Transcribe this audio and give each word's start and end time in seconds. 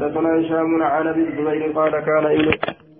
حدثنا 0.00 0.40
هشام 0.40 0.82
عن 0.82 1.06
ابي 1.08 1.20
الزبير 1.20 1.72
قال 1.72 1.90
كان 1.90 2.26
ابن 2.26 2.50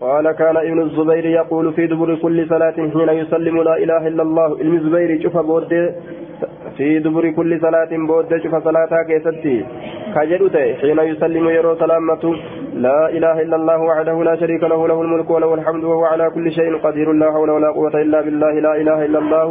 قال 0.00 0.32
كان 0.32 0.56
ابن 0.56 0.80
الزبير 0.80 1.26
يقول 1.26 1.72
في 1.72 1.86
دبر 1.86 2.14
كل 2.14 2.48
صلاة 2.48 2.72
حين 2.72 3.08
يسلم 3.08 3.62
لا 3.62 3.76
إله 3.76 4.06
إلا 4.08 4.22
الله. 4.22 4.52
ابن 4.52 4.74
الزبير 4.76 5.22
شوف 5.22 5.36
بود 5.36 5.94
في 6.76 6.98
دبر 6.98 7.30
كل 7.30 7.60
صلاة 7.60 7.92
بود 8.08 8.36
شوف 8.42 8.54
صلاة 8.64 8.92
كيستي. 9.08 9.64
كجدت 10.14 10.56
حين 10.80 10.98
يسلم 10.98 11.48
يرو 11.48 11.74
سلامته. 11.74 12.34
لا 12.74 13.08
إله 13.16 13.36
إلا 13.44 13.56
الله 13.56 13.80
وحده 13.80 14.22
لا 14.22 14.34
شريك 14.36 14.62
له 14.62 14.88
له 14.88 15.02
الملك 15.02 15.30
وله 15.30 15.54
الحمد 15.54 15.84
وهو 15.84 16.04
على 16.04 16.30
كل 16.34 16.52
شيء 16.52 16.76
قدير. 16.84 17.12
لا 17.12 17.32
حول 17.32 17.50
ولا 17.50 17.70
قوة 17.70 17.94
إلا 18.04 18.20
بالله. 18.20 18.52
لا 18.66 18.72
إله 18.80 19.04
إلا 19.04 19.18
الله. 19.18 19.48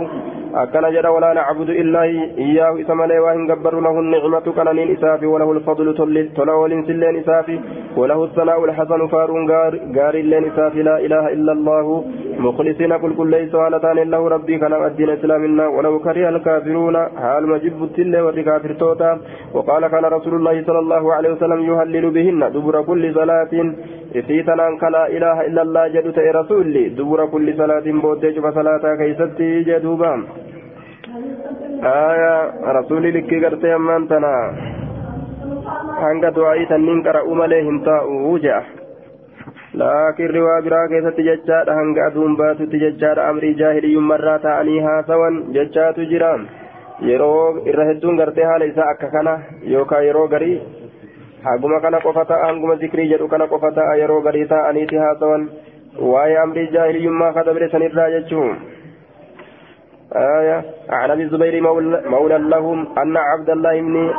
أكن 0.56 0.82
جرى 0.94 1.08
ولا 1.08 1.34
نعبد 1.34 1.70
إلا 1.70 2.02
إياه 2.04 2.82
إسم 2.82 3.04
لي 3.04 3.20
وإن 3.20 3.52
قبر 3.52 3.80
له 3.80 4.00
النعمة 4.00 4.40
كنن 4.40 4.80
إسافي 4.96 5.26
وله 5.26 5.52
الفضل 5.52 5.88
تلول 6.36 6.72
سلين 6.88 7.16
إسافي 7.20 7.60
وله 7.98 8.24
الثناء 8.24 8.66
الحسن 8.66 9.08
فارون 9.08 9.52
غار 9.96 10.14
اللين 10.14 10.44
إسافي. 10.52 10.82
لا 10.84 10.98
إله 11.06 11.34
إلا 11.36 11.52
الله. 11.52 12.04
مخلصين 12.40 12.98
كل 12.98 13.12
كل 13.16 13.30
ليس 13.32 13.54
له 14.14 14.28
ربي. 14.28 14.58
كان 14.58 14.74
الدين 14.74 15.10
إسلامنا 15.10 15.68
ولو 15.68 16.00
كره 16.00 16.30
الكافرون 16.30 16.96
حال 17.22 17.44
مجب 17.48 17.84
التل 17.84 18.18
والكافر 18.18 18.74
توتا. 18.74 19.12
وقال 19.54 19.88
كان 19.88 20.06
رسول 20.06 20.34
الله 20.40 20.64
صلى 20.68 20.80
الله 20.80 21.14
عليه 21.14 21.30
وسلم 21.34 21.60
يهلل 21.70 22.06
بهن 22.10 22.52
دبر 22.54 22.82
كل 22.82 23.04
صلاة. 23.14 23.54
إثيتنا 24.16 24.78
كلا 24.82 25.08
إله 25.08 25.38
إلا 25.48 25.62
الله 25.62 25.88
جدت 25.88 26.18
رسولي 26.20 26.90
دبر 26.98 27.26
كل 27.26 27.48
صلاة 27.58 27.86
بودج 28.04 28.40
فصلاة 28.40 28.84
كيستي 29.00 29.64
جدوبا 29.68 30.14
آية 31.84 32.36
رسولي 32.78 33.12
لك 33.12 33.32
قرتي 33.44 33.76
أمان 33.76 34.08
تنا 34.08 34.36
hanga 36.02 36.30
du'aa'ii 36.36 36.68
tanniin 36.72 37.02
qara'uu 37.06 37.36
malee 37.40 37.62
hin 37.68 37.80
taa'u 37.88 38.38
ja'a 38.46 38.62
laakiin 39.82 40.34
riwaa 40.36 40.62
biraa 40.66 40.88
keessatti 40.92 41.26
jechaadha 41.28 41.76
hanga 41.80 42.06
aduun 42.08 42.38
baatutti 42.42 42.82
jechaadha 42.84 43.28
amrii 43.32 43.54
jaahiliyyummarraa 43.62 44.40
ta'anii 44.46 44.80
haasawan 44.88 45.40
jechaatu 45.58 46.08
jira 46.12 46.32
yeroo 47.10 47.44
irra 47.72 47.86
hedduun 47.92 48.20
gartee 48.22 48.48
haala 48.52 48.70
isaa 48.72 48.90
akka 48.94 49.12
kana 49.16 49.34
yookaan 49.74 50.06
yeroo 50.10 50.28
garii 50.36 50.56
haguma 51.44 51.80
kana 51.82 52.00
qofa 52.08 52.26
ta'a 52.26 52.48
hanguma 52.48 52.76
zikrii 52.76 53.10
jedhu 53.14 53.28
kana 53.28 53.48
qofa 53.48 53.72
ta'a 53.72 53.96
yeroo 54.02 54.22
garii 54.22 54.46
ta'aniiti 54.56 54.98
haasawan 55.06 55.48
waa'ee 56.14 56.38
amrii 56.44 56.68
jaahiliyyummaa 56.76 57.34
kadabire 57.34 57.70
sanirraa 57.70 58.12
jechuun. 58.18 58.60
آية 60.16 60.64
عن 60.90 61.12
أبي 61.12 61.24
الزبير 61.24 61.62
مولى 62.10 62.38
لهم 62.38 62.88
أن 62.98 63.18
عبد 63.18 63.50
الله 63.50 63.82
بن 63.82 64.12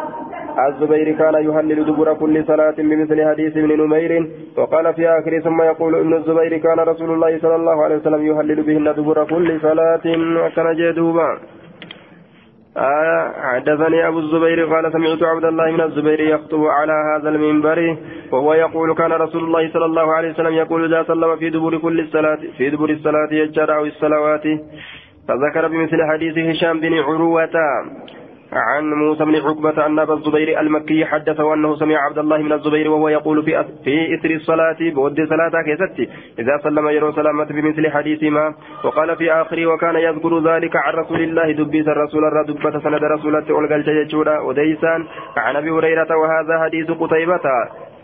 الزبير 0.68 1.12
كان 1.18 1.34
يهلل 1.34 1.84
دبر 1.86 2.14
كل 2.14 2.44
صلاة 2.46 2.74
بمثل 2.78 3.28
حديث 3.30 3.56
ابن 3.56 3.80
نمير 3.82 4.30
وقال 4.56 4.94
في 4.94 5.08
آخر 5.08 5.40
ثم 5.40 5.62
يقول 5.62 5.94
ابن 5.94 6.14
الزبير 6.14 6.56
كان 6.56 6.78
رسول 6.80 7.10
الله 7.10 7.38
صلى 7.38 7.56
الله 7.56 7.84
عليه 7.84 7.96
وسلم 7.96 8.26
يهلل 8.26 8.62
بهن 8.62 8.94
دبر 8.94 9.24
كل 9.24 9.60
صلاة 9.60 10.06
وكان 10.44 10.76
جدوبا 10.76 11.38
آية 12.80 13.32
حدثني 13.42 14.08
أبو 14.08 14.18
الزبير 14.18 14.64
قال 14.74 14.92
سمعت 14.92 15.22
عبد 15.22 15.44
الله 15.44 15.70
من 15.70 15.80
الزبير 15.80 16.20
يخطب 16.20 16.64
على 16.64 16.92
هذا 16.92 17.28
المنبر 17.28 17.96
وهو 18.32 18.54
يقول 18.54 18.94
كان 18.94 19.12
رسول 19.12 19.44
الله 19.44 19.72
صلى 19.72 19.84
الله 19.84 20.12
عليه 20.12 20.30
وسلم 20.30 20.52
يقول 20.54 20.94
إذا 20.94 21.02
سلم 21.02 21.36
في 21.36 21.50
دبر 21.50 21.78
كل 21.78 22.00
الصلاة 22.00 22.38
في 22.58 22.70
دبر 22.70 22.90
الصلاة 22.90 23.28
يجرى 23.32 23.74
أو 23.76 23.84
الصلوات 23.84 24.42
فذكر 25.28 25.68
بمثل 25.68 25.98
حديث 26.12 26.38
هشام 26.38 26.80
بن 26.80 26.94
عروة 26.94 27.50
عن 28.52 28.90
موسى 28.90 29.24
بن 29.24 29.36
عقبة 29.36 29.86
أن 29.86 29.98
أبا 29.98 30.14
الزبير 30.14 30.60
المكي 30.60 31.04
حدثه 31.04 31.54
أنه 31.54 31.76
سمع 31.76 31.96
عبد 31.96 32.18
الله 32.18 32.38
من 32.38 32.52
الزبير 32.52 32.90
وهو 32.90 33.08
يقول 33.08 33.42
في 33.44 33.64
في 33.84 34.14
إثر 34.14 34.30
الصلاة 34.30 34.76
بود 34.80 35.28
صلاة 35.28 35.62
كيستي 35.62 36.08
إذا 36.38 36.58
سلم 36.62 36.88
يرو 36.88 37.12
سلامة 37.12 37.44
بمثل 37.44 37.90
حديث 37.90 38.22
ما 38.22 38.54
وقال 38.84 39.16
في 39.16 39.32
آخره 39.32 39.66
وكان 39.66 39.96
يذكر 39.96 40.38
ذلك 40.38 40.76
عن 40.76 40.94
رسول 40.94 41.20
الله 41.20 41.52
دبيس 41.52 41.88
الرسول 41.88 42.24
الرا 42.24 42.42
دبة 42.42 42.78
سند 42.78 43.04
رسولة 43.04 43.44
أولقل 43.50 43.82
جيجودا. 43.82 44.38
وديسان 44.40 45.06
عن 45.36 45.56
أبي 45.56 45.70
هريرة 45.70 46.16
وهذا 46.16 46.64
حديث 46.64 46.90
قتيبة. 46.90 47.46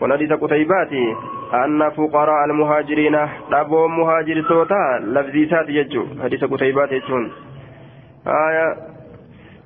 ونحديث 0.01 0.33
قتيباتي 0.33 1.15
أن 1.53 1.89
فقراء 1.89 2.45
المهاجرين 2.45 3.15
أبو 3.51 3.87
مهاجر 3.87 4.41
توتا 4.49 4.99
لفظيسات 5.03 5.69
يجو. 5.69 6.05
حديث 6.23 6.43
قتيبات 6.43 6.91
يجون. 6.91 7.31
آية 8.27 8.96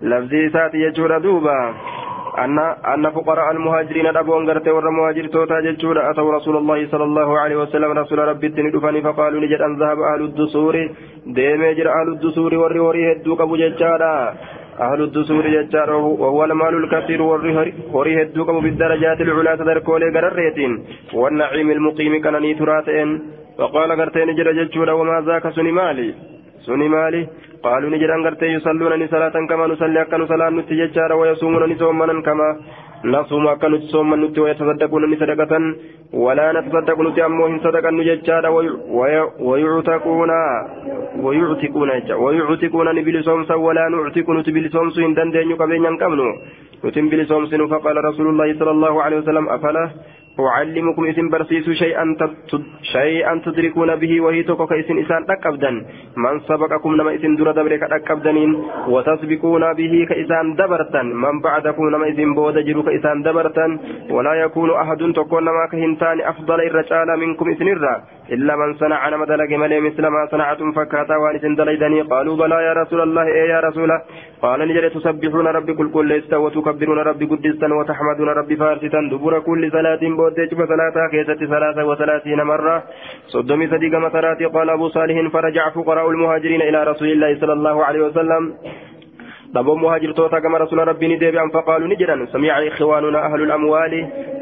لفظي 0.02 0.50
ساتي 0.50 0.78
يجور 0.78 1.18
دوبا 1.18 1.74
أن 2.38 2.60
أن 2.94 3.10
فقراء 3.10 3.52
المهاجرين 3.52 4.08
أبوان 4.18 4.50
غرتي 4.50 4.72
ور 4.72 4.90
مهاجر 4.90 5.26
توتا 5.28 5.60
ججورا 5.60 6.12
أتوا 6.12 6.32
رسول 6.38 6.56
الله 6.58 6.88
صلى 6.92 7.04
الله 7.04 7.40
عليه 7.40 7.56
وسلم 7.56 7.92
رسول 7.92 8.20
ربي 8.20 8.50
تندفني 8.50 9.02
فقالوا 9.02 9.42
نجد 9.42 9.62
أن 9.62 9.74
ذهب 9.82 10.00
أهل 10.00 10.22
الدسور 10.30 10.76
ديم 11.26 11.62
يجر 11.64 11.88
أهل 11.98 12.08
الدسور 12.16 12.52
ور 12.56 12.78
وري 12.78 13.12
هدو 13.12 13.36
كبو 13.36 13.56
ججارا 13.56 14.16
أهل 14.86 15.02
الدسور 15.02 15.44
ججارا 15.56 15.96
وهو 15.96 16.44
المال 16.46 16.74
الكثير 16.84 17.22
وري 17.96 18.22
هدو 18.22 18.46
كبو 18.46 18.60
بالدرجات 18.66 19.22
العلا 19.22 19.56
تدركولي 19.56 20.08
غرريتين 20.16 20.72
والنعيم 21.14 21.72
المقيم 21.72 22.14
كان 22.24 22.36
نيتراتين 22.42 23.10
وقال 23.60 23.90
غرتي 24.00 24.26
نجر 24.30 24.48
ججورا 24.60 24.94
وما 25.00 25.18
ذاك 25.28 25.46
سني 25.56 25.72
مالي 25.72 26.10
سني 26.66 26.88
مالي 26.96 27.22
قالوا 27.66 27.90
نجران 27.94 28.22
غرتي 28.26 28.48
يصلون 28.56 29.08
صلاة 29.14 29.36
كما 29.50 29.66
نصلي 29.72 30.02
أكن 30.02 30.22
صلاة 30.32 30.50
نتججار 30.58 31.12
ويصومون 31.20 31.64
نصومنا 31.72 32.16
كما 32.28 32.48
نصوم 33.14 33.48
أكن 33.54 33.72
نصوم 33.76 34.10
نت 34.22 34.38
ويتصدقون 34.44 35.04
نصدقة 35.12 35.54
ولا 36.24 36.46
نتصدق 36.58 36.98
نت 37.06 37.18
أموهن 37.28 37.60
صدقا 37.66 37.92
نججار 38.00 38.46
ويعتقون 39.50 40.32
ويعتقون 41.26 41.92
ويعتقون 42.26 42.88
نبلسومسا 42.98 43.56
ولا 43.66 43.86
نعتق 43.94 44.28
نتبلسومس 44.38 44.96
إن 45.08 45.14
دندين 45.18 45.52
قبين 45.62 45.84
ينكمنو 45.88 46.28
نتبلسومس 46.86 47.52
فقال 47.74 47.96
رسول 48.10 48.28
الله 48.32 48.48
صلى 48.60 48.72
الله 48.76 48.94
عليه 49.04 49.18
وسلم 49.22 49.46
أفلا 49.56 49.86
أعلمكم 50.40 51.04
إذن 51.06 51.30
برسيس 51.30 51.70
شيئا 51.70 52.06
شيئا 52.82 53.42
تدركون 53.46 53.96
به 53.96 54.22
وهي 54.22 54.44
توكو 54.44 54.74
إذن 54.74 55.00
إسان 55.00 55.26
أكبدا 55.30 55.72
من 56.18 56.40
سبقكم 56.40 56.96
نما 56.96 57.12
إذن 57.12 57.36
در 57.36 57.52
دبرك 57.52 57.84
أكبدنين 57.84 58.52
وتسبقون 58.88 59.74
به 59.74 59.94
كإسان 60.10 60.56
دبرتا 60.56 61.02
من 61.04 61.40
بعدكم 61.42 61.90
نما 61.90 62.06
إذن 62.08 62.34
بود 62.36 62.58
جرو 62.68 62.84
كإسان 62.84 63.22
دبرتا 63.24 63.66
ولا 64.10 64.34
يكون 64.34 64.70
أحد 64.72 65.02
تكون 65.16 65.44
نما 65.44 65.66
كهنتان 65.72 66.22
أفضل 66.22 66.60
الرجال 66.62 67.20
منكم 67.20 67.50
إذن 67.50 67.68
الرا. 67.68 67.96
إلا 68.32 68.56
من 68.56 68.74
صنع 68.74 69.10
نما 69.10 69.26
دلق 69.26 69.52
ملي 69.62 69.80
مثل 69.80 70.08
ما 70.08 70.28
صنعتم 70.32 70.72
فكاتا 70.72 71.16
وانسن 71.16 71.56
دليدني. 71.56 72.02
قالوا 72.02 72.36
بلى 72.38 72.58
يا 72.68 72.74
رسول 72.74 73.02
الله 73.02 73.26
إيه 73.28 73.50
يا 73.50 73.60
رسول. 73.60 73.92
قال 74.42 74.60
نجري 74.68 74.90
تسبحون 74.90 75.48
ربي 75.48 75.74
كل 75.74 75.90
كل 75.92 76.12
وتكبرون 76.44 77.00
ربي 77.00 77.26
قدستا 77.32 77.68
وتحمدون 77.74 78.30
ربي 78.40 78.56
فارستا 78.56 79.02
دبر 79.12 79.40
كل 79.40 79.72
صلاة 79.72 80.04
بودي 80.22 80.50
شوف 80.50 80.62
ثلاثة 80.74 81.02
كيست 81.12 81.44
ثلاثة 81.56 81.82
وثلاثين 81.90 82.40
مرة 82.44 82.84
صدمي 83.34 83.68
صديق 83.68 83.94
مسراتي 84.06 84.46
قال 84.46 84.70
أبو 84.70 84.88
صالح 84.90 85.18
فرجع 85.34 85.70
فقراء 85.70 86.10
المهاجرين 86.10 86.62
إلى 86.62 86.84
رسول 86.84 87.10
الله 87.12 87.40
صلى 87.42 87.54
الله 87.54 87.86
عليه 87.86 88.02
وسلم 88.08 88.44
دبو 89.56 89.76
مهاجر 89.76 90.12
توتا 90.12 90.40
كما 90.40 90.58
رسول 90.58 90.88
ربي 90.88 91.08
ندبي 91.08 91.42
أن 91.42 91.50
فقالوا 91.50 91.88
نجرا 91.88 92.26
سمع 92.34 92.68
إخواننا 92.68 93.20
أهل 93.26 93.42
الأموال 93.42 93.94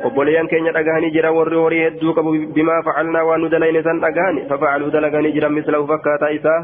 وبوليان 0.06 0.48
كين 0.48 0.66
يدغاني 0.66 1.10
جرا 1.10 1.30
وري 1.30 1.56
وري 1.56 1.80
يدوك 1.86 2.20
بما 2.56 2.76
فعلنا 2.86 3.22
وندلين 3.22 3.84
سن 3.84 4.04
أغاني 4.10 4.42
ففعلوا 4.50 4.90
دلغاني 4.90 5.32
جرا 5.32 5.50
مثله 5.58 5.86
فكاتا 5.86 6.36
إسا 6.36 6.56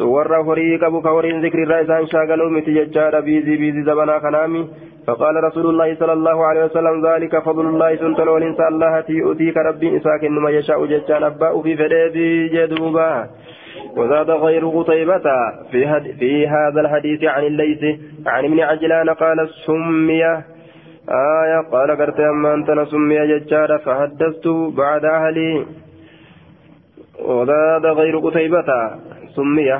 warra 0.00 0.42
horii 0.44 0.78
qabu 0.78 1.02
ka 1.02 1.10
horiin 1.10 1.40
zikrirraa 1.40 1.80
isaan 1.80 2.06
shaagaluu 2.06 2.50
miti 2.50 2.74
jechaadha. 2.74 3.22
Biizii 3.22 3.56
biizii 3.56 3.82
zabanaa 3.82 4.20
kanaami. 4.20 4.68
فقال 5.06 5.44
رسول 5.44 5.66
الله 5.66 5.94
صلى 5.94 6.12
الله 6.12 6.44
عليه 6.46 6.64
وسلم 6.64 7.06
ذلك 7.06 7.38
فضل 7.38 7.66
الله 7.66 7.96
سنتل 7.96 8.28
والإنسان 8.28 8.68
الله 8.74 9.00
تيؤتيك 9.00 9.56
ربي 9.56 9.96
إساك 9.96 10.24
إنما 10.24 10.50
يشاء 10.50 10.86
جتان 10.86 11.22
أباء 11.22 11.62
في 11.62 11.76
فديبي 11.76 12.48
جدوبا 12.48 13.26
وزاد 13.96 14.30
غير 14.30 14.68
قتيبة 14.68 15.26
في, 15.70 16.00
في 16.18 16.48
هذا 16.48 16.80
الحديث 16.80 17.24
عن 17.24 17.42
الليث 17.44 17.82
عن 18.26 18.44
ابن 18.44 18.60
عجلان 18.60 19.10
قال 19.10 19.48
سمي 19.66 20.24
آية 21.42 21.60
قال 21.72 21.90
قرت 21.90 22.20
أما 22.20 22.54
أنت 22.54 22.70
سمي 22.90 23.18
ججار 23.26 23.78
فحدثت 23.78 24.46
بعد 24.76 25.04
أهلي 25.04 25.66
وزاد 27.24 27.86
غير 27.86 28.18
قتيبة 28.18 28.70
سمي 29.36 29.70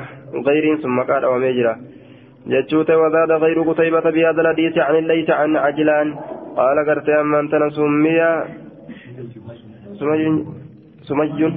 غير 0.47 0.65
ثم 0.83 0.97
قال 1.09 1.25
ومجرى 1.25 1.75
جتشوت 2.47 2.89
وزاد 2.91 3.31
غير 3.31 3.57
قتيبة 3.61 4.05
بهذا 4.15 4.41
الحديث 4.41 4.77
عن 4.77 4.95
الليث 4.95 5.29
عن 5.29 5.55
عجلان. 5.57 6.07
قال 6.57 6.77
قرت 6.87 7.09
أما 7.09 7.39
أنت 7.39 7.53
سمي 7.77 8.19
سمي 9.99 10.45
سمي 11.07 11.53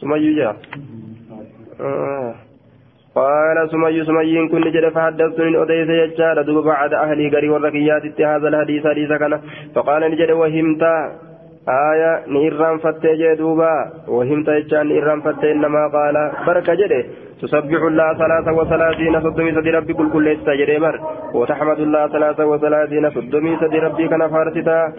سمي 0.00 0.34
جاء 0.36 0.56
آه. 1.80 2.34
قال 3.14 3.56
سمي 3.70 4.04
سمي 4.04 4.48
كن 4.48 4.60
جد 4.74 4.88
فحدثتني 4.94 5.62
أديس 5.62 5.88
يجار 5.88 6.42
دوب 6.42 6.64
بعد 6.64 6.92
أهلي 6.94 7.28
قري 7.34 7.48
والركيات 7.48 8.20
هذا 8.20 8.48
الحديث 8.48 8.86
حديث 8.86 9.10
كان. 9.20 9.40
فقال 9.74 10.02
نجد 10.10 10.30
وهمت. 10.30 10.82
آية 11.68 12.22
نيران 12.26 12.78
فتى 12.78 13.16
جدوبا 13.16 13.74
وهمت 14.08 14.48
يجان 14.48 14.86
نيران 14.88 15.20
فتى 15.20 15.52
إنما 15.52 15.88
قال 15.88 16.16
بركة 16.46 16.74
جده 16.74 17.04
تسبح 17.42 17.82
الله 17.90 18.08
ثلاثة 18.22 18.52
وثلاثين 18.52 19.20
صدمي 19.20 19.52
سدي 19.52 19.70
ربي 19.70 19.92
كل 19.94 20.08
كل 20.12 20.26
يستجري 20.26 20.78
بر 20.78 21.00
وتحمد 21.34 21.78
الله 21.80 22.08
ثلاثة 22.08 22.46
وثلاثين 22.46 23.10
صدمي 23.10 23.56
سدي 23.60 23.78
ربي 23.78 24.08
كان 24.08 24.28
فارستا 24.28 24.92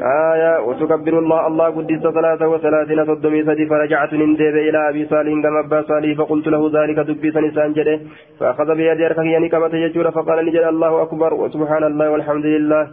آية 0.00 0.60
وتكبر 0.66 1.18
الله 1.18 1.46
الله 1.46 1.66
قدس 1.76 2.02
ثلاثة 2.18 2.48
وثلاثين 2.48 3.06
صدمي 3.06 3.44
سدي 3.44 3.66
فرجعت 3.66 4.12
نندب 4.14 4.56
إلى 4.68 4.88
أبي 4.88 5.06
صالح 5.06 5.32
كما 5.42 5.60
أبا 5.60 5.82
صالح 5.88 6.18
فقلت 6.18 6.46
له 6.48 6.62
ذلك 6.76 6.98
دبي 6.98 7.30
سنسان 7.30 7.72
جده 7.72 8.00
فأخذ 8.40 8.68
بيدي 8.74 9.06
أركه 9.06 9.22
يعني 9.22 9.48
كما 9.48 9.68
تججور 9.68 10.10
فقال 10.10 10.46
نجد 10.46 10.64
الله 10.74 11.02
أكبر 11.02 11.34
وسبحان 11.34 11.84
الله 11.84 12.10
والحمد 12.10 12.46
لله. 12.46 12.84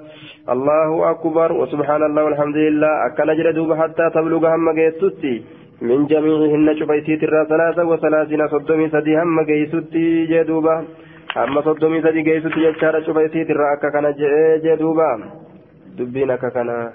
الله 0.50 1.12
أكبر 1.12 1.52
وسبحان 1.52 2.04
الله 2.04 2.24
والحمد 2.24 2.58
لله. 2.58 2.92
أكل 3.08 3.38
جلدوب 3.38 3.74
حتى 3.74 4.10
تبلغ 4.16 4.44
هم 4.56 4.72
جيتتي 4.72 5.36
من 5.82 6.06
جميعهن 6.08 6.68
شفيتي 6.80 7.16
ترى 7.18 7.46
ثلاثة 7.50 7.84
وثلاثين 7.86 8.48
صدمي 8.48 8.90
سدي 8.90 9.22
هم 9.22 9.42
جيتتي 9.42 10.26
جدوبا. 10.26 10.76
أما 11.38 11.62
صدمي 11.62 12.02
سدي 12.02 12.22
جيتتي 12.22 12.60
جشارة 12.72 13.00
شفيتي 13.08 13.44
ترى 13.44 13.66
أكا 13.74 14.14
جدوبا. 14.66 15.43
دبين 15.98 16.36
ككنا 16.36 16.94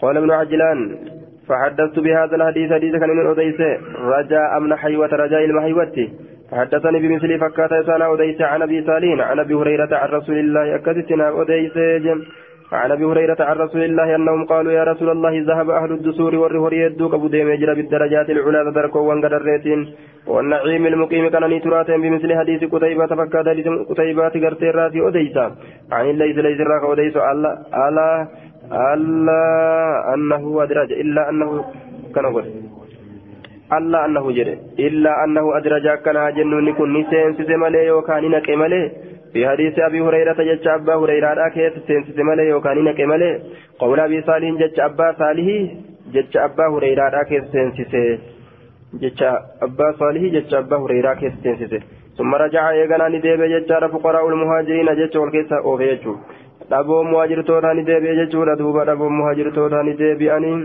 قال 0.00 0.16
ابن 0.16 0.30
عجلان 0.30 0.96
فحدثت 1.48 1.98
بهذا 1.98 2.36
الحديث 2.36 2.72
حديث 2.72 2.96
كان 2.96 3.10
من 3.10 3.26
أديس 3.26 3.60
رجاء 3.98 4.56
أمن 4.56 4.76
حيوة 4.76 5.08
رجاء 5.08 5.44
المحيوة 5.44 6.08
فحدثني 6.50 6.98
بمثل 6.98 7.40
فكات 7.40 7.70
سنة 7.86 8.14
أديس 8.14 8.40
عن 8.40 8.62
أبي 8.62 8.84
سالين 8.86 9.20
عن 9.20 9.38
أبي 9.38 9.54
هريرة 9.54 9.96
عن 9.96 10.08
رسول 10.08 10.38
الله 10.38 10.74
أكدتنا 10.74 11.42
أديس 11.42 11.78
جم 12.04 12.22
عن 12.72 12.90
أبي 12.92 13.04
هريرة 13.04 13.36
عن 13.40 13.56
رسول 13.56 13.82
الله 13.82 14.16
أنهم 14.16 14.44
قالوا 14.44 14.72
يا 14.72 14.84
رسول 14.84 15.10
الله 15.10 15.44
ذهب 15.48 15.70
أهل 15.70 15.92
الدسور 15.92 16.34
والرهور 16.36 16.72
يدوك 16.72 17.14
ابو 17.14 17.26
ديم 17.28 17.48
يجرى 17.48 17.74
بالدرجات 17.74 18.30
العلى 18.30 18.70
تدركوا 18.70 19.00
وانقدرتين 19.08 19.80
والنعيم 20.26 20.86
المقيم 20.86 21.28
كان 21.28 21.44
نيترات 21.50 21.90
بمثل 21.90 22.30
حديث 22.38 22.64
قتيبة 22.72 23.06
فكاد 23.06 23.48
قتيبة 23.90 24.34
غرتي 24.44 24.70
راتي 24.70 25.00
أوديسا. 25.00 25.46
عن 25.92 26.06
ليس 26.20 26.36
ليس 26.36 26.60
راك 26.60 26.82
أوديس. 26.82 27.16
الا 27.16 27.50
الا 27.88 28.08
ألا 28.92 29.42
أنه 30.14 30.62
ادرج 30.62 30.92
إلا 30.92 31.22
أنه 31.30 31.50
كان 32.14 32.26
ألا 33.76 33.98
أنه 34.06 34.24
جري. 34.36 34.54
إلا 34.86 35.24
أنه 35.24 35.44
أدرج 35.56 35.86
كان 36.04 36.34
جنون 36.36 36.72
كن. 36.72 36.92
نسين 36.96 37.46
سيمالي 37.48 37.86
يوكان 37.86 38.24
نقي 38.30 38.56
مالي 38.56 39.07
في 39.37 39.47
حديث 39.47 39.79
أبي 39.79 40.01
هريرة 40.01 40.39
جتش 40.49 40.67
أبا 40.67 40.95
هريرة 40.95 41.49
كيف 41.49 41.73
سينسس 41.87 42.17
ملي 42.17 42.53
وكان 42.53 42.83
نك 42.83 42.99
ملي 43.01 43.31
قول 43.79 43.99
أبي 43.99 44.21
صالح 44.21 44.49
جتش 44.61 44.79
أبا 44.79 45.07
صالح 45.19 45.47
جتش 46.13 46.37
أبا 46.37 46.65
هريرة 46.73 47.23
كيف 47.29 47.43
سينسس 47.53 47.93
جتش 49.01 49.23
أبا 49.61 49.87
صالح 49.99 50.21
جتش 50.35 50.53
أبا 50.53 50.77
هريرة 50.77 51.13
كيف 51.13 51.33
سينسس 51.43 51.73
ثم 52.17 52.35
رجع 52.35 52.63
يغنى 52.71 53.17
نديب 53.17 53.41
جتش 53.53 53.71
فقراء 53.93 54.27
المهاجرين 54.29 54.89
جتش 54.99 55.15
والكيسة 55.15 55.57
أوفيجو 55.65 56.15
dhaboo 56.69 57.03
muhaajirtootaa 57.03 57.73
ni 57.73 57.83
deebi'e 57.87 58.15
jechuudha 58.15 58.55
duuba 58.55 58.85
dhaboo 58.85 59.09
muhaajirtootaa 59.09 59.83
ni 59.83 59.93
deebi'anii 60.01 60.57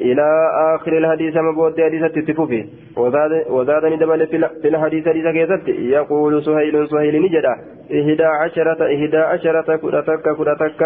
إلى 0.00 0.28
آخر 0.74 0.92
الحديث 0.98 1.36
ما 1.36 1.52
بود 1.52 1.80
حديث 1.80 2.02
تتفوفي. 2.12 2.64
وزاد 2.96 3.32
وزادني 3.50 3.96
دبل 3.96 4.26
في 4.26 4.68
الحديث 4.68 5.08
حديث 5.08 5.26
كيست. 5.26 5.68
يقول 5.68 6.42
سهيل 6.42 6.88
سهيل 6.88 7.22
نجدا. 7.22 7.54
إهدى 7.92 8.24
عشرة 8.24 8.80
إهدى 8.94 9.16
عشرة 9.16 9.76
كرتك 9.76 10.26
كرتك 10.38 10.80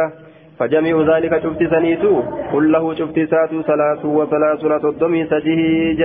فجميع 0.58 0.96
ذلك 1.16 1.32
شفت 1.42 1.62
سنيتو. 1.72 2.22
كله 2.52 2.94
شفت 2.94 3.18
ساتو 3.30 3.62
ثلاث 3.62 4.04
وثلاثون 4.04 4.80
صدمي 4.80 5.26
سجيه 5.26 6.00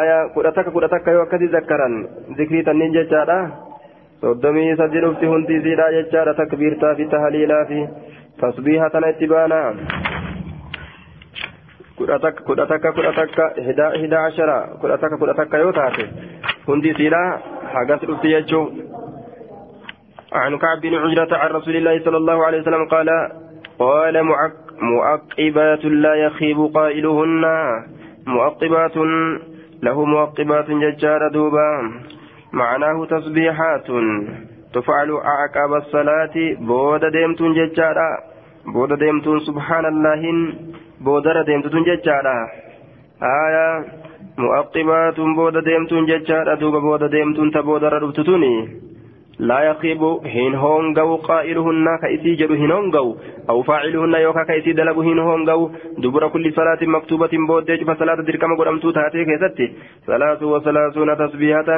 آية 0.00 0.18
كرتك 0.34 0.66
كرتك 0.74 1.06
يوكد 1.08 1.42
ذكرا. 1.42 1.88
ذكري 2.38 2.62
تنين 2.62 2.92
ججارا 2.92 3.50
صدمي 4.22 4.76
سجل 4.76 5.04
في 5.20 5.26
هندي 5.26 5.60
زيدا 5.60 5.86
ججارا 5.96 6.32
تكبيرتا 6.32 6.94
في 6.94 7.04
تهليلا 7.04 7.64
في. 7.64 7.88
تصبيحة 8.40 8.94
اتبانا 8.94 9.74
kudha 12.00 12.16
takka 12.18 12.40
kudha 12.48 12.64
takka 12.66 12.92
kudha 12.96 13.12
takka 13.12 13.44
hida 14.00 14.18
ashara 14.24 14.58
kudha 14.80 14.96
takka 14.96 15.16
kudha 15.20 15.34
takka 15.36 15.58
yoo 15.60 15.72
taate. 15.72 16.04
Hundi 16.66 16.94
siidha 16.96 17.22
hagas 17.74 18.00
dhufti 18.00 18.32
jechuun 18.32 18.88
عن 20.32 20.58
كعب 20.58 20.80
بن 20.80 20.94
عجرة 20.94 21.36
عن 21.36 21.50
رسول 21.50 21.76
الله 21.76 22.04
صلى 22.04 22.16
الله 22.16 22.46
عليه 22.46 22.60
وسلم 22.60 22.84
قال 22.86 23.08
قال 23.78 24.14
مؤقبات 24.82 25.84
لا 25.84 26.14
يخيب 26.14 26.58
قائلهن 26.74 27.44
مؤقبات 28.26 28.96
له 29.82 30.04
مؤقبات 30.04 30.70
ججار 30.70 31.28
دوبا 31.28 31.70
معناه 32.52 33.06
تسبيحات 33.06 33.86
تفعل 34.74 35.10
أعقاب 35.10 35.74
الصلاة 35.74 36.36
بود 36.60 37.04
ديمت 37.04 37.42
ججارا 37.42 38.10
بود 38.66 38.92
ديمت 38.98 39.28
سبحان 39.46 39.84
الله 39.86 40.52
deemtutun 41.46 41.84
jechaadha 41.84 42.36
haya 43.20 43.66
mu'aqqibaatun 44.42 45.34
booda 45.38 45.60
deemtuun 45.68 46.06
jechaadha 46.10 46.56
duuba 46.60 46.80
booda 46.80 47.08
deemtuun 47.08 47.50
ta 47.52 47.62
boodara 47.62 48.00
dhuftutuni 48.00 48.52
لا 49.40 49.60
يخيب 49.70 50.02
هين 50.24 50.54
هونغو 50.54 51.16
قائلهن 51.16 51.86
كايسي 52.02 52.34
جدو 52.34 52.54
هين 52.54 52.70
هونغو 52.70 53.16
أو 53.50 53.62
فاعلهن 53.62 54.14
يوكا 54.14 54.42
كايسي 54.44 54.72
دلبو 54.72 55.00
هين 55.00 55.18
هونغو 55.18 55.70
دبر 55.98 56.28
كل 56.28 56.52
صلاة 56.52 56.78
مكتوبة 56.82 57.32
بودج 57.48 57.84
فصلاة 57.84 58.20
دركم 58.28 58.56
قرمتو 58.56 58.90
تاتي 58.90 59.24
كيستي. 59.24 59.66
صلاة 60.06 60.40
وثلاثون 60.44 61.10
تسبيحة. 61.16 61.70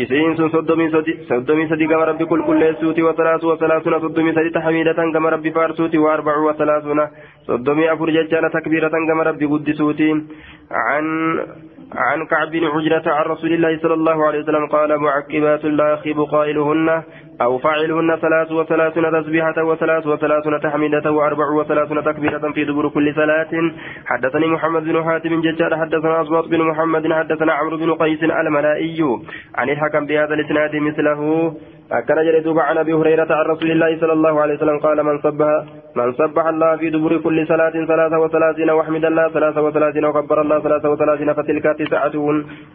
إسين 0.00 0.36
صدمي 0.36 0.86
سدي 0.90 1.12
صدمي 1.28 1.64
سدي 1.68 1.86
كما 1.86 2.04
ربي 2.04 2.24
كل 2.24 2.42
كل 2.46 2.76
سوتي. 2.80 3.02
وثلاث 3.02 3.44
وثلاثون 3.44 3.94
صدمي 4.00 4.32
سدي 4.32 4.50
تحميدة 4.50 5.00
كما 5.14 5.28
ربي 5.28 5.50
فارسوتي 5.50 5.98
وأربع 5.98 6.36
وثلاثون 6.36 7.00
صدمي 7.48 7.92
أفر 7.92 8.10
ججالة 8.10 8.48
تكبيرة 8.48 8.88
كما 9.08 9.22
ربي 9.22 9.46
قدسوتي 9.46 10.10
عن 10.70 11.04
عن 11.96 12.26
كعب 12.26 12.50
بن 12.50 12.64
عجرة 12.64 13.12
عن 13.12 13.24
رسول 13.24 13.52
الله 13.52 13.78
صلى 13.82 13.94
الله 13.94 14.26
عليه 14.26 14.38
وسلم 14.42 14.66
قال 14.66 14.98
معقبات 14.98 15.64
لا 15.64 15.92
يخيب 15.92 16.20
قائلهن 16.20 17.02
أو 17.42 17.58
فاعلهن 17.58 18.16
ثلاث 18.16 18.52
وثلاثون 18.52 19.22
تسبيحة 19.22 19.64
وثلاث 19.64 20.06
وثلاثون 20.06 20.60
تحميدة 20.60 21.12
وأربع 21.12 21.50
وثلاثون 21.50 22.04
تكبيرة 22.04 22.52
في 22.52 22.64
دبر 22.64 22.88
كل 22.88 23.14
صلاة. 23.14 23.52
حدثني 24.06 24.46
محمد 24.46 24.84
بن 24.84 25.04
حاتم 25.04 25.40
ججار 25.40 25.76
حدثنا 25.76 26.22
أصوات 26.22 26.48
بن 26.48 26.60
محمد 26.62 27.12
حدثنا 27.12 27.52
عمرو 27.52 27.76
بن 27.76 27.94
قيس 27.94 28.22
الملائي 28.22 29.00
عن 29.54 29.70
الحكم 29.70 30.06
بهذا 30.06 30.34
الإسناد 30.34 30.76
مثله. 30.76 31.52
أكن 31.92 32.14
جريت 32.14 32.46
عن 32.48 32.78
أبي 32.78 32.92
هريرة 32.92 33.30
عن 33.30 33.44
رسول 33.44 33.70
الله 33.70 34.00
صلى 34.00 34.12
الله 34.12 34.40
عليه 34.40 34.54
وسلم 34.54 34.78
قال 34.78 35.02
من 35.02 35.18
سبح 35.18 35.64
من 35.96 36.12
سبح 36.12 36.46
الله 36.46 36.76
في 36.76 36.90
دبر 36.90 37.16
كل 37.18 37.46
صلاة 37.46 37.74
ثلاثة 37.92 38.18
وثلاثين 38.18 38.70
وحمد 38.70 39.04
الله 39.04 39.28
ثلاثة 39.28 39.62
وثلاثين 39.62 40.04
وكبر 40.04 40.40
الله 40.40 40.58
ثلاثة 40.60 40.90
وثلاثين 40.90 41.32
فتلك 41.32 41.66
تسعة 41.78 42.16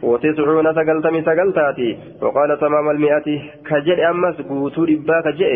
وتسعون 0.03 0.73
سقلتم 0.77 1.21
سقلتاتي. 1.21 1.89
وقال 2.21 2.59
تمام 2.59 2.89
المئة 2.89 3.27
كجر 3.69 4.09
أمس 4.09 4.41
قوتو 4.49 4.83
ربا 4.83 5.21
كجئ 5.25 5.51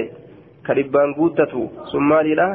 كربان 0.68 1.14
قوتته 1.14 1.70
ثم 1.92 2.14
لا 2.14 2.50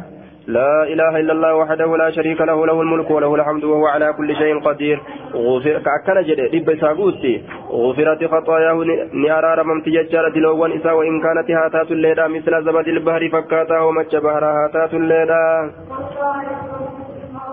لا 0.47 0.83
إله 0.83 1.21
إلا 1.21 1.33
الله 1.33 1.55
وحده 1.55 1.97
لا 1.97 2.11
شريك 2.11 2.41
له 2.41 2.67
له 2.67 2.81
الملك 2.81 3.11
وله 3.11 3.35
الحمد 3.35 3.65
وهو 3.65 3.87
على 3.87 4.13
كل 4.13 4.37
شيء 4.37 4.61
قدير. 4.61 5.01
غفر 5.35 5.79
كأكل 5.79 6.25
جد 6.25 6.41
رب 6.55 6.79
ساقوتي 6.81 7.43
غفرت 7.71 8.25
خطاياه 8.25 8.79
نيارا 9.13 9.55
رممت 9.55 9.89
ججارة 9.89 10.39
لوان 10.39 10.73
إسا 10.73 10.93
وإن 10.93 11.21
كانت 11.21 11.51
هاتات 11.51 11.91
الليلة 11.91 12.27
مثل 12.27 12.65
زبد 12.65 12.89
البحر 12.89 13.29
فكاتا 13.33 13.79
ومج 13.81 14.17
بحر 14.17 14.45
هاتات 14.45 14.95
الليلة. 14.95 15.71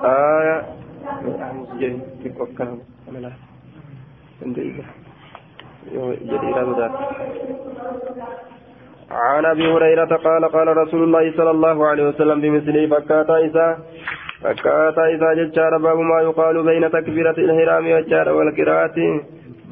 آية. 0.03 0.61
جديرة 6.21 6.91
عن 9.13 9.45
أبي 9.45 9.71
هريرة 9.71 10.15
قال 10.15 10.45
قال 10.45 10.77
رسول 10.77 11.03
الله 11.03 11.31
صلى 11.37 11.51
الله 11.51 11.87
عليه 11.87 12.03
وسلم 12.09 12.41
بمثله 12.41 12.87
فكاتا 12.87 13.37
إذا 13.37 13.77
فكاتا 14.43 15.05
إذا 15.15 15.33
ججار 15.33 15.77
باب 15.77 15.97
ما 15.97 16.21
يقال 16.21 16.63
بين 16.63 16.91
تكبيرة 16.91 17.37
الهرام 17.37 17.91
والجار 17.91 18.29
والقراءة. 18.29 18.97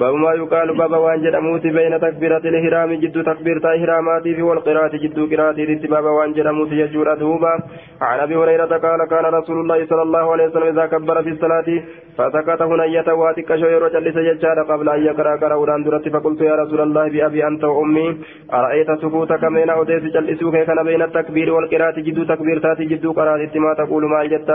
باب 0.01 0.13
ما 0.15 0.31
يقال 0.33 0.77
باب 0.77 0.91
وان 0.91 1.21
جرموت 1.23 1.63
بين 1.77 1.93
تكبيرة 1.99 2.43
الإحرام 2.51 2.93
جد 2.93 3.23
تكبيرة 3.23 3.65
إحرامات 3.77 4.23
في 4.23 4.41
والقراءة 4.41 4.95
جد 5.03 5.19
قراءة 5.33 5.59
باب 5.93 6.05
وان 6.17 6.33
جرموت 6.33 6.71
يجور 6.71 7.13
دوبا 7.13 7.53
عن 8.01 8.19
أبي 8.19 8.35
هريرة 8.35 8.71
قال 8.85 8.99
كان 9.09 9.25
رسول 9.25 9.57
الله 9.61 9.85
صلى 9.85 10.01
الله 10.01 10.31
عليه 10.31 10.45
وسلم 10.47 10.67
إذا 10.73 10.85
كبر 10.85 11.23
في 11.23 11.29
الصلاة 11.29 11.67
فسكت 12.17 12.61
هنية 12.61 13.07
واتك 13.21 13.49
شوير 13.61 13.83
وجلس 13.83 14.15
ججار 14.27 14.57
قبل 14.71 14.89
أن 14.89 15.01
يقرأ 15.09 15.35
قرأ 15.41 15.77
درت 15.85 16.05
فقلت 16.13 16.41
يا 16.41 16.55
رسول 16.55 16.81
الله 16.81 17.05
بأبي 17.13 17.47
أنت 17.47 17.63
وأمي 17.63 18.07
أرأيت 18.53 18.89
سكوتك 19.01 19.43
من 19.43 19.69
أوديس 19.69 20.03
جلسوك 20.15 20.55
كان 20.67 20.83
بين 20.83 21.01
التكبير 21.01 21.53
والقراءة 21.53 21.99
جد 22.07 22.19
تكبيرتات 22.31 22.79
جد 22.91 23.05
قراءة 23.07 23.53
ما 23.65 23.71
تقول 23.81 24.03
ما 24.13 24.23
جدت 24.31 24.51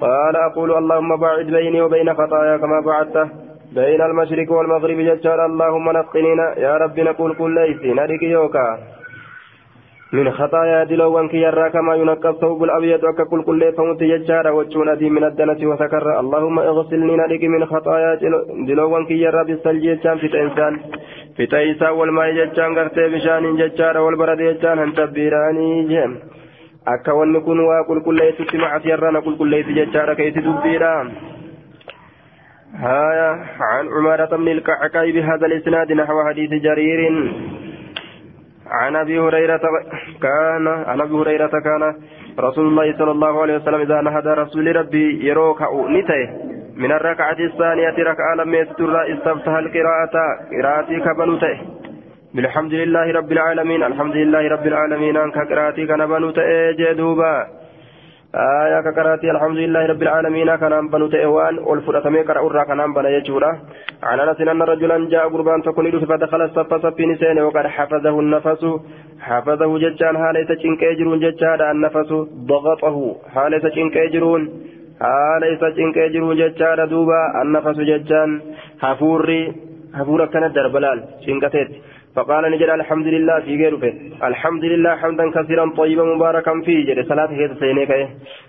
قال 0.00 0.36
أقول 0.36 0.70
اللهم 0.80 1.10
باعد 1.16 1.46
بيني 1.46 1.80
وبين 1.82 2.14
خطايا 2.14 2.56
كما 2.56 2.80
بعدته 2.86 3.55
بين 3.76 4.00
المشرق 4.08 4.48
والمغرب 4.52 4.98
ججار 5.08 5.38
اللهم 5.46 5.86
نسقنينا 5.98 6.46
يا 6.66 6.74
رب 6.82 6.96
نقول 7.08 7.30
كل 7.40 7.54
ليس 7.54 7.82
نريك 7.98 8.22
يوكا. 8.22 8.66
من 10.12 10.26
خطايا 10.38 10.84
دلوان 10.84 11.28
كي 11.28 11.38
يرى 11.46 11.70
كما 11.70 11.94
ينقى 12.00 12.28
الثوب 12.30 12.64
الأبيض 12.64 13.04
وكا 13.04 13.24
كل 13.30 13.42
كل 13.48 13.72
فمت 13.76 14.00
ججار 14.02 14.46
وجون 14.56 14.88
أدي 14.88 15.10
من 15.10 15.24
الدنة 15.24 15.60
وسكر 15.70 16.20
اللهم 16.20 16.56
اغسلني. 16.58 17.16
نريك 17.16 17.44
من 17.54 17.62
خطايا 17.72 18.10
دلوان 18.68 19.02
كي 19.08 19.16
يرى 19.24 19.42
بالثلج 19.44 19.82
ججان 19.88 20.16
في 20.18 20.28
تإنسان 20.28 20.72
في 21.36 21.46
تيسا 21.46 21.88
والماء 21.90 22.28
ججان 22.38 22.70
غرتي 22.78 23.04
بشان 23.12 23.56
ججار 23.60 23.98
والبرد 24.04 24.40
ججان 24.48 24.78
هنتبيراني 24.78 25.68
جيم 25.90 26.12
akka 26.86 27.10
wanni 27.18 27.40
kun 27.42 27.58
waa 27.68 27.82
qulqulleessutti 27.88 28.58
macasiyarrana 28.62 29.20
qulqulleessi 29.26 29.74
jechaadha 29.78 30.14
keessa 30.18 30.44
dubbiidha 30.46 30.92
هايا 32.74 33.30
عن 33.60 33.88
عمارة 33.88 34.36
بن 34.36 34.48
الكعكاء 34.48 35.10
بهذا 35.10 35.46
الإسناد 35.46 35.92
نحو 35.92 36.28
حديث 36.28 36.50
جرير. 36.50 37.32
عن 38.66 38.96
أبي 38.96 39.18
هريرة 39.18 39.60
كان 40.22 40.68
عن 40.68 41.00
أبي 41.00 41.14
هريرة 41.14 41.46
كان 41.46 41.94
رسول 42.40 42.66
الله 42.66 42.98
صلى 42.98 43.10
الله 43.10 43.42
عليه 43.42 43.56
وسلم 43.56 43.80
إذا 43.80 44.00
نهض 44.00 44.26
رسول 44.26 44.76
ربي 44.76 45.26
يروك 45.26 45.62
نته. 45.62 46.30
من 46.76 46.92
الركعة 46.92 47.36
الثانية 47.40 47.96
ركعة 47.98 48.34
لم 48.34 48.54
يستر 48.54 49.12
استفتح 49.12 49.52
القراءة. 49.52 50.14
قراءتي 50.52 51.00
كبنته 51.00 51.56
بالحمد 52.34 52.72
لله 52.72 53.12
رب 53.12 53.32
العالمين 53.32 53.82
الحمد 53.82 54.16
لله 54.16 54.48
رب 54.48 54.66
العالمين. 54.66 55.16
أنك 55.16 55.38
قراءتي 55.38 55.86
كنبنته 55.86 56.72
جدوبا. 56.78 57.46
آية 58.36 58.80
كقراتي 58.80 59.30
الحمد 59.30 59.56
لله 59.56 59.86
رب 59.86 60.02
العالمين 60.02 60.56
كان 60.56 60.88
بنو 60.92 61.06
تيوان 61.08 61.58
والفرطمي 61.58 62.22
كرأورا 62.28 62.64
كان 62.64 62.92
بنا 62.94 63.08
يجورا 63.08 63.50
عن 64.02 64.20
أنس 64.20 64.40
أن 64.40 64.62
رجلا 64.62 65.08
جاء 65.12 65.28
قربان 65.28 65.62
تكون 65.62 65.86
فدخل 66.10 66.42
الصف 66.42 66.70
صفين 66.84 67.16
سين 67.16 67.38
وقد 67.46 67.66
حفظه 67.66 68.20
النفس 68.20 68.62
حفظه 69.20 69.78
ججان 69.78 70.14
حالة 70.22 70.42
تشنك 70.50 70.82
يجرون 70.82 71.18
ججان 71.24 71.60
النفس 71.74 72.10
ضغطه 72.52 72.96
حالة 73.34 73.58
تشنك 73.58 73.96
يجرون 73.96 74.42
حالة 75.00 75.48
تشنك 75.62 75.96
يجرون 75.96 76.36
ججان 76.40 76.88
دوبا 76.92 77.20
النفس 77.42 77.76
ججان 77.90 78.30
حفوري 78.82 79.42
حفورا 79.98 80.26
كانت 80.32 80.54
دربلال 80.56 80.98
شنكتت 81.26 81.70
فقال 82.16 82.44
نجد 82.52 82.70
الحمد 82.80 83.06
لله 83.06 83.40
في 83.40 83.52
غيره 83.60 83.84
الحمد 84.30 84.64
لله 84.64 84.92
حمدا 84.96 85.30
كثيرا 85.36 85.64
طيبا 85.76 86.04
مباركا 86.14 86.52
فيه. 86.64 86.78
جد 86.88 86.98
صلاة 87.08 87.30
هي 87.38 87.48
تسينيك 87.48 87.92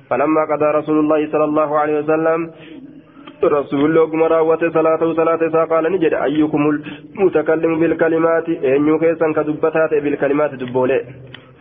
فلما 0.09 0.41
قضى 0.51 0.67
رسول 0.79 0.97
الله 0.99 1.19
صلى 1.31 1.43
الله 1.43 1.69
عليه 1.79 1.95
وسلم 1.99 2.39
رسول 3.43 3.81
الله 3.85 4.03
كما 4.11 4.27
راوت 4.27 4.63
صلاته 4.77 5.13
صلاة 5.13 5.65
قال 5.71 5.83
نجد 5.93 6.13
أيكم 6.13 6.63
المتكلم 6.69 7.79
بالكلمات؟ 7.79 8.47
أن 8.49 8.87
يكيسا 8.87 9.27
كدبتات 9.35 9.91
بالكلمات 10.03 10.51
دبولي. 10.61 10.99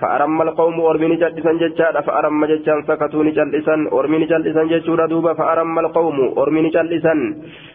فأرم 0.01 0.43
القوم 0.43 0.81
أرمي 0.81 1.17
جلسا 1.17 1.53
ججادا 1.63 2.01
فأرم 2.01 2.45
ججان 2.51 2.79
سكتوا 2.89 3.25
جلسا 3.39 3.77
أرمي 3.93 4.25
جلسا 4.33 4.63
ججورا 4.73 5.07
دوبا. 5.07 5.33
فأرم 5.41 5.79
القوم 5.79 6.19
أرمي 6.39 6.71
جلسا 6.77 7.15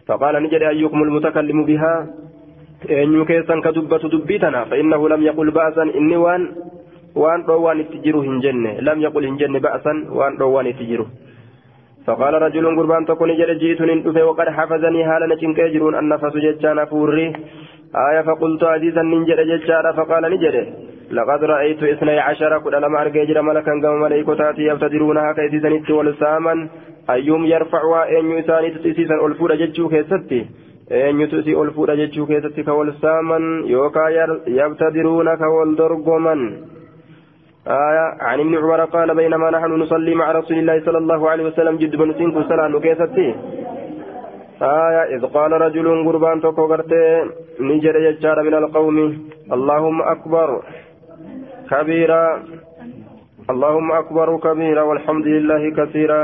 فقال 0.08 0.44
نجد 0.44 0.62
أيكم 0.74 1.00
المتكلم 1.04 1.60
بها؟ 1.70 1.94
Eenyu 2.90 3.26
keessan 3.26 3.62
ka 3.62 3.72
dubbatu 3.72 4.10
dubbii 4.10 4.40
tana? 4.40 4.66
فإنه 4.66 5.10
لم 5.10 5.22
يقل 5.24 5.52
بأسا 5.52 5.84
إني 5.84 6.18
وان 6.18 6.42
وان 7.16 7.42
روان 7.44 7.80
اتجرو 7.80 8.22
هنجنة 8.22 8.80
لم 8.80 8.98
يقل 9.02 9.26
هنجنة 9.26 9.60
بأسا 9.60 9.94
وان 10.10 10.38
روان 10.38 10.68
اتجرو 10.68 11.06
فقال 12.06 12.34
رجل 12.34 12.66
قربان 12.78 13.06
تكون 13.06 13.30
جل 13.38 13.58
جيت 13.58 13.82
نندفه 13.82 14.24
وقد 14.26 14.50
حفظني 14.50 15.04
هالا 15.04 15.26
نشنك 15.36 15.60
يجرون 15.60 15.96
النفس 16.02 16.34
ججانا 16.46 16.86
فوري 16.86 17.28
آية 18.08 18.22
فقلت 18.22 18.64
عزيزا 18.64 19.02
ننجل 19.02 19.40
ججانا 19.52 19.92
فقال 19.98 20.24
نجل 20.34 20.56
لقد 21.18 21.44
رأيت 21.44 21.84
اثني 21.84 22.20
عشر 22.20 22.60
كل 22.64 22.76
لما 22.84 23.02
أرجع 23.02 23.24
جرى 23.24 23.42
ملكا 23.42 23.74
قام 23.84 24.02
ملائكتاتي 24.02 24.64
يبتدرونها 24.70 25.32
كيسيسا 25.38 25.94
والساما 25.98 26.56
أيوم 27.10 27.46
يرفعها 27.46 28.02
أن 28.20 28.26
يساني 28.32 28.70
تسيسا 28.70 29.16
ألفور 29.26 29.56
ججو 29.62 29.90
كيستي 29.90 30.42
eenyutu 31.00 31.40
isii 31.42 31.56
ol 31.62 31.72
fuudha 31.76 31.96
jechuu 32.02 32.28
keessatti 32.28 32.68
ka 32.68 32.74
wal 32.74 32.92
saaman 33.02 33.48
yookaan 33.76 34.38
yabtadiruuna 34.60 35.38
ka 35.38 35.50
wal 35.56 35.76
dorgoman? 35.80 36.44
آية 37.68 38.18
عن 38.22 38.40
ابن 38.40 38.58
عمر 38.58 38.86
قال 38.86 39.16
بينما 39.16 39.50
نحن 39.52 39.72
نصلي 39.72 40.16
مع 40.16 40.32
رسول 40.32 40.58
الله 40.58 40.82
صلى 40.86 40.98
الله 40.98 41.30
عليه 41.30 41.44
وسلم 41.44 41.78
جد 41.78 41.96
بن 41.96 42.14
سنك 42.14 42.48
سلام 42.50 42.80
كيستي 42.80 43.36
آية 44.62 45.16
إذ 45.16 45.26
قال 45.26 45.52
رجل 45.52 46.06
قربان 46.06 46.42
تكو 46.42 46.78
نجر 47.60 47.96
يجار 47.96 48.44
من 48.44 48.54
القوم 48.54 48.98
اللهم 49.56 50.02
أكبر 50.02 50.62
كبيرا 51.72 52.44
اللهم 53.50 53.92
أكبر 53.92 54.38
كبيرا 54.38 54.82
والحمد 54.82 55.28
لله 55.28 55.70
كثيرا 55.70 56.22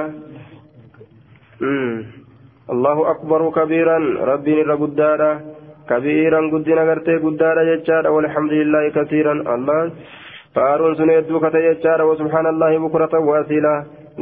الله 2.74 3.12
أكبر 3.12 3.42
كبيرا 3.58 3.98
ربي 4.32 4.52
نرى 4.64 4.76
قدارا 4.84 5.32
كبيرا 5.90 6.40
قدنا 6.54 6.82
قرتي 6.90 7.16
قدارا 7.26 7.62
يجارا 7.72 8.10
والحمد 8.16 8.52
لله 8.60 8.84
كثيرا 8.98 9.34
الله 9.56 9.92
فارون 10.56 10.94
سنيدو 11.00 11.40
كتا 11.44 11.60
يجارا 11.70 12.04
وسبحان 12.10 12.46
الله 12.54 12.72
بكرة 12.86 13.14
واسيلا 13.30 13.76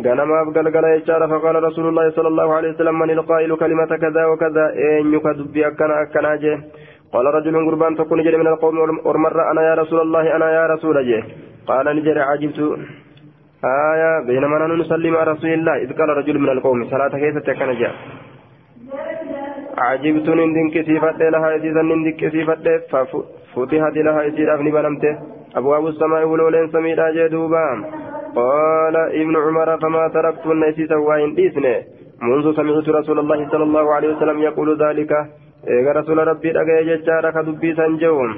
غنما 0.05 0.37
بقلقل 0.47 0.85
يجارا 0.95 1.25
فقال 1.31 1.55
رسول 1.67 1.85
الله 1.91 2.05
صلى 2.17 2.29
الله 2.33 2.47
عليه 2.57 2.69
وسلم 2.73 2.95
من 2.99 3.09
القائل 3.17 3.51
كلمة 3.63 3.91
كذا 4.03 4.23
وكذا 4.31 4.65
إن 4.87 5.13
يكذب 5.15 5.55
أكنا 5.69 5.95
أكنا 6.03 6.35
جه 6.43 6.55
قال 7.13 7.25
رجل 7.37 7.55
قربان 7.67 7.91
تكون 7.99 8.19
جري 8.25 8.37
من 8.41 8.47
القوم 8.53 8.75
ورمر 9.07 9.37
أنا 9.51 9.61
يا 9.69 9.73
رسول 9.81 9.99
الله 10.05 10.23
أنا 10.35 10.47
يا 10.57 10.65
رسول 10.73 10.95
جه 11.09 11.23
قال 11.69 11.85
نجري 11.97 12.21
عجبت 12.29 12.59
آية 13.91 14.11
بينما 14.27 14.55
نحن 14.59 14.71
نصلي 14.81 15.09
رسول 15.31 15.51
الله 15.57 15.75
إذ 15.83 15.89
قال 15.99 16.09
رجل 16.19 16.35
من 16.43 16.49
القوم 16.55 16.79
صلاة 16.93 17.13
كيف 17.23 17.35
تكن 17.47 17.71
جاء 17.81 17.93
عجبت 19.77 20.27
نندن 20.29 20.67
كسيفت 20.75 21.19
لها 21.33 21.55
إذا 21.55 21.81
نندن 21.81 22.11
كسيفت 22.21 22.67
ففتحت 22.91 23.95
لها 24.07 24.21
إذا 24.27 24.55
أفني 24.55 24.71
بنمته 24.71 25.13
أبواب 25.55 25.87
السماء 25.87 26.23
ولولين 26.27 26.67
سميدا 26.71 27.07
جدوبا 27.15 27.67
قال 28.35 28.95
ابن 29.21 29.35
عمر 29.45 29.69
فما 29.81 30.07
تركت 30.07 30.45
النسيس 30.45 30.91
وإن 30.91 31.29
إثنه. 31.45 31.77
منذ 32.21 32.55
سمعت 32.55 32.89
رسول 32.89 33.19
الله 33.19 33.49
صلى 33.51 33.63
الله 33.63 33.93
عليه 33.93 34.09
وسلم 34.15 34.37
يقول 34.41 34.69
ذلك. 34.83 35.11
إيه 35.67 35.91
رسول 35.91 36.17
ربي 36.27 36.49
أجا 36.61 36.77
ججارة 36.89 37.31
كدبي 37.31 37.75
سنجوم. 37.75 38.31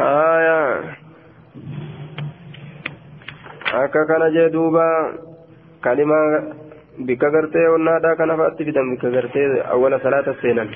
آية. 0.00 0.80
akka 3.68 4.06
kana 4.06 4.30
jee 4.30 4.48
duuba 4.48 5.12
kalima 5.84 6.16
bikka 7.06 7.30
gartee 7.30 7.66
onnaadhaa 7.74 8.16
kana 8.20 8.36
fa'aatti 8.40 8.64
fidan 8.68 8.90
bikka 8.92 9.10
gartee 9.16 9.46
awwala 9.74 9.98
salaata 10.04 10.34
seenan 10.42 10.70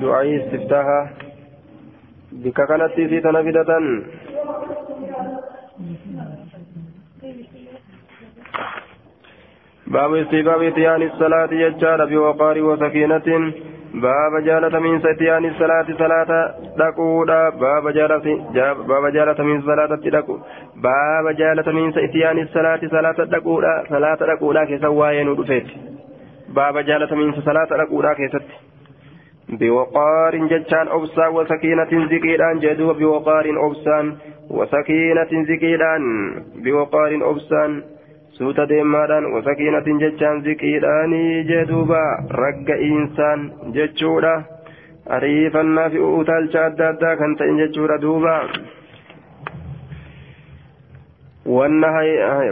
du'aayii 0.00 0.36
istiftaaha 0.40 0.98
bikka 2.44 2.66
kanatti 2.72 3.02
isii 3.08 3.20
tana 3.26 3.42
fidatan 3.48 3.86
باب 9.86 10.14
استباب 10.14 10.62
اتيان 10.62 11.02
الصلاة 11.02 11.50
يجار 11.52 12.04
بوقار 12.10 12.56
وسكينة 12.62 13.28
باب 14.00 14.44
جالة 14.44 14.78
من 14.78 15.00
ستيان 15.00 15.44
الصلاة 15.44 15.86
صلاة 15.98 16.54
دقودا 16.78 17.48
باب 17.48 17.88
جالة 17.88 18.26
باب 18.88 19.12
جالة 19.12 19.44
من 19.44 19.62
صلاة 19.62 19.94
دقو 19.94 20.38
باب 20.76 21.36
جالة 21.36 21.72
من 21.72 21.92
ستيان 21.92 22.38
الصلاة 22.38 22.80
صلاة 22.90 23.24
دقودا 23.24 23.84
صلاة 23.88 24.14
دقودا 24.14 24.64
كسوايا 24.64 25.24
ندفت 25.24 25.66
باب 26.48 26.78
جالة 26.78 27.14
من 27.16 27.32
صلاة 27.40 27.70
دقودا 27.84 28.12
كست 28.12 28.48
بوقار 29.48 30.36
ججان 30.36 30.88
أبسا 30.88 31.26
وسكينة 31.26 31.92
زكيران 32.10 32.58
جدو 32.58 32.92
بوقار 32.92 33.46
أبسان 33.66 34.16
وسكينة 34.50 35.32
زكيران 35.48 36.02
بوقار 36.64 37.30
أبسان 37.30 37.82
suuta 38.38 38.66
deemaadhaan 38.70 39.26
wasakiinatin 39.34 40.00
jechaan 40.04 40.42
ziqiidhaanii 40.46 41.44
jee 41.50 41.64
duuba 41.70 42.02
ragga'iinsaan 42.42 43.40
jechuudha. 43.76 44.34
Ariifannaa 45.16 45.88
fi 45.90 45.98
utaalcha 46.06 46.64
adda 46.70 46.88
addaa 46.94 47.16
kan 47.22 47.36
ta'in 47.40 47.58
jechuudha 47.62 47.96
duuba 48.02 48.34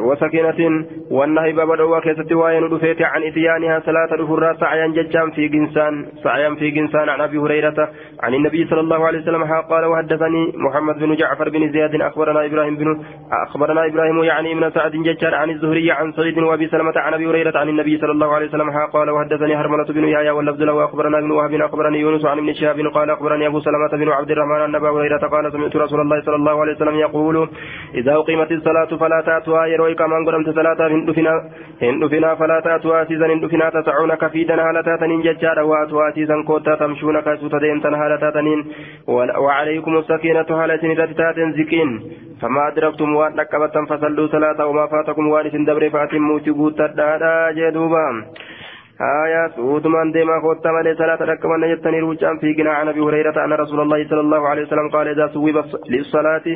وسكينة 0.08 0.86
والنهي 1.10 1.52
باب 1.52 1.76
دوا 1.76 2.00
كيست 2.00 2.32
وين 2.32 2.68
دفيت 2.68 3.02
عن 3.02 3.22
إتيانها 3.22 3.80
صلاة 3.80 4.14
الفرا 4.14 4.52
سعيا 4.52 4.86
ججام 4.86 5.30
في 5.30 5.48
جنسان 5.48 6.06
سعيا 6.24 6.54
في 6.54 6.70
جنسان 6.70 7.08
عن 7.08 7.20
أبي 7.20 7.38
هريرة 7.38 7.88
عن 8.22 8.34
النبي 8.34 8.66
صلى 8.66 8.80
الله 8.80 9.06
عليه 9.06 9.18
وسلم. 9.18 9.44
قال 9.44 9.84
وحدثني 9.84 10.52
محمد 10.56 10.98
بن 10.98 11.14
جعفر 11.14 11.48
بن 11.48 11.72
زياد 11.72 11.94
أخبرنا 11.94 12.46
إبراهيم 12.46 12.76
بن 12.76 13.00
أخبرنا 13.46 13.86
إبراهيم 13.86 14.24
يعني 14.24 14.54
من 14.54 14.70
سعد 14.70 14.92
ججار 14.92 15.34
عن 15.34 15.50
الزهري 15.50 15.90
عن 15.90 16.12
سعيد 16.12 16.38
وأبي 16.38 16.66
سلمة 16.68 16.92
عن 16.96 17.14
أبي 17.14 17.26
هريرة 17.26 17.58
عن 17.58 17.68
النبي 17.68 17.98
صلى 17.98 18.12
الله 18.12 18.34
عليه 18.34 18.46
وسلم. 18.46 18.70
قال 18.92 19.10
وحدثني 19.10 19.56
هرملة 19.56 19.84
بن 19.84 20.04
يحيى 20.04 20.30
واللفظ 20.30 20.62
له. 20.62 20.84
أخبرنا 20.84 21.18
ابن 21.18 21.30
وهب 21.30 21.54
أخبرني 21.54 22.00
يونس 22.00 22.24
عن 22.24 22.38
ابن 22.38 22.52
شهاب 22.52 22.80
قال 22.94 23.10
أخبرني 23.10 23.46
أبو 23.46 23.60
سلمة 23.60 23.92
بن 23.92 24.08
عبد 24.08 24.30
الرحمن 24.30 24.60
أن 24.60 24.74
أبا 24.74 24.90
هريرة 24.90 25.28
قال 25.28 25.52
سمعت 25.52 25.76
رسول 25.76 26.00
الله 26.00 26.22
صلى 26.26 26.36
الله 26.36 26.60
عليه 26.60 26.72
وسلم 26.72 26.94
يقول 26.94 27.48
إذا 27.94 28.14
أقيمت 28.16 28.52
الصلاة 28.52 28.85
فلا 28.94 29.22
تأتوا 29.26 29.64
يروي 29.66 29.94
كمان 29.94 30.26
قدمت 30.26 30.48
صلاة 30.54 30.80
هن 30.88 31.04
دفنا 31.06 31.34
هن 31.82 31.98
دفنا 32.00 32.34
فلا 32.34 32.60
تأتوا 32.60 33.04
سيزن 33.04 33.30
هن 33.30 33.40
دفنا 33.40 33.70
تسعون 33.70 34.14
كفيدا 34.14 34.54
هالتاتنين 34.68 35.20
ججارا 35.22 35.62
وأتوا 35.62 36.10
سيزن 36.14 36.42
كوتا 36.42 36.74
تمشون 36.74 37.20
كسوتا 37.20 37.58
ديمتن 37.58 37.94
هالتاتنين 37.94 38.60
وعليكم 39.44 39.96
السكينة 39.98 40.46
هالتين 40.50 40.90
رتتات 41.00 41.36
زكين 41.58 41.90
فما 42.40 42.68
أدركتم 42.68 43.14
وأن 43.16 43.32
نكبتم 43.36 43.86
فصلوا 43.86 44.26
صلاة 44.34 44.66
وما 44.66 44.86
فاتكم 44.86 45.28
وأن 45.28 45.50
سندبر 45.50 45.90
فاتموا 45.90 46.38
تبوت 46.38 46.80
الدادا 46.80 47.34
جدوبا 47.58 48.06
آية 49.00 49.48
سودمان 49.56 50.12
ديما 50.12 50.40
خوتا 50.40 50.70
مالي 50.72 50.94
صلاة 50.94 51.20
ركبا 51.22 51.56
نجتني 51.56 52.00
روجان 52.00 52.38
في 52.38 52.54
قناع 52.54 52.72
عن 52.72 52.88
هريرة 52.88 53.44
أن 53.44 53.52
رسول 53.52 53.80
الله 53.80 54.08
صلى 54.08 54.20
الله 54.20 54.48
عليه 54.48 54.62
وسلم 54.62 54.88
قال 54.88 55.08
إذا 55.08 55.26
سوب 55.34 55.64
للصلاة 55.88 56.46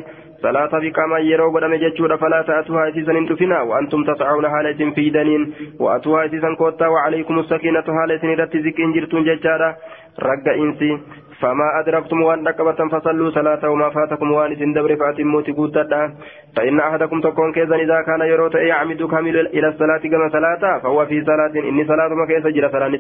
صلاة 0.43 0.73
بكما 0.85 1.19
يروا 1.19 1.53
قدام 1.55 1.75
جتشورا 1.75 2.17
فلا 2.17 2.43
تأتوها 2.43 2.89
إسيسا 2.89 3.13
دفنا 3.31 3.63
وأنتم 3.63 4.05
تسعون 4.05 4.49
حالة 4.49 4.91
في 4.95 5.11
دنين 5.11 5.43
وأتوها 5.81 6.27
إسيسا 6.27 6.55
كوتا 6.59 6.87
وعليكم 6.87 7.39
السكينة 7.39 7.85
حالة 7.99 8.23
رت 8.41 8.57
زكين 8.57 8.93
جرتون 8.93 9.25
جتشارا 9.25 9.77
رقا 10.19 10.55
إنسي 10.55 10.99
فما 11.41 11.81
أدركتم 11.81 12.23
وأن 12.23 12.49
ركبتم 12.49 12.89
فصلوا 12.89 13.31
صلاة 13.31 13.71
وما 13.71 13.91
فاتكم 13.91 14.33
وأن 14.33 14.53
إسن 14.53 14.73
دبر 14.73 14.97
فأتموا 14.97 15.43
تقوتا 15.43 16.15
فإن 16.57 16.81
أحدكم 16.81 17.21
تكون 17.21 17.53
كيزا 17.53 17.77
إذا 17.77 18.03
كان 18.03 18.21
يروت 18.21 18.55
يعمد 18.55 19.03
كامل 19.03 19.37
إلى 19.47 19.69
الصلاة 19.69 19.99
كما 19.99 20.29
صلاة 20.29 20.79
فهو 20.79 21.07
في 21.07 21.25
صلاة 21.25 21.53
إني 21.69 21.85
صلاة 21.85 22.09
ما 22.09 22.27
كيسا 22.27 22.51
جرى 22.51 22.69
صلاة 22.69 22.97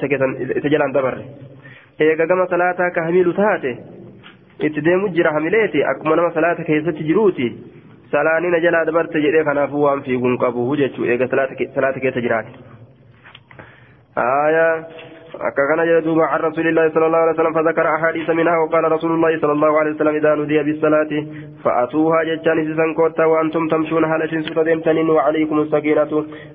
تجلان 0.65 0.93
دبر 0.93 1.19
إيقا 2.01 2.25
كما 2.27 2.47
صلاة 2.47 2.89
كهميل 2.97 3.35
تاتي 3.35 3.77
itti 4.61 4.81
deemu 4.85 5.09
jira 5.09 5.31
hamileeti? 5.33 5.81
Akkuma 5.85 6.17
nama 6.17 6.31
salaata 6.35 6.65
keessatti 6.65 7.05
jiruuti 7.09 7.47
salaanina 8.13 8.61
jalaa 8.61 8.85
dabarte 8.85 9.23
jedhee 9.25 9.45
kanaafuu 9.45 9.83
waan 9.87 10.03
fiiguun 10.03 10.37
qabu 10.43 10.77
jechuu 10.77 11.05
eega 11.09 11.29
salaata 11.33 11.55
keessa 11.57 12.21
أكاكنا 15.49 15.85
جدوب 16.01 16.21
عن 16.21 16.41
رسول 16.41 16.67
الله 16.69 16.91
صلى 16.95 17.07
الله 17.07 17.19
عليه 17.19 17.33
وسلم 17.33 17.53
فذكر 17.55 17.95
أحاديث 17.95 18.31
منها 18.31 18.57
وقال 18.59 18.93
رسول 18.93 19.13
الله 19.13 19.41
صلى 19.41 19.53
الله 19.53 19.79
عليه 19.79 19.91
وسلم 19.91 20.15
إذا 20.15 20.35
نودي 20.35 20.63
بالصلاة 20.63 21.13
فأتوها 21.65 22.25
جتان 22.25 22.65
سيسان 22.67 22.95
كوتا 22.95 23.25
وأنتم 23.25 23.69
تمشون 23.69 24.05
هالة 24.05 24.43
سوتا 24.43 24.63
ديمتنين 24.63 25.11
وعليكم 25.11 25.61
السكينة 25.61 26.13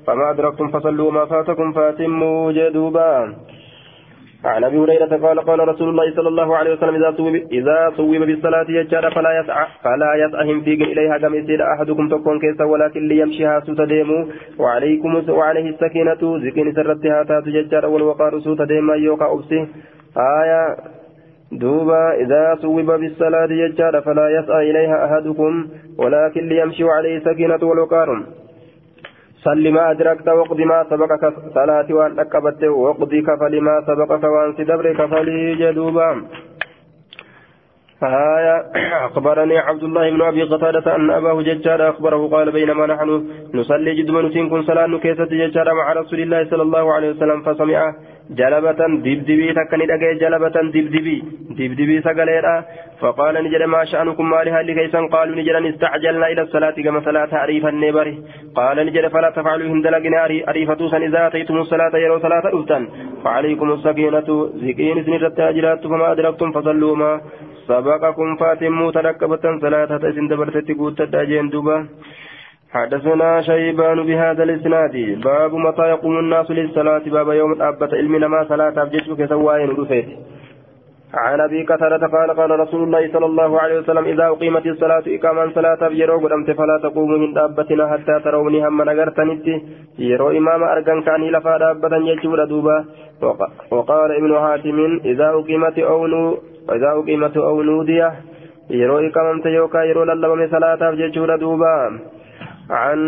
فما 0.07 0.29
أدركتم 0.31 0.67
فصلوا 0.67 1.11
ما 1.11 1.25
فاتكم 1.25 1.71
فأتموا 1.71 2.51
جدوبا 2.51 3.33
عن 4.45 4.63
أبي 4.63 4.77
هريرة 4.77 5.27
قال 5.27 5.39
قال 5.39 5.67
رسول 5.67 5.89
الله 5.89 6.15
صلى 6.15 6.27
الله 6.27 6.57
عليه 6.57 6.73
وسلم 6.73 6.95
إذا 6.95 7.11
صوب 7.17 7.35
إذا 7.51 7.91
صوب 7.97 8.15
بالصلاة 8.15 8.65
يجار 8.69 9.11
فلا 9.11 9.39
يسعى 9.39 9.65
فلا 9.83 10.15
يسعهم 10.15 10.61
في 10.61 10.73
إليها 10.73 11.17
كما 11.17 11.37
يصير 11.37 11.73
أحدكم 11.73 12.09
تكون 12.09 12.39
كيسا 12.39 12.63
ولكن 12.63 13.07
ليمشيها 13.07 13.59
سوت 13.59 13.81
ديمو 13.81 14.27
وعليكم 14.59 15.29
وعليه 15.29 15.69
السكينة. 15.69 16.39
زكين 16.39 16.73
سرتها 16.73 17.23
تاتو 17.23 17.49
يجار 17.49 17.85
والوقار 17.85 18.39
سوت 18.39 18.61
ديما 18.61 18.95
يوقع 18.95 19.33
ابسي 19.33 19.67
آية. 20.17 20.75
دوبا 21.51 22.13
إذا 22.13 22.57
صوب 22.61 22.91
بالصلاة 22.91 23.51
يجار 23.51 24.01
فلا 24.01 24.29
يسعى 24.29 24.71
إليها 24.71 25.05
أحدكم. 25.05 25.67
ولكن 25.97 26.41
ليمشي 26.47 26.83
عليه 26.83 27.17
السكينة 27.17 27.59
والوقار. 27.63 28.23
صل 29.45 29.71
ما 29.71 29.91
أدركت 29.91 30.27
وقض 30.27 30.59
ما 30.61 30.79
سبقك 30.89 31.23
صلاة 31.53 31.87
وأن 31.97 32.19
أكبت 32.19 32.63
وقضي 32.63 33.21
كفل 33.21 33.61
ما 33.61 33.75
سبقك 33.87 34.24
وأن 34.24 34.53
سدبر 34.57 34.93
كفلي 34.93 35.55
جدوبا. 35.61 36.09
آية 38.05 38.65
أخبرني 39.07 39.57
عبد 39.57 39.83
الله 39.83 40.09
بن 40.09 40.22
أبي 40.22 40.44
قتادة 40.44 40.96
أن 40.96 41.11
أباه 41.11 41.41
ججار 41.41 41.89
أخبره 41.89 42.27
قال 42.27 42.51
بينما 42.51 42.85
نحن 42.85 43.09
نصلي 43.53 43.96
جد 43.96 44.11
من 44.11 44.50
كن 44.50 44.63
صلاة 44.63 44.98
كيسة 44.98 45.25
ججار 45.25 45.74
مع 45.74 45.94
رسول 45.94 46.20
الله 46.20 46.46
صلى 46.50 46.61
الله 46.61 46.94
عليه 46.94 47.09
وسلم 47.09 47.41
فسمع 47.41 47.94
جلبة 48.29 48.79
دبدبي 49.05 49.53
تكني 49.53 49.85
دقي 49.85 50.15
جلبة 50.22 50.55
دبدبي 50.75 51.24
دبدبي 51.59 52.01
سقليرا. 52.01 52.63
فقال 53.01 53.35
نجد 53.44 53.61
ما 53.61 53.85
شأنكم 53.85 54.29
ما 54.29 54.44
لها 54.44 54.61
لكيسا؟ 54.63 55.00
قالوا 55.13 55.35
نجد 55.35 55.55
استعجلنا 55.74 56.27
إلى 56.27 56.41
الصلاة 56.41 56.72
كما 56.85 57.00
صلاة 57.00 57.29
عريفا 57.31 57.70
النبري 57.70 58.15
قال 58.55 58.77
نجد 58.85 59.07
فلا 59.07 59.29
تفعلوا 59.29 59.68
هندلقنا 59.74 60.20
عريفة 60.48 60.89
سن 60.91 61.03
إذا 61.03 61.27
أتيتم 61.27 61.57
الصلاة 61.57 61.94
يروا 62.03 62.20
صلاة 62.20 62.46
أفتن. 62.59 62.83
فعليكم 63.24 63.72
السكينة 63.72 64.29
زكين 64.63 65.03
سن 65.05 65.13
الرتاجلات 65.13 65.87
فما 65.87 66.11
أدركتم 66.11 66.51
فصلوا 66.51 66.96
ما 66.96 67.22
سبقكم 67.67 68.35
فاتموا 68.35 68.91
تركبة 68.91 69.43
صلاة 69.61 69.97
تسن 69.97 70.27
دبرتت 70.27 70.69
قوت 70.77 71.01
الداجين 71.01 71.49
دوبا. 71.49 71.87
حدثنا 72.73 73.41
شيبان 73.41 74.03
بهذا 74.07 74.43
الإسناد. 74.43 74.95
باب 75.23 75.53
متى 75.53 75.85
يقوم 75.89 76.19
الناس 76.19 76.51
للصلاة؟ 76.51 77.05
باب 77.15 77.29
يوم 77.29 77.61
أبت 77.61 77.93
علمنا 77.93 78.27
ما 78.27 78.43
صلاة 78.43 78.75
أبجدك 78.81 79.29
سواين 79.29 79.69
رفيت. 79.69 80.07
عن 81.13 81.39
أبي 81.39 81.63
قتادة 81.63 82.07
قال 82.07 82.29
قال 82.39 82.59
رسول 82.59 82.83
الله 82.83 83.03
صلى 83.13 83.25
الله 83.25 83.59
عليه 83.61 83.77
وسلم 83.79 84.05
إذا 84.05 84.25
أقيمت 84.27 84.65
الصلاة 84.65 85.03
إقاما 85.07 85.51
صلاة 85.55 85.81
يرو 86.01 86.17
قدمت 86.23 86.51
فلا 86.51 86.77
تقوموا 86.83 87.17
من 87.17 87.33
دابتنا 87.33 87.87
حتى 87.91 88.19
تروني 88.23 88.67
هم 88.67 88.81
نغرتنت 88.81 89.47
يرو 89.99 90.29
إمام 90.39 90.63
ارغن 90.63 91.01
كان 91.01 91.21
لفا 91.23 91.57
دابة 91.57 91.97
يجور 92.11 92.39
دوبا. 92.45 92.77
وقال 93.71 94.09
ابن 94.19 94.31
حاتم 94.43 94.99
إذا 95.05 95.27
أقيمت 95.39 95.77
أو 95.79 95.99
نو 96.67 96.75
اذا 96.75 96.89
أقيمت 96.91 97.37
أو 97.37 97.61
نودية 97.61 98.13
يرو 98.69 98.99
اقامت 98.99 99.45
يوكا 99.45 99.83
يرو 99.83 100.03
للبم 100.03 100.47
صلاة 100.47 100.81
يجور 100.93 101.35
دوبا. 101.35 101.99
عن 102.69 102.99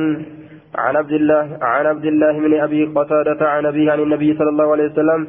عن 0.75 0.95
عبد 0.95 1.11
الله 1.11 1.57
عن 1.61 1.85
عبد 1.85 2.05
الله 2.05 2.33
من 2.39 2.59
أبي 2.59 2.85
قتادة 2.85 3.49
عن 3.49 3.65
ابي 3.65 3.91
عن 3.91 3.99
النبي 3.99 4.33
صلى 4.33 4.49
الله 4.49 4.71
عليه 4.71 4.85
وسلم. 4.91 5.27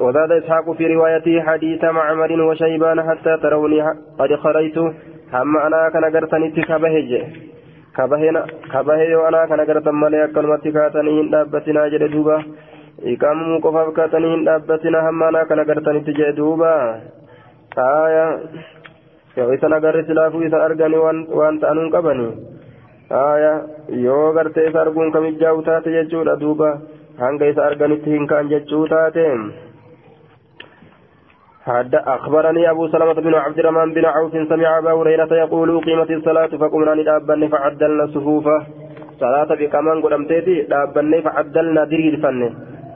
وزاد 0.00 0.32
إسحاق 0.32 0.72
في 0.72 0.86
روايته 0.94 1.40
حديث 1.42 1.84
معمر 1.84 2.42
وشيبان 2.42 3.02
حتى 3.08 3.36
تروني 3.42 3.80
قد 4.18 4.34
خريت. 4.34 4.78
هم 5.32 5.56
أنا 5.56 5.88
كان 5.88 6.04
قرتني 6.04 6.50
كبهج 6.50 7.10
كبهنا 7.96 8.42
كبهي 8.72 9.14
وأنا 9.14 9.46
كان 9.46 9.60
قرت 9.60 9.88
مالي 9.88 10.28
كلمة 10.34 10.64
كاتني 10.76 11.20
هن 11.20 11.30
دابتنا 11.30 11.88
جل 11.88 12.10
دوبا. 12.10 12.36
إقام 13.12 13.38
مقفف 13.54 13.96
كاتني 13.96 14.34
هن 14.34 14.44
دابتنا 14.44 14.98
هم 15.10 15.22
أنا 15.22 15.44
كان 15.44 15.60
قرتني 15.68 16.00
تجي 16.00 16.32
دوبا. 16.32 16.74
آية 17.78 18.40
yoo 19.36 19.52
isan 19.56 19.72
agarre 19.72 20.04
silaafuu 20.04 20.44
isan 20.44 20.60
argani 20.60 20.98
waan 21.38 21.58
ta'anuun 21.60 21.90
qabani 21.94 22.26
aya 23.20 23.52
yoo 24.06 24.32
gartee 24.36 24.66
isa 24.68 24.80
arguun 24.84 25.12
kamijjaa'u 25.14 25.62
taate 25.68 25.94
jechuudha 25.94 26.34
duuba 26.42 26.68
hanga 27.22 27.48
isa 27.52 27.64
arganitti 27.68 28.12
hin 28.14 28.26
kaan 28.32 28.50
jechuu 28.54 28.86
taate. 28.94 29.26
حد 31.62 31.94
أخبرني 31.94 32.70
أبو 32.70 32.88
سلمة 32.88 33.12
بن 33.12 33.34
عبد 33.34 33.58
الرحمن 33.58 33.92
بن 33.94 34.04
عوف 34.04 34.32
سمع 34.32 34.78
أبا 34.78 34.92
هريرة 34.92 35.32
يقول 35.34 35.80
قيمة 35.80 36.10
الصلاة 36.10 36.46
فقمنا 36.46 36.90
لدابن 36.90 37.48
فعدلنا 37.48 38.04
الصفوف 38.04 38.46
صلاة 39.20 39.50
بكمان 39.60 40.02
قدمتيتي 40.02 40.62
دابن 40.62 41.20
فعدلنا 41.20 41.84
درير 41.84 42.14
فن 42.22 42.40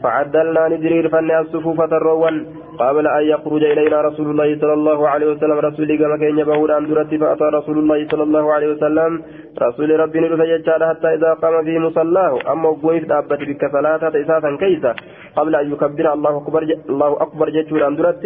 فعدلنا 0.03 0.69
ندرير 0.69 1.09
فن 1.09 1.31
الصفوف 1.31 1.79
تروان 1.93 2.37
قبل 2.79 3.07
أن 3.07 3.25
يخرج 3.25 3.63
إلينا 3.65 4.01
رسول 4.01 4.27
الله 4.31 4.59
صلى 4.61 4.73
الله 4.73 5.09
عليه 5.09 5.27
وسلم. 5.27 5.59
رسول 5.59 5.99
كما 5.99 6.17
كان 6.17 6.39
يبهود 6.39 6.71
أن 6.71 6.87
درت 6.89 7.15
فأتى 7.15 7.45
رسول 7.59 7.79
الله 7.79 8.09
صلى 8.09 8.23
الله 8.23 8.53
عليه 8.53 8.69
وسلم. 8.73 9.23
رسول 9.63 10.01
ربي 10.01 10.21
نرفع 10.21 10.45
يجعل 10.45 10.85
حتى 10.85 11.09
إذا 11.15 11.31
قام 11.43 11.65
في 11.65 11.79
مصلاه. 11.79 12.53
أما 12.53 12.69
قويف 12.83 13.05
دابت 13.09 13.41
بك 13.49 13.63
صلاة 13.73 14.03
إساسا 14.23 14.57
كيسا 14.61 14.95
قبل 15.37 15.53
أن 15.57 15.73
يكبر 15.73 16.13
الله 16.13 16.37
أكبر 16.37 16.63
الله 16.91 17.13
أكبر 17.23 17.47
جتشور 17.51 17.87
أن 17.87 17.97
درت. 17.97 18.25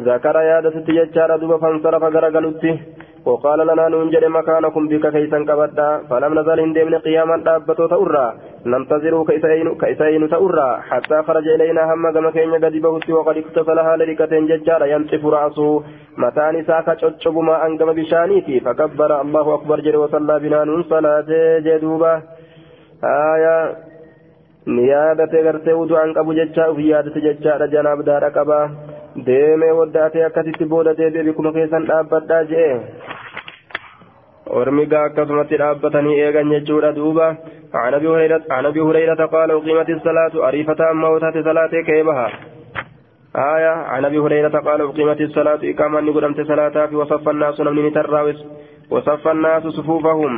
ذكر 0.00 0.36
يادة 0.50 0.86
يجعل 0.88 1.30
دوب 1.40 1.52
فانصرف 1.62 2.02
غرقلت. 2.02 2.64
وقال 3.26 3.66
لنا 3.66 3.88
ننجل 3.88 4.28
مكانكم 4.28 4.88
بك 4.88 5.04
كيسا 5.14 5.38
كبدا 5.48 5.88
فلم 6.10 6.32
نزل 6.38 6.60
هندمن 6.60 6.94
قياما 6.94 7.36
دابتو 7.46 7.86
تأرى 7.86 8.26
ننتظروا 8.66 9.24
كيسين 9.80 10.28
تأرى 10.30 10.70
حتى 10.88 11.22
خرج 11.26 11.46
إلينا 11.48 11.82
هم 11.94 12.04
كما 12.14 12.30
قد 12.64 12.74
بهت 12.84 13.10
وقد 13.10 13.36
اكتفلها 13.36 13.96
لركة 13.96 14.32
ججارة 14.50 14.86
ينطف 14.92 15.22
رأسه. 15.26 15.82
متان 16.22 16.64
ساكا 16.64 16.94
تشب 16.94 17.36
ما 17.48 17.66
أنقم 17.66 17.92
بشانيتي. 17.92 18.60
فكبر 18.60 19.20
الله 19.20 19.54
أكبر 19.54 19.80
جل 19.80 19.96
وصلى 19.96 20.34
بنا 20.42 20.64
نون 20.64 20.82
صلاة 20.82 21.30
جدوبة. 21.66 22.14
آية 23.04 23.56
نيادة 24.66 25.32
غرتي 25.44 25.72
ودعان 25.72 26.12
قبو 26.16 26.32
ججا 26.32 26.66
وفي 26.66 26.88
يادة 26.88 27.14
ججارة 27.26 27.66
جناب 27.66 27.98
دار 28.04 28.24
قبا. 28.36 28.60
deemee 29.27 29.73
waddaatee 29.81 30.25
akkasitti 30.29 30.69
booda 30.73 30.97
deebi'ee 31.01 31.27
bikkuma 31.29 31.53
keessan 31.59 31.87
dhaabbadhaa 31.91 32.43
jee 32.53 32.71
ormigaa 34.61 35.05
akkasumatti 35.09 35.61
dhaabbatanii 35.63 36.19
eegan 36.25 36.51
jechuudha 36.55 36.95
duuba 36.99 37.29
عن 37.73 37.93
ابي 37.93 38.07
هريره 38.07 38.43
عن 38.51 38.65
ابي 38.65 38.81
هريره 38.81 39.25
قال 39.25 39.51
اقيمت 39.51 39.89
الصلاه 39.89 40.45
عريفه 40.45 40.91
اما 40.91 41.07
وتات 41.07 41.33
صلاه 41.33 41.81
كيبها 41.89 42.27
آية 43.35 43.73
عن 43.93 44.05
ابي 44.05 44.19
هريره 44.19 44.59
قال 44.59 44.81
اقيمت 44.81 45.21
الصلاه 45.21 45.59
اقاما 45.63 46.01
نقدمت 46.01 46.41
صلاه 46.41 46.85
في 46.85 46.95
وصف 46.95 47.29
الناس 47.29 47.59
من 47.59 47.93
تراوس 47.93 48.45
وصف 48.89 49.27
الناس 49.27 49.63
صفوفهم 49.63 50.33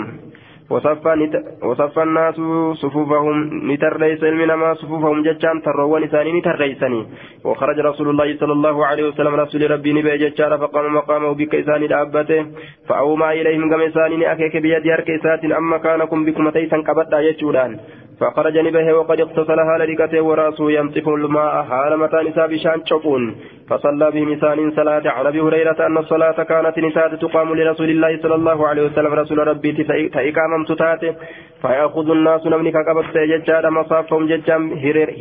وصف 0.70 1.98
الناس 1.98 2.34
صفوفهم 2.82 3.36
نتريس 3.72 4.22
المنما 4.24 4.74
صفوفهم 4.74 5.22
ججان 5.22 5.62
تروان 5.62 6.06
ثاني 6.06 6.32
نتريسني 6.32 7.06
وخرج 7.44 7.78
رسول 7.78 8.08
الله 8.08 8.36
صلى 8.36 8.52
الله 8.52 8.86
عليه 8.86 9.04
وسلم 9.08 9.34
رسول 9.34 9.70
ربي 9.70 9.92
نبي 9.92 10.16
ججار 10.18 10.58
فقام 10.58 10.94
مقامه 10.94 11.34
بك 11.34 11.54
إساني 11.54 11.86
دابته. 11.86 12.46
فأوما 12.88 13.32
إليهم 13.32 13.70
كم 13.70 13.80
إساني 13.80 14.32
أكيك 14.32 14.56
بيد 14.56 14.86
إسات 14.86 15.44
أما 15.44 15.78
كانكم 15.78 16.24
بكم 16.24 16.48
تيسا 16.50 16.82
كبدا 16.82 17.20
يجودان. 17.20 17.78
فخرج 18.20 18.58
نبه 18.58 18.92
وقد 18.92 19.20
اغتسلها 19.20 19.78
لركته 19.78 20.20
وراسه 20.22 20.70
ينطف 20.70 21.08
الماء 21.08 21.62
حال 21.62 21.98
متى 21.98 22.16
نساء 22.28 22.46
بشان 22.46 22.86
شقون 22.86 23.22
فصلى 23.68 24.10
بهم 24.10 24.28
إنسان 24.32 24.70
صلاة 24.70 25.04
عن 25.06 25.26
أبي 25.26 25.40
هريرة 25.40 25.86
أن 25.86 25.96
الصلاة 25.98 26.38
كانت 26.50 26.78
نساء 26.78 27.14
تقام 27.14 27.54
لرسول 27.54 27.90
الله 27.90 28.12
صلى 28.22 28.34
الله 28.34 28.68
عليه 28.68 28.82
وسلم 28.86 29.12
رسول 29.14 29.38
ربي 29.48 29.72
تإقامم 30.14 30.64
تتاته 30.64 31.14
فيأخذ 31.62 32.10
الناس 32.10 32.46
نمني 32.46 32.70
كقبت 32.72 33.16
ججار 33.30 33.70
مصافهم 33.70 34.26
ججام 34.26 34.72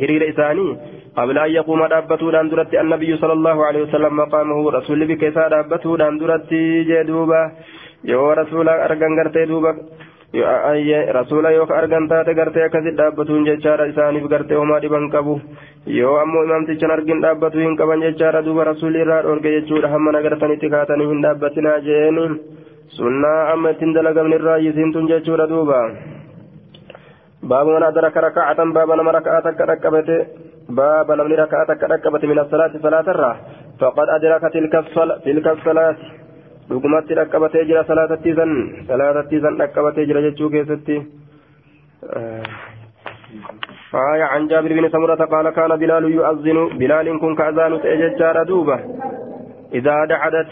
هرير 0.02 0.22
إساني. 0.30 0.68
قبل 1.16 1.38
أن 1.38 1.50
يقوم 1.50 1.86
دابته 1.86 2.30
داندرت 2.32 2.74
النبي 2.74 3.16
صلى 3.16 3.32
الله 3.32 3.66
عليه 3.66 3.82
وسلم 3.82 4.16
مقامه 4.16 4.70
رسول 4.70 5.06
بكيسا 5.06 5.48
دابته 5.48 5.96
داندرت 5.96 6.50
جدوبة. 6.90 7.42
يو 8.04 8.32
رسول 8.32 8.68
أرقن 8.68 9.12
قرتي 9.18 9.44
دوبة. 9.44 9.74
Rasuula 10.34 11.52
yoo 11.52 11.66
ka 11.66 11.76
argan 11.76 12.08
taate 12.08 12.34
gartee 12.34 12.64
akkasitti 12.64 12.96
dhaabbatuun 12.96 13.44
jechaadha 13.46 13.86
isaaniif 13.86 14.26
gartee 14.28 14.56
homaa 14.56 14.80
dhiban 14.80 15.10
qabu 15.10 15.40
yoo 15.86 16.16
ammoo 16.18 16.42
imaamtichan 16.44 16.90
argin 16.90 17.22
dhaabbatu 17.22 17.58
hin 17.58 17.76
qaban 17.76 18.02
jechaadha 18.02 18.42
duuba 18.42 18.64
rasuulli 18.64 19.00
irraa 19.00 19.22
dhoorge 19.22 19.52
jechuudha 19.56 19.92
hamma 19.94 20.12
nagartanitti 20.12 20.70
kaatanii 20.70 21.06
hin 21.12 21.22
dhaabbatinaa 21.22 21.78
jeeni 21.86 22.26
sunnaa 22.98 23.52
amma 23.52 23.70
ittiin 23.70 23.94
dalagamni 23.94 24.36
irraa 24.40 24.58
yisiintun 24.66 25.08
jechuudha 25.08 25.48
duuba 25.48 25.80
من 27.44 27.82
أدرك 27.82 28.16
ركعة 28.16 28.64
باب 28.72 28.90
نما 28.90 29.10
ركعة 29.10 29.46
كركبت 29.58 30.08
باب 30.68 31.08
نمني 31.12 31.34
ركعة 31.34 31.74
كركبت 31.74 32.24
من 32.24 32.38
الصلاة 32.38 32.72
صلاة 32.82 33.06
الرا 33.14 33.32
فقد 33.80 34.08
أدرك 34.08 34.42
تلك 34.52 34.74
الصلاة 34.74 35.18
تلك 35.24 35.46
الصلاة 35.48 35.96
dhugumatti 36.68 37.14
dhaqqabatee 37.20 37.64
jira 37.70 37.84
salaatattii 37.90 38.34
san 38.40 38.52
salaatattii 38.88 39.40
san 39.46 39.58
dhaqqabatee 39.62 40.06
jira 40.10 40.26
jechuu 40.28 40.50
keessatti. 40.56 40.96
آية 43.94 44.24
عن 44.24 44.46
جابر 44.46 44.72
بن 44.72 44.88
سمرة 44.88 45.24
قال 45.24 45.50
كان 45.50 45.76
بلال 45.76 46.04
يؤذن 46.04 46.58
بلال 46.78 47.18
كن 47.20 47.34
كأذان 47.34 47.82
تأججار 47.82 48.42
دوبة 48.42 48.78
إذا 49.74 50.04
دحدت 50.04 50.46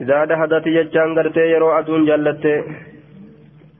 إذا 0.00 0.24
دحدت 0.24 0.66
يجان 0.66 1.18
قرتي 1.18 1.40
يرو 1.40 1.68
أدون 1.78 2.04
جلت 2.06 2.44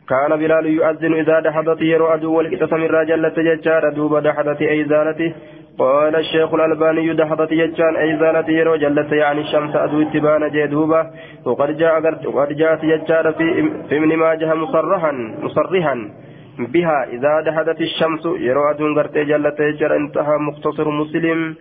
كان 0.08 0.30
بلال 0.42 0.66
يؤذن 0.66 1.12
إذا 1.14 1.40
دحدت 1.40 1.80
يرو 1.82 2.06
أدو 2.14 2.32
والكتسم 2.36 2.80
الراجلت 2.88 3.36
ججار 3.48 3.84
دوبة 3.98 4.20
دحدت 4.20 4.60
أي 4.62 4.84
زالته 4.84 5.30
قال 5.78 6.16
الشيخ 6.16 6.54
الألباني 6.54 7.14
دحضت 7.14 7.52
يجان 7.52 7.96
أي 7.96 8.16
زالت 8.18 8.48
يرو 8.48 8.76
جلت 8.76 9.12
يعني 9.12 9.40
الشمس 9.40 9.76
أدو 9.76 10.02
اتبان 10.02 10.50
جدوبة 10.50 11.06
وقد 11.44 11.76
جاء 11.76 11.94
وقد 12.26 12.48
جاءت 12.56 12.84
يجار 12.84 13.32
في 13.32 13.46
في 13.88 13.96
ابن 13.96 14.16
ماجه 14.16 14.54
مصرحا 14.54 15.12
مصرحا 15.42 16.10
بها. 16.58 17.04
إذا 17.12 17.40
دحضت 17.46 17.80
الشمس 17.80 18.26
يرو 18.26 18.70
أدو 18.70 18.86
غرت 18.96 19.18
جلت 19.18 19.60
يجار 19.60 19.96
انتهى 19.96 20.36
مختصر 20.38 20.90
مسلم. 20.90 21.56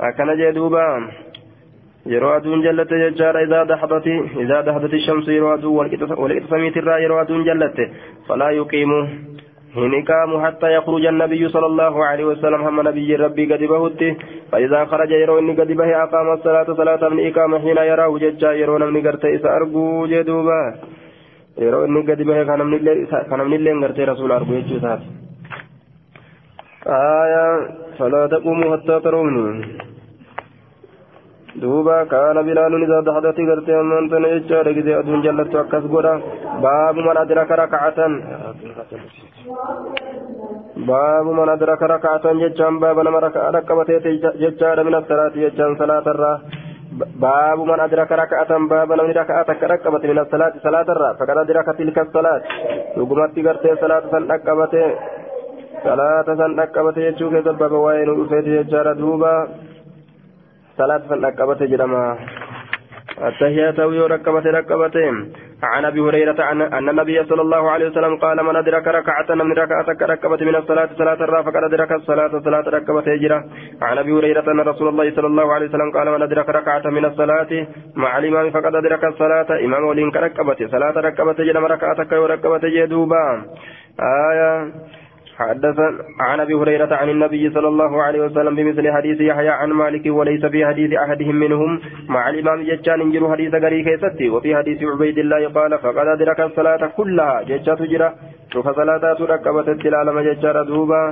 أكن 0.00 0.28
جدوبة 0.40 0.84
يرو 2.06 2.36
أدو 2.36 2.62
جلت 2.62 2.92
يجار 2.92 3.42
إذا 3.42 3.64
دحضت 3.64 4.06
إذا 4.44 4.60
دحضت 4.60 4.94
الشمس 4.94 5.28
يرو 5.28 5.54
أدو 5.54 5.70
والإقسميت 6.22 6.76
الرا 6.76 6.98
يرو 6.98 7.20
أدو 7.20 7.44
جلت. 7.44 7.78
فلا 8.28 8.50
يقيم 9.76 9.94
هنكام 9.94 10.46
حتى 10.46 10.74
يخرج 10.74 11.06
النبي 11.06 11.48
صلى 11.48 11.66
الله 11.66 12.04
عليه 12.04 12.24
وسلم 12.24 12.60
هم 12.60 12.88
نبي 12.88 13.16
ربي 13.16 13.52
قد 13.52 13.62
بهت. 13.62 14.16
فإذا 14.52 14.84
خرج 14.84 15.10
يرو 15.10 15.38
إني 15.38 15.52
قد 15.52 15.72
به 15.72 16.02
أقام 16.02 16.32
الصلاة 16.32 16.74
صلاة 16.74 17.08
من 17.08 17.26
إقامة 17.26 17.58
حين 17.58 17.76
يراه 17.76 18.18
ججا 18.18 18.52
يرو 18.52 18.78
نمني 18.78 19.00
قرت 19.00 19.24
إسا 19.24 19.56
أرجو 19.56 20.06
جدوبا. 20.06 20.74
إني 21.58 22.00
قد 22.00 22.22
به 22.22 22.44
كان 22.44 22.60
من 22.66 23.54
اللي 23.54 23.72
قرت 23.86 24.00
رسول 24.00 24.32
أرجو 24.32 24.54
جدوبا 24.54 25.00
آية 26.86 27.46
فلا 27.98 28.26
تقوموا 28.26 28.76
حتى 28.76 29.00
تروني. 29.00 29.87
دوبا 31.62 31.98
كان 32.12 32.36
بلال 32.46 32.72
إذا 32.84 32.98
دحدت 33.06 33.38
قرت 33.48 33.68
من 33.90 34.04
تنجا 34.10 34.58
رجزي 34.66 34.92
أدون 35.00 35.20
جلت 35.24 35.54
أكس 35.62 35.84
باب 36.64 36.96
من 37.06 37.16
أدرك 37.22 37.50
ركعة 37.62 37.98
باب 40.90 41.26
من 41.38 41.48
أدرك 41.54 41.82
ركعة 41.94 42.24
جتان 42.42 42.74
باب 42.82 42.96
نما 43.06 43.18
ركبت 43.56 43.90
جتان 44.42 44.78
من 44.86 44.94
الصلاة 45.00 45.34
جتان 45.44 45.70
صلاة 45.80 46.06
الرا 46.14 46.32
باب 47.24 47.58
من 47.70 47.80
أدرك 47.86 48.10
ركعة 48.22 48.50
باب 48.72 48.88
نما 48.98 49.12
ركعة 49.20 49.48
ركبت 49.72 50.02
من 50.10 50.18
الصلاة 50.24 50.52
صلاة 50.66 50.88
الرا 50.94 51.10
فقد 51.18 51.36
أدرك 51.42 51.68
تلك 51.78 51.98
الصلاة 52.06 52.40
وقمت 52.98 53.36
قرت 53.46 53.64
صلاة 53.82 54.04
ركبت 54.32 54.74
صلاة 55.86 56.28
ركبت 56.60 56.96
يجوك 57.06 57.34
سبب 57.46 57.72
وين 57.84 58.08
وفيت 58.10 58.46
جتان 58.54 58.88
دوبا 59.00 59.34
صلاة 60.78 61.02
ركبت 61.10 61.62
جرما 61.62 62.04
التحيات 63.28 63.78
وركبت 63.80 64.46
ركبت 64.46 64.96
عن 65.62 65.84
ابي 65.84 66.00
هريره 66.00 66.38
عن 66.48 66.62
ان 66.62 66.88
النبي 66.88 67.24
صلى 67.24 67.42
الله 67.42 67.70
عليه 67.70 67.86
وسلم 67.90 68.16
قال 68.16 68.44
من 68.44 68.56
ادرك 68.56 68.86
ركعه 68.98 69.34
من 69.34 69.52
ركعه 69.52 69.86
ركبت 70.12 70.42
من 70.42 70.56
الصلاه 70.56 70.88
صلاه 70.98 71.20
الرا 71.26 71.42
فقد 71.42 71.62
ادرك 71.68 71.92
الصلاه 71.92 72.32
صلاه 72.44 72.66
ركبت 72.76 73.08
هجره 73.08 73.44
عن 73.82 73.98
ابي 73.98 74.12
هريره 74.12 74.52
ان 74.52 74.60
رسول 74.60 74.88
الله 74.88 75.06
صلى 75.16 75.26
الله 75.26 75.52
عليه 75.54 75.68
وسلم 75.68 75.90
قال 75.96 76.06
من 76.14 76.22
ادرك 76.22 76.48
ركعه 76.48 76.84
من 76.96 77.04
الصلاه 77.04 77.66
مع 77.96 78.18
الامام 78.18 78.50
فقد 78.50 78.74
ادرك 78.74 79.04
الصلاه 79.04 79.48
امام 79.64 79.84
ولين 79.84 80.10
ركبت 80.16 80.58
صلاه 80.74 80.94
ركبت 81.08 81.40
جرم 81.40 81.64
ركعه 81.64 82.20
وركبت 82.22 82.64
جدوبا 82.64 83.24
آية 84.30 84.72
حدث 85.38 85.78
عن 86.20 86.40
أبي 86.40 86.54
هريرة 86.54 86.94
عن 86.94 87.08
النبي 87.08 87.50
صلى 87.50 87.68
الله 87.68 88.02
عليه 88.02 88.20
وسلم 88.20 88.54
بمثل 88.56 88.92
حديث 88.92 89.20
يحيى 89.20 89.48
عن 89.48 89.70
مالك 89.70 90.06
وليس 90.06 90.46
في 90.46 90.66
حديث 90.66 90.92
أحدهم 90.92 91.34
منهم 91.34 91.80
مع 92.08 92.30
الإمام 92.30 92.62
ججان 92.62 93.00
انجر 93.00 93.32
حديث 93.32 93.54
غري 93.54 93.82
كيستي. 93.84 94.30
وفي 94.30 94.56
حديث 94.56 94.82
عبيد 94.82 95.18
الله 95.18 95.48
قال 95.48 95.78
فقد 95.78 96.06
أدرك 96.06 96.40
الصلاة 96.40 96.82
كلها. 96.96 97.42
ججات 97.42 97.82
جرا 97.82 98.14
شوف 98.52 98.68
صلاتات 98.68 99.20
ركبت 99.20 99.68
التلال 99.68 100.14
مججار 100.14 100.62
دوبا. 100.62 101.02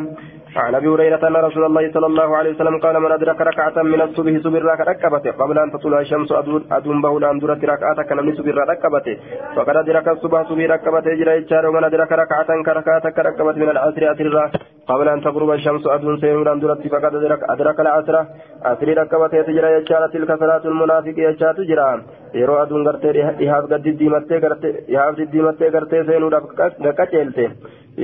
عن 0.56 0.74
أبي 0.74 0.88
هريرة 0.88 1.28
أن 1.28 1.36
رسول 1.36 1.64
الله 1.64 1.92
صلى 1.92 2.06
الله 2.06 2.36
عليه 2.36 2.50
وسلم 2.54 2.78
قال 2.84 3.00
من 3.00 3.12
أدرك 3.12 3.40
ركعة 3.40 3.82
من 3.82 4.00
الصبح 4.00 4.32
سبر 4.44 4.62
ركبته 4.92 5.30
قبل 5.30 5.58
أن 5.58 5.72
تطلع 5.72 6.00
الشمس 6.00 6.32
ادون 6.78 7.02
به 7.02 7.30
ان 7.30 7.38
درت 7.38 7.64
ركعه 7.64 8.02
كان 8.08 8.18
من 8.26 8.34
سبر 8.36 8.56
ركبته. 8.72 9.16
فقد 9.56 9.76
أدرك 9.76 10.08
الصبح 10.08 10.48
سبر 10.48 10.70
ركبته 10.70 11.14
جرا 11.20 11.34
يجار 11.34 11.66
ومن 11.66 11.84
أدرك 11.84 12.12
ركعة 12.12 12.50
كركعه 12.66 13.10
كركبت 13.16 13.56
من 13.62 13.68
العصر 13.74 14.02
أسر 14.12 14.50
قبل 14.90 15.08
أن 15.08 15.20
تغرب 15.20 15.50
الشمس 15.50 15.86
ادون 15.86 16.16
سير 16.20 16.52
ان 16.52 16.60
درت 16.60 16.82
فقد 16.92 17.14
ادرك 17.14 17.40
أدرك 17.50 17.80
العصر. 17.80 18.16
أسر 18.64 18.88
ركبته 19.00 19.42
تجرا 19.42 19.68
يجار 19.76 20.02
تلك 20.12 20.30
صلاة 20.42 20.64
المنافق 20.64 21.16
يجار 21.28 21.54
تجرا 21.54 22.02
yeroo 22.40 22.58
aduun 22.62 22.84
gartee 22.88 23.12
dhihaaf 23.18 23.68
gadi 23.72 23.92
diimattee 24.00 24.40
gartee 24.46 24.72
dhihaaf 24.88 25.16
diddiimattee 25.20 25.70
gartee 25.76 26.02
seenuudhaaf 26.10 26.94
qaceelte 27.00 27.46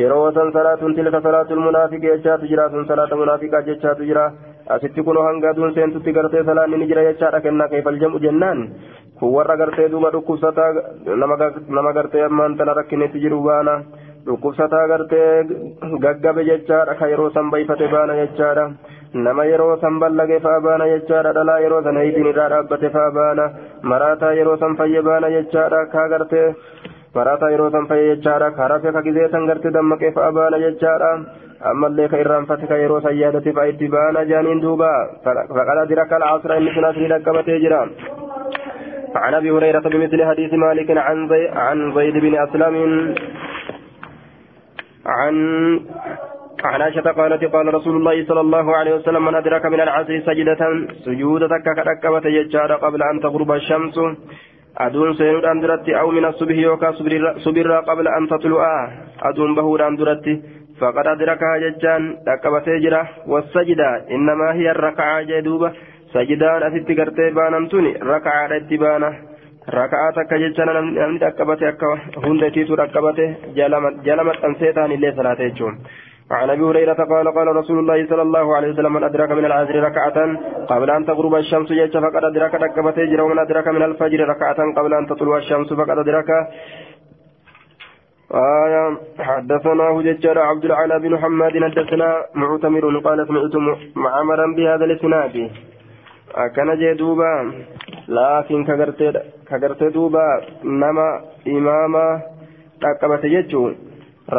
yeroo 0.00 0.24
san 0.38 0.52
salaatuun 0.56 0.94
tilka 0.98 1.20
salaatul 1.26 1.62
munaafiqi 1.66 2.06
jechaatu 2.12 2.50
jira 2.52 2.68
sun 2.74 2.86
salaata 2.90 3.16
munaafiqaa 3.22 3.62
jechaatu 3.70 4.08
jira 4.10 4.24
asitti 4.76 5.02
kunoo 5.08 5.24
hanga 5.28 5.50
aduun 5.52 5.74
seentutti 5.78 6.12
gartee 6.18 6.44
salaanni 6.50 6.78
ni 6.82 6.86
jira 6.92 7.04
jechaadha 7.10 7.40
kennaa 7.46 7.68
keefal 7.74 7.98
jedhamu 8.02 8.22
jennaan 8.26 8.62
kun 9.20 9.34
warra 9.36 9.56
gartee 9.62 9.88
duuba 9.94 10.10
dhukkubsataa 10.16 10.70
nama 11.78 11.92
gartee 11.98 12.24
ammaan 12.28 12.56
tana 12.60 12.74
rakkinetti 12.80 13.20
jiru 13.26 13.42
baana 13.48 13.74
dhukkubsataa 14.26 14.86
gartee 14.92 15.28
gaggabe 16.04 16.42
jechaadha 16.50 16.94
ka 17.00 17.06
yeroo 17.12 17.30
san 17.36 17.50
bayfate 17.54 17.86
baana 17.94 18.14
jechaadha 18.20 18.64
nama 19.26 19.44
yeroo 19.50 19.76
san 19.84 19.98
ballage 20.02 20.36
faa 20.44 20.58
baana 20.66 20.86
jechaadha 20.92 21.32
dhalaa 21.38 21.58
yeroo 21.64 21.82
san 21.86 21.98
heeydiin 22.02 22.30
irraa 22.32 22.48
dhaabbate 22.54 22.88
faa 22.96 23.08
baana 23.18 23.44
maraataa 23.92 24.32
yeroo 24.40 24.56
san 24.62 24.76
fayye 24.80 25.02
baana 25.08 25.32
jechaadha 25.36 25.80
ka 25.94 26.04
gartee 26.14 26.46
maraataa 27.18 27.50
yeroo 27.54 27.70
san 27.76 27.88
fayye 27.92 28.06
jechaadha 28.12 28.50
ka 28.58 28.68
rafe 28.74 28.88
ka 28.98 29.02
gizee 29.08 29.28
san 29.34 29.48
gartee 29.50 29.74
dammaqee 29.78 30.12
faa 30.18 30.30
baana 30.38 30.62
jechaadha 30.66 31.10
ammallee 31.72 32.08
ka 32.14 32.22
irraanfate 32.24 32.64
ka 32.72 32.80
yeroo 32.84 33.00
san 33.08 33.18
yaadate 33.22 33.50
faa 33.58 33.66
itti 33.72 33.90
baana 33.96 34.24
jaaniin 34.32 34.62
duuba 34.66 34.92
faqad 35.26 35.82
adraka 35.84 36.22
alcasra 36.30 36.60
inni 36.62 36.74
sun 36.78 36.88
asrii 36.92 37.12
dhaqqabatee 37.14 37.60
jira 37.66 37.82
عن 39.24 39.34
ابي 39.38 39.50
هريره 39.54 39.84
بمثل 39.92 40.20
حديث 40.30 40.52
مالك 40.64 40.88
عن 41.66 41.78
زيد 41.96 42.16
بن 42.24 42.34
اسلم 42.44 42.74
عن 45.06 45.34
عن 46.64 46.82
عائشة 46.82 47.00
قالت 47.00 47.44
قال 47.44 47.74
رسول 47.74 47.96
الله 47.96 48.24
صلى 48.24 48.40
الله 48.40 48.76
عليه 48.76 48.94
وسلم 48.94 49.24
من 49.24 49.34
أدرك 49.34 49.66
من 49.66 49.80
العصر 49.80 50.20
سجدة 50.26 50.62
سجودة 51.04 51.58
كركبة 51.76 52.28
يجار 52.28 52.72
قبل 52.72 53.02
أن 53.02 53.20
تغرب 53.20 53.52
الشمس. 53.52 53.98
أدون 54.78 55.14
سينود 55.14 55.44
أندرت 55.44 55.88
أو 55.88 56.10
من 56.10 56.24
الصبح 56.24 56.56
يوكا 56.56 56.92
صبر 57.44 57.80
قبل 57.80 58.08
أن 58.08 58.28
تطلع. 58.28 58.92
أدون 59.22 59.54
بهور 59.54 59.88
أندرت 59.88 60.26
فقد 60.80 61.06
أدركها 61.06 61.58
ججان 61.58 62.16
ركبة 62.28 62.72
يجرة 62.72 63.08
والسجدة 63.26 63.90
إنما 64.10 64.52
هي 64.52 64.70
الركعة 64.70 65.22
جدوبة. 65.22 65.72
asitti 66.14 66.94
gartee 66.94 67.30
baanamtuni 67.30 67.94
raka'aadha 68.00 68.56
itti 68.56 68.78
baana 68.78 69.08
raka'aa 69.68 70.12
takka 70.12 70.38
jecha 70.42 70.64
namni 70.66 71.18
dhaqqabate 71.22 71.66
akka 71.68 71.90
hunda 72.24 72.46
isiitu 72.50 72.76
dhaqqabate 72.76 73.54
jala 73.54 74.24
maxxansee 74.24 74.72
ta'an 74.72 74.90
illee 74.90 75.14
salaate 75.16 75.50
jechuun. 75.50 75.76
عن 76.32 76.50
ابي 76.50 76.64
هريره 76.64 77.00
قال 77.12 77.26
قال 77.36 77.48
رسول 77.60 77.78
الله 77.78 78.06
صلى 78.10 78.22
الله 78.22 78.56
عليه 78.56 78.68
وسلم 78.72 78.92
من 78.92 79.04
ادرك 79.04 79.30
من 79.38 79.44
العصر 79.44 79.76
ركعه 79.88 80.18
قبل 80.70 80.90
ان 80.90 81.04
تغرب 81.06 81.34
الشمس 81.34 81.70
يجت 81.70 81.96
فقد 81.96 82.24
ادرك 82.24 82.54
ركبت 82.54 82.96
يجر 82.98 83.20
ومن 83.20 83.38
ادرك 83.38 83.68
من 83.68 83.82
الفجر 83.82 84.20
ركعه 84.32 84.60
قبل 84.76 84.94
ان 84.94 85.06
تطلع 85.06 85.36
الشمس 85.36 85.72
فقد 85.72 85.98
ادرك 85.98 86.30
آية 88.64 88.84
حدثناه 89.28 90.02
ججار 90.02 90.38
عبد 90.38 90.64
العالى 90.64 90.98
بن 90.98 91.10
محمد 91.16 91.52
حدثنا 91.64 92.08
معتمر 92.34 92.98
قال 93.06 93.18
سمعت 93.28 93.54
معمرا 93.96 94.46
بهذا 94.56 94.84
الاسناد 94.84 95.36
akkana 96.34 96.76
jee 96.80 96.94
duuba 96.98 97.28
laakiin 98.08 98.64
kagartee 99.52 99.90
duuba 99.96 100.26
nama 100.82 101.06
imaama 101.56 102.04
dhaqqabate 102.82 103.32
jechuun 103.34 103.72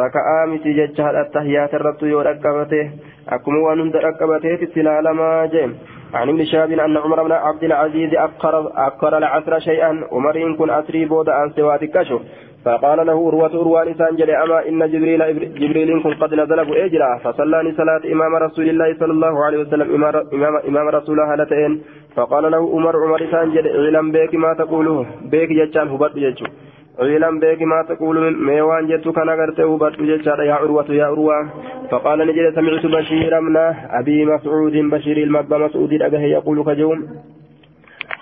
raka'aa 0.00 0.46
miti 0.52 0.76
jecha 0.78 1.08
hadhatta 1.08 1.46
hiyaata 1.48 1.80
irrattu 1.80 2.12
yoo 2.12 2.24
dhaqqabate 2.28 2.80
akkuma 3.36 3.64
waan 3.66 3.84
hunda 3.84 4.04
dhaqqabateetitti 4.06 4.80
ilaalamaa 4.84 5.36
jee 5.56 5.68
عن 6.14 6.28
ابن 6.28 6.44
شهاب 6.44 6.70
أن 6.70 6.96
عمر 6.96 7.22
بن 7.22 7.32
عبد 7.32 7.64
العزيز 7.64 8.14
أقر, 8.14 8.54
أقر 8.88 9.18
العصر 9.18 9.58
شيئا 9.58 9.90
عمر 10.12 10.36
إن 10.36 10.56
كن 10.56 10.70
أسري 10.70 11.04
بود 11.04 11.28
عن 11.28 11.50
سوات 11.56 11.84
كشف 11.84 12.20
فقال 12.64 13.06
له 13.06 13.28
أروة 13.28 13.54
أروان 13.60 13.94
سانجل 13.94 14.30
أما 14.30 14.68
إن 14.68 14.80
جبريل 14.92 15.20
جبريل 15.60 16.02
كن 16.02 16.14
قد 16.14 16.34
نزل 16.34 16.64
بأجرا 16.64 17.18
فصلاني 17.24 17.72
صلاة 17.72 18.02
إمام 18.12 18.34
رسول 18.46 18.68
الله 18.68 18.94
صلى 19.00 19.12
الله 19.12 19.44
عليه 19.44 19.58
وسلم 19.58 19.94
إمام, 19.94 20.56
إمام 20.70 20.86
رسول 20.88 21.20
هالتين 21.20 21.82
فقال 22.16 22.50
له 22.50 22.70
عمر 22.74 22.96
عمر 23.04 23.20
سانجل 23.30 23.66
اعلم 23.68 24.12
بك 24.12 24.34
ما 24.34 24.54
تقوله؟ 24.54 25.06
بك 25.32 25.50
يجان 25.50 25.88
هبط 25.88 26.16
يجو 26.16 26.46
علم 26.98 27.40
بك 27.40 27.62
ما 27.62 27.82
تقول 27.88 28.16
ميوان 28.46 28.86
جدت 28.86 29.08
كان 29.08 29.28
غرته 29.28 29.74
هبط 29.74 29.94
يجان 30.00 30.40
يا 30.46 30.54
عروة 30.54 30.90
يا 30.90 31.04
عروة. 31.04 31.48
فقال 31.90 32.18
نجد 32.28 32.54
سمعت 32.54 32.86
بشير 32.86 33.40
من 33.40 33.56
أبي 34.00 34.24
مسعود 34.24 34.72
بشير 34.72 35.16
المبى 35.16 35.56
مسعود 35.58 35.92
أجه 35.92 36.20
يقول 36.20 36.64
كجوم. 36.64 36.98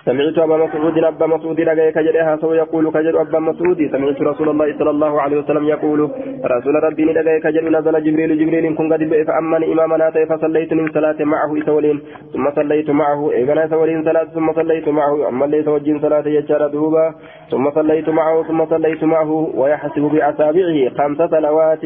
سمعت 0.05 0.37
أبا 0.37 0.57
مسعود 0.57 0.97
أبا 0.97 1.25
مسعود 1.27 1.59
لقى 1.59 1.91
كجرها 1.91 2.35
سو 2.41 2.53
يقول 2.53 2.91
كجر 2.91 3.21
أبا 3.21 3.39
مسعود. 3.39 3.79
سمعت 3.91 4.21
رسول 4.21 4.49
الله 4.49 4.77
صلى 4.79 4.89
الله 4.89 5.21
عليه 5.21 5.37
وسلم 5.37 5.63
يقول 5.63 5.99
رسول 6.45 6.75
ربي 6.83 7.03
لقى 7.05 7.39
كجر 7.39 7.63
نزل 7.69 8.03
جبريل 8.03 8.31
جبريل 8.39 8.75
كن 8.75 8.93
قد 8.93 9.01
فأمني 9.27 9.73
إمامنا 9.73 10.07
فصليت 10.29 10.73
من 10.73 10.91
صلاة 10.91 11.19
معه 11.23 11.57
إسولين 11.63 12.01
ثم 12.33 12.45
صليت 12.55 12.89
معه 12.89 13.31
إذا 13.31 13.65
إسولين 13.65 14.03
صلاة 14.03 14.23
ثم 14.23 14.53
صليت 14.53 14.87
معه 14.89 15.27
أما 15.29 15.45
ليس 15.45 15.67
وجين 15.67 15.99
صلاة 15.99 16.27
يجار 16.27 16.67
دوبا 16.67 17.15
ثم 17.51 17.71
صليت 17.71 18.09
معه 18.09 18.43
ثم 18.43 18.65
صليت 18.65 19.03
معه 19.03 19.31
ويحسب 19.55 20.01
بأصابعه 20.01 20.89
خمس 20.97 21.17
صلوات 21.17 21.83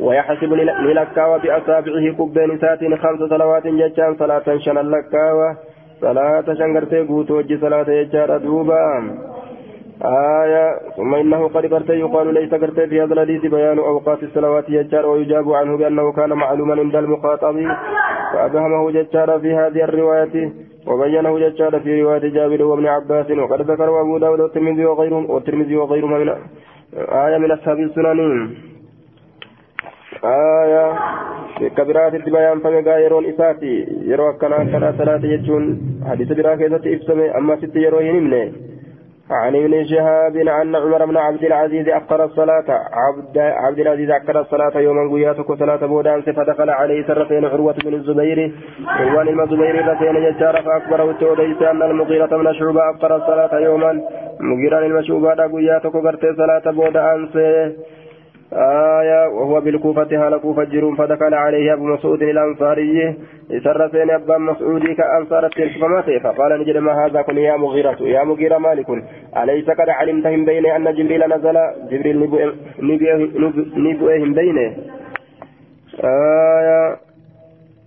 ويحسب 0.00 0.50
للكاوى 0.52 1.38
بأصابعه 1.38 2.06
كبين 2.18 2.58
سات 2.58 2.80
خمس 3.02 3.20
صلوات 3.32 3.66
ججان 3.66 4.14
صلاة 4.16 4.58
شن 4.64 4.78
اللكاوى. 4.78 5.48
صلاة 6.00 6.54
شنغرتي 6.54 7.00
قوت 7.08 7.30
وجه 7.30 7.58
صلاة 7.60 7.90
يجار 7.90 8.38
دوبا 8.38 8.82
آية 10.04 10.78
ثم 10.96 11.14
إنه 11.14 11.48
قد 11.48 11.66
قرت 11.66 11.90
يقال 11.90 12.34
ليس 12.34 12.54
قرت 12.54 12.80
في 12.80 13.02
هذا 13.02 13.14
الحديث 13.14 13.46
بيان 13.46 13.78
أوقات 13.78 14.22
الصلوات 14.22 14.64
يجار 14.68 15.06
ويجاب 15.06 15.52
عنه 15.52 15.76
بأنه 15.76 16.12
كان 16.12 16.32
معلوما 16.32 16.80
عند 16.80 16.96
المخاطب 16.96 17.56
فأفهمه 18.32 18.90
ججار 18.90 19.40
في 19.40 19.54
هذه 19.54 19.84
الرواية 19.84 20.52
وبينه 20.86 21.38
ججار 21.38 21.80
في 21.80 22.02
رواية 22.02 22.28
جابر 22.36 22.62
وابن 22.62 22.86
عباس 22.86 23.30
وقد 23.30 23.70
ذكر 23.70 24.00
أبو 24.00 24.18
داود 24.18 24.40
والترمذي 24.40 24.84
وغيرهم 24.84 25.30
والترمذي 25.30 25.76
وغيرهم 25.76 26.12
من 26.12 26.28
آية 26.96 27.38
من 27.38 27.50
أصحاب 27.50 27.78
السنن 27.78 28.50
آية 30.26 30.86
كبيرات 31.76 32.12
بيان 32.12 32.58
فمقا 32.60 32.98
يرون 32.98 33.24
إساتي 33.26 33.74
يرو 34.10 34.32
كنا 34.40 34.58
كنا 34.72 34.94
صلاة 34.98 35.24
يجون 35.24 35.64
حديث 36.10 36.32
برا 36.32 36.54
كيسة 36.54 36.84
إبسمي 36.94 37.26
أما 37.38 37.56
ست 37.56 37.76
يرو 37.76 38.00
ينمني 38.00 38.52
عن 39.30 39.56
ابن 39.56 39.84
شهاب 39.84 40.36
أن 40.36 40.76
عمر 40.76 41.06
بن 41.06 41.16
عبد 41.16 41.44
العزيز 41.44 41.88
أقر 41.88 42.24
الصلاة 42.24 42.64
عبد 43.04 43.38
عبد 43.38 43.78
العزيز 43.78 44.10
أقر 44.10 44.40
الصلاة 44.40 44.78
يوما 44.78 45.14
قياتك 45.14 45.52
صلاة 45.52 45.86
بودان 45.86 46.22
فدخل 46.22 46.70
عليه 46.70 47.06
سرتين 47.06 47.44
عروة 47.44 47.74
بن 47.84 47.94
الزبير 47.94 48.52
عروان 48.86 49.40
الزبير 49.40 49.88
رتين 49.88 50.14
ججار 50.24 50.62
فأكبره 50.62 51.10
التوديس 51.10 51.62
أن 51.62 51.82
المغيرة 51.82 52.26
بن 52.26 52.52
شعبة 52.52 52.90
أقر 52.90 53.16
الصلاة 53.16 53.58
يوما 53.58 53.92
مغيران 54.40 54.84
المشعوبة 54.90 55.34
قياتك 55.34 55.96
قرت 55.96 56.24
صلاة 56.36 56.66
بودان 56.72 57.28
آية 58.52 59.28
وهو 59.28 59.60
بالكوفة 59.60 60.08
هال 60.12 60.40
كوفة 60.40 60.64
جرون 60.64 60.96
فدخل 60.96 61.34
عليه 61.34 61.72
أبو 61.72 61.84
مسعود 61.84 62.22
الأنصاري. 62.22 63.16
سر 63.64 63.88
سين 63.88 64.10
أبا 64.10 64.38
مسعود 64.38 64.82
كأنصار 64.82 65.46
التلفمات 65.46 66.04
فقال 66.22 66.60
نجد 66.60 66.76
ما 66.76 67.06
هذا؟ 67.06 67.22
كن 67.22 67.38
يا 67.38 67.56
مغيرة 67.56 67.96
يا 68.00 68.24
مغيرة 68.24 68.58
مالك 68.58 68.86
أليس 69.42 69.70
قد 69.70 69.88
علمتهم 69.88 70.44
بين 70.44 70.66
أن 70.66 70.94
جبريل 70.94 71.22
نزل؟ 71.34 71.56
جبريل 71.90 72.16
نبؤهم 73.76 74.32
بينه 74.34 74.76
آية. 76.04 76.96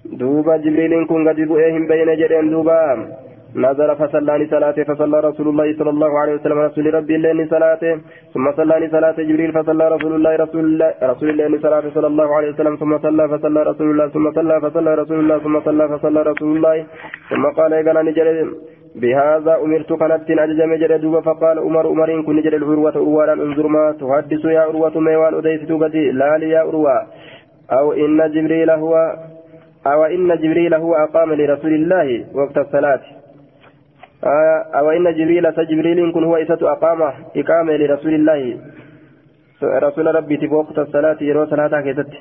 دوبا 0.05 0.57
جبريل 0.57 1.07
كن 1.07 1.29
قد 1.29 1.35
بؤهم 1.35 1.87
بين 1.87 2.15
جرين 2.17 2.49
دوبا. 2.49 3.07
نزل 3.55 3.95
فصلاني 3.95 4.45
صلاة 4.47 4.77
فصلى 4.89 5.19
رسول 5.19 5.47
الله 5.47 5.77
صلى 5.77 5.89
الله 5.89 6.19
عليه 6.19 6.33
وسلم 6.33 6.57
رسول 6.59 6.93
ربي 6.93 7.15
الليل 7.15 7.49
صلاة 7.49 7.99
ثم 8.33 8.51
صلاني 8.51 8.89
صلاة 8.89 9.17
جبريل 9.29 9.51
فصلى 9.51 9.87
رسول 9.87 10.15
الله 10.15 10.35
رسول 10.35 10.65
الله 10.65 10.93
رسول 11.03 11.29
الله 11.29 11.59
صلاة 11.59 11.83
صلى 11.95 12.07
الله 12.07 12.35
عليه 12.35 12.49
وسلم 12.49 12.75
ثم 12.75 12.97
صلى 12.97 13.29
فصلى 13.29 13.63
رسول 13.63 13.91
الله 13.91 14.07
ثم 14.07 14.31
صلى 14.31 14.61
فصلى 14.61 14.95
رسول 14.95 15.19
الله 15.19 15.39
ثم 15.39 15.59
صلى 15.59 15.87
فصلى 15.89 16.21
رسول 16.21 16.57
الله 16.57 16.85
ثم 17.29 17.45
قال 17.57 17.73
إذا 17.73 18.01
نجري. 18.01 18.49
بهذا 18.95 19.55
أمرت 19.63 19.93
كانت 19.93 20.29
أجزم 20.31 20.73
جردوب 20.75 21.19
فقال 21.19 21.59
عمر 21.59 21.87
عمر 21.87 22.21
كن 22.21 22.35
نجري 22.35 22.57
العروة 22.57 22.95
عروانا 22.95 23.33
انظر 23.33 23.67
ما 23.67 23.91
تحدث 24.01 24.45
يا 24.45 24.59
عروة 24.59 24.99
ميوان 24.99 25.33
أديس 25.33 25.61
دوبتي 25.69 26.11
لا 26.11 26.37
لي 26.37 26.49
يا 26.49 26.59
عروة. 26.59 27.07
أو 27.71 27.93
إن 27.93 28.31
جبريل 28.31 28.69
هو 28.69 28.93
أو 29.87 30.03
إن 30.05 30.27
جبريل 30.37 30.73
هو 30.73 30.95
أقام 30.95 31.33
لرسول 31.33 31.73
الله 31.73 32.25
وقت 32.33 32.57
الصلاة. 32.57 33.18
أو 34.23 34.91
إن 34.91 35.13
جبريل 35.13 35.53
سجبريل 35.53 36.11
كن 36.13 36.23
هو 36.23 36.35
إسة 36.35 36.71
أقام 36.71 37.01
إقامة 37.37 37.73
لرسول 37.73 38.13
الله. 38.13 38.57
رسول 39.63 40.15
ربي 40.15 40.37
تبوقت 40.37 40.79
الصلاة 40.79 41.17
يرو 41.21 41.45
صلاة 41.45 41.81
كيست 41.81 42.11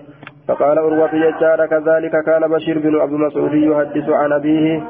فقال 0.48 0.78
أروة 0.78 1.14
يجار 1.14 1.66
كذلك 1.66 2.24
كان 2.26 2.42
بشير 2.50 2.78
بن 2.78 3.00
أبي 3.00 3.14
مسعود 3.14 3.54
يحدث 3.54 4.08
عن 4.08 4.32
أبيه. 4.32 4.82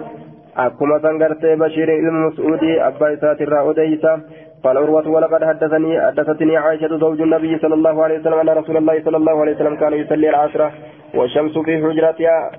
أكما 0.57 0.99
سنغرت 0.99 1.47
بشير 1.47 1.89
بن 2.01 2.15
مسعود 2.27 2.65
أبا 2.65 3.15
إسات 3.15 3.41
الرأوديسا 3.43 4.21
قال 4.65 4.77
أروة 4.77 5.09
ولقد 5.09 5.45
حدثني 5.45 6.01
حدثتني 6.07 6.57
عائشة 6.57 6.99
زوج 6.99 7.21
النبي 7.21 7.59
صلى 7.59 7.75
الله 7.75 8.03
عليه 8.05 8.19
وسلم 8.19 8.39
أن 8.39 8.49
رسول 8.49 8.77
الله 8.77 9.03
صلى 9.05 9.17
الله 9.17 9.41
عليه 9.41 9.55
وسلم 9.55 9.77
كان 9.77 9.93
يصلي 9.93 10.29
العشرة 10.31 10.73
والشمس 11.15 11.59
في 11.59 11.75
حجرتها. 11.85 12.51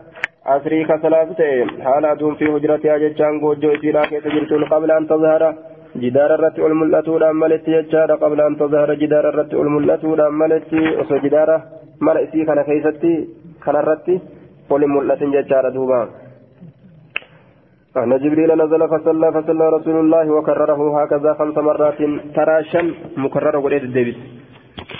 Ta'e 1.42 1.66
haala 1.88 2.12
aduun 2.12 2.38
fi 2.40 2.54
hujratihaa 2.54 3.02
jechaan 3.06 3.42
goojjoo 3.44 3.74
isiidhaa 3.80 4.08
keessa 4.14 4.36
jirtuun 4.38 4.70
qabla 4.70 4.98
an 5.02 5.12
tazhara. 5.14 5.52
جدار 5.98 6.32
الرت 6.36 6.58
الملأتو 6.60 7.14
ملت 7.42 7.66
يجار 7.68 8.10
قبل 8.24 8.40
أن 8.42 8.54
تظهر 8.62 8.90
جدار 9.02 9.26
الرت 9.30 9.54
الملأتو 9.54 10.10
ملت 10.42 10.72
وصو 11.00 11.16
جدارة 11.26 11.58
ملأتي 12.08 12.40
كان 12.48 12.60
كيستي 12.68 13.14
كان 13.64 13.76
الرت 13.76 14.08
قل 14.70 14.82
ملأت 14.94 15.22
يجار 15.22 15.66
دوبا 15.76 16.02
أن 17.98 18.12
جبريل 18.24 18.52
نزل 18.62 18.82
فصلى 18.92 19.28
فصلى 19.36 19.66
رسول 19.76 19.98
الله 20.04 20.26
وكرره 20.36 20.82
هكذا 21.00 21.32
خمس 21.40 21.58
مرات 21.68 22.00
تراشا 22.36 22.82
مكرر 23.24 23.56
وليد 23.66 23.84
الدبس 23.90 24.18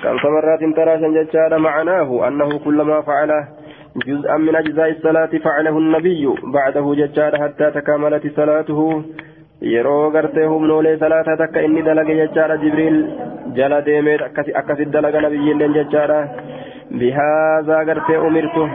خمس 0.04 0.24
مرات 0.36 0.62
تراشا 0.78 1.10
ججار 1.18 1.52
معناه 1.68 2.10
أنه 2.28 2.50
كلما 2.66 2.98
فعله 3.08 3.42
جزءا 3.96 4.38
من 4.38 4.56
أجزاء 4.56 4.90
الصلاة 4.90 5.30
فعله 5.44 5.78
النبي 5.78 6.28
بعده 6.44 6.96
ججار 6.96 7.38
حتى 7.44 7.72
تكاملت 7.72 8.36
صلاته. 8.36 9.04
yeroo 9.62 10.12
gartee 10.12 10.46
humnoolee 10.46 10.98
salaataa 11.00 11.38
takka 11.38 11.62
inni 11.62 11.82
dalage 11.84 12.14
jechaadha 12.20 12.56
jibriil 12.62 13.00
jala 13.58 13.82
deemee 13.88 14.14
akkasit 14.60 14.94
dalaga 14.94 15.22
nabiyyiilleen 15.26 15.74
jechaadha 15.78 16.20
bihaaza 17.00 17.84
gartee 17.90 18.22
umirtu 18.28 18.70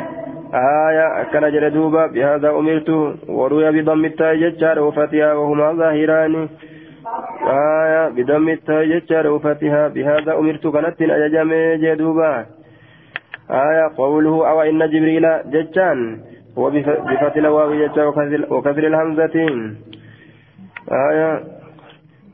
آية 0.55 1.21
أكل 1.21 1.53
جلدوبا 1.53 2.07
بهذا 2.07 2.51
أمرت 2.51 2.91
وروي 3.29 3.67
بضم 3.73 4.05
التاء 4.05 4.35
ججار 4.37 4.79
وفتها 4.79 5.35
وهما 5.35 5.73
ظاهران. 5.73 6.49
آية 7.83 8.09
بضم 8.09 8.49
التاء 8.49 8.85
ججار 8.85 9.27
وفتها 9.27 9.89
بهذا 9.89 10.33
أمرت 10.39 10.67
كانت 10.67 11.03
أججم 11.03 11.51
جدوبا 11.83 12.33
آية 13.51 13.91
قوله 13.97 14.51
أو 14.51 14.63
إن 14.63 14.79
جبريل 14.79 15.27
ججان 15.51 16.21
وبفتح 16.57 17.37
الواو 17.37 17.75
ججار 17.75 18.09
وكسر 18.51 18.85
الهمزة 18.87 19.37
آية 21.11 21.41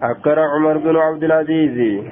أكر 0.02 0.38
عمر 0.40 0.76
بن 0.78 0.96
عبد 0.96 1.24
العزيز. 1.24 2.04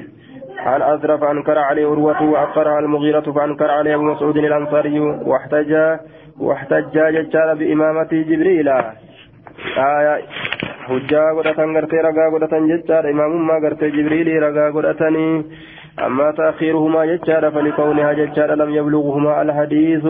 عن 0.59 0.83
أزرف 0.83 1.21
فأنكر 1.21 1.59
عليه 1.59 1.87
عروة 1.87 2.23
وأقرها 2.23 2.79
المغيرة 2.79 3.33
فأنكر 3.33 3.71
عليه 3.71 3.95
أبو 3.95 4.03
مسعود 4.03 4.37
الأنصاري 4.37 5.01
واحتج 5.01 5.99
واحتج 6.41 6.93
ججال 6.93 7.59
بإمامة 7.59 8.09
جبريل. 8.13 8.69
آية 9.79 10.23
hujjaa 10.89 11.35
godhatan 11.37 11.73
gartee 11.77 12.03
ragaa 12.03 12.31
godhatan 12.33 12.69
jechaadha 12.69 13.11
imaamummaa 13.15 13.61
gartee 13.61 13.91
jibriilii 13.97 14.39
ragaa 14.45 14.71
godhatanii 14.77 15.45
أما 16.07 16.31
تأخيرهما 16.31 17.07
ججال 17.07 17.53
فلكونها 17.53 18.13
ججال 18.13 18.59
لم 18.59 18.71
يبلغهما 18.71 19.43
الحديث 19.43 20.05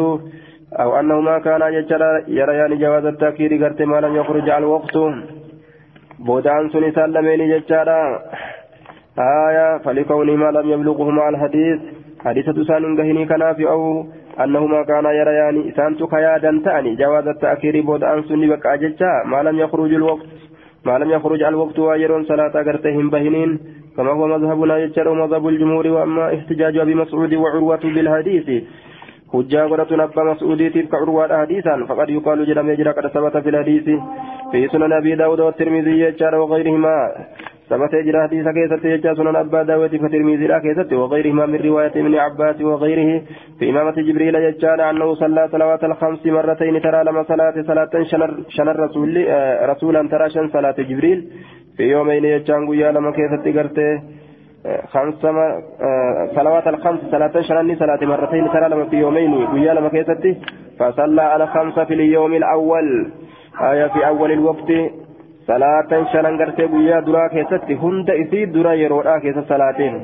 أو 0.72 1.00
أنهما 1.00 1.38
كانا 1.38 1.70
ججال 1.70 2.02
يريان 2.28 2.78
جواز 2.78 3.04
التأخير 3.04 3.64
قرت 3.64 3.82
ما 3.82 4.00
لم 4.00 4.16
يخرج 4.16 4.50
على 4.50 4.64
الوقت. 4.64 4.96
بودان 6.18 6.68
سن 6.70 6.92
سلمين 6.92 7.40
ججارا 7.52 8.00
آية 9.18 9.78
فلكونهما 9.78 10.48
لم 10.50 10.70
يبلغهما 10.70 11.28
الحديث. 11.28 11.80
حديثة 12.24 12.64
سان 12.64 12.98
غهني 12.98 13.26
كناف 13.26 13.60
أو 13.60 14.06
أنهما 14.44 14.82
كانا 14.82 15.12
يريان 15.12 15.68
إسان 15.68 15.96
تكيادا 15.96 16.62
تاني 16.64 16.94
جواز 16.96 17.26
التأخير 17.28 17.80
بودان 17.80 18.22
سن 18.22 18.48
بقى 18.48 18.78
ججا 18.78 19.12
ما 19.26 19.42
لم 19.42 19.58
يخرج 19.58 19.92
الوقت 19.94 20.26
ما 20.86 20.98
لم 20.98 21.10
يخرج 21.10 21.42
الوقت 21.42 21.78
وأجر 21.78 22.22
صلاة 22.24 22.54
قرتهم 22.66 23.10
بهنين. 23.10 23.77
كما 23.98 24.10
هو 24.14 24.26
مذهبنا 24.30 24.78
يجر 24.78 25.06
مذهب 25.22 25.48
الجمهور 25.48 25.86
وأما 25.86 26.24
احتجاج 26.34 26.76
أبي 26.78 26.94
مسعود 26.94 27.34
وعروة 27.34 27.84
بالحديث. 27.94 28.48
hujjaa 29.32 29.68
godhatun 29.68 30.00
abbaa 30.00 30.24
mas'uudiitiif 30.24 30.86
ka 30.88 31.00
curwaadha 31.02 31.42
hadiisaan 31.42 31.84
faqad 31.88 32.08
yuqaalu 32.16 32.46
jedhamee 32.48 32.76
jira 32.80 32.94
qad 32.96 33.10
sabata 33.12 33.42
fil 33.44 33.58
hadiisi 33.60 33.96
fi 34.52 34.62
sunan 34.72 34.94
abii 34.98 35.18
daawuda 35.20 35.48
watirmizii 35.48 35.98
jechaadha 36.00 36.40
waqayrihimaa 36.42 37.04
ثبت 37.68 37.94
جرى 38.06 38.20
حديث 38.22 38.48
كيسة 38.48 38.84
يجا 38.94 39.14
سنن 39.14 39.36
أبا 39.36 39.62
داود 39.62 39.96
فترمذي 39.96 40.46
لا 40.46 40.58
كيسة 40.58 40.88
وغيرهما 41.00 41.46
من 41.46 41.60
رواية 41.68 41.92
ابن 42.00 42.14
عباس 42.14 42.60
وغيره. 42.60 43.10
في 43.58 43.70
إمامة 43.70 43.96
جبريل 44.08 44.34
يجان 44.34 44.80
أنه 44.80 45.14
صلى 45.14 45.48
صلوات 45.52 45.84
الخمس 45.84 46.26
مرتين 46.26 46.80
ترى 46.80 47.04
لما 47.04 47.22
صلاة 47.22 47.56
صلاة 47.70 47.92
شنر, 48.10 48.30
شنر 48.56 48.76
رسول 48.84 49.08
رسولا 49.70 50.08
ترى 50.08 50.30
شن 50.30 50.48
صلاة 50.48 50.78
جبريل. 50.90 51.18
في 51.78 51.84
يومين 51.94 52.24
يجان 52.24 52.68
قيا 52.70 52.92
لما 52.92 53.10
كيسة 53.10 53.44
قرته 53.56 54.02
خمس 54.92 55.14
صلوات 56.36 56.66
الخمس 56.68 57.00
صلاة 57.10 57.40
شنني 57.40 57.74
صلاة 57.76 57.98
مرتين 58.02 58.44
ترى 58.52 58.68
لما 58.68 58.84
في 58.90 58.96
يومين 58.96 59.46
قيا 59.46 59.74
لما 59.74 59.88
كيسة 59.88 60.36
فصلى 60.78 61.22
على 61.22 61.46
خمسة 61.46 61.84
في 61.84 61.94
اليوم 61.94 62.32
الأول 62.34 62.86
آية 63.60 63.86
في 63.86 64.06
أول 64.06 64.32
الوقت 64.32 64.70
صلاة 65.46 65.90
شنن 66.12 66.34
قرتي 66.42 66.64
قيا 66.74 67.00
درا 67.00 67.28
كيست 67.28 67.70
هند 67.82 68.10
إسي 68.10 68.44
درا 68.44 68.72
يرودا 68.72 69.18
كيست 69.18 69.44
صلاتين 69.48 69.94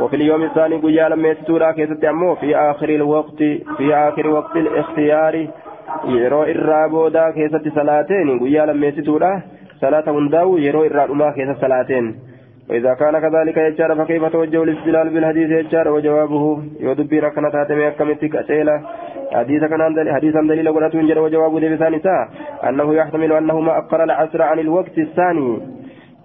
وفي 0.00 0.16
اليوم 0.16 0.42
الثاني 0.42 0.76
قيا 0.76 1.08
لما 1.08 1.28
يستورا 1.28 1.72
كيست 1.72 2.04
أمو 2.04 2.34
في 2.34 2.56
آخر 2.56 2.88
الوقت 2.88 3.38
في 3.78 3.94
آخر 3.94 4.26
وقت 4.28 4.56
الاختيار 4.56 5.34
يرو 6.04 6.42
إرابودا 6.42 7.30
كيست 7.30 7.64
صلاتين 7.74 8.38
قيا 8.40 8.66
لما 8.66 8.86
يستورا 8.86 9.42
صلاة 9.80 10.06
هنداو 10.18 10.58
يرو 10.66 10.84
إرابودا 10.86 11.30
كيست 11.36 11.60
صلاتين 11.60 12.06
وإذا 12.68 12.94
كان 12.94 13.14
كذلك 13.24 13.56
يجار 13.56 13.90
فكيف 13.98 14.24
توجه 14.24 14.62
الاستدلال 14.62 15.08
بالحديث 15.14 15.50
يجار 15.50 15.88
وجوابه 15.88 16.44
يدبي 16.80 17.18
ركنة 17.18 17.48
هاتمي 17.54 17.88
أكمتك 17.88 18.36
أسئلة 18.36 18.76
حديث 19.32 19.64
كان 19.64 20.12
حديثا 20.16 20.40
دليل 20.40 20.68
قرأت 20.74 20.96
جرى 20.96 21.20
وجواب 21.20 21.56
لبسان 21.56 21.94
أنه 22.68 22.94
يحتمل 22.94 23.32
أنهما 23.32 23.78
أقر 23.78 24.04
العصر 24.04 24.42
عن 24.42 24.58
الوقت 24.58 24.98
الثاني 24.98 25.50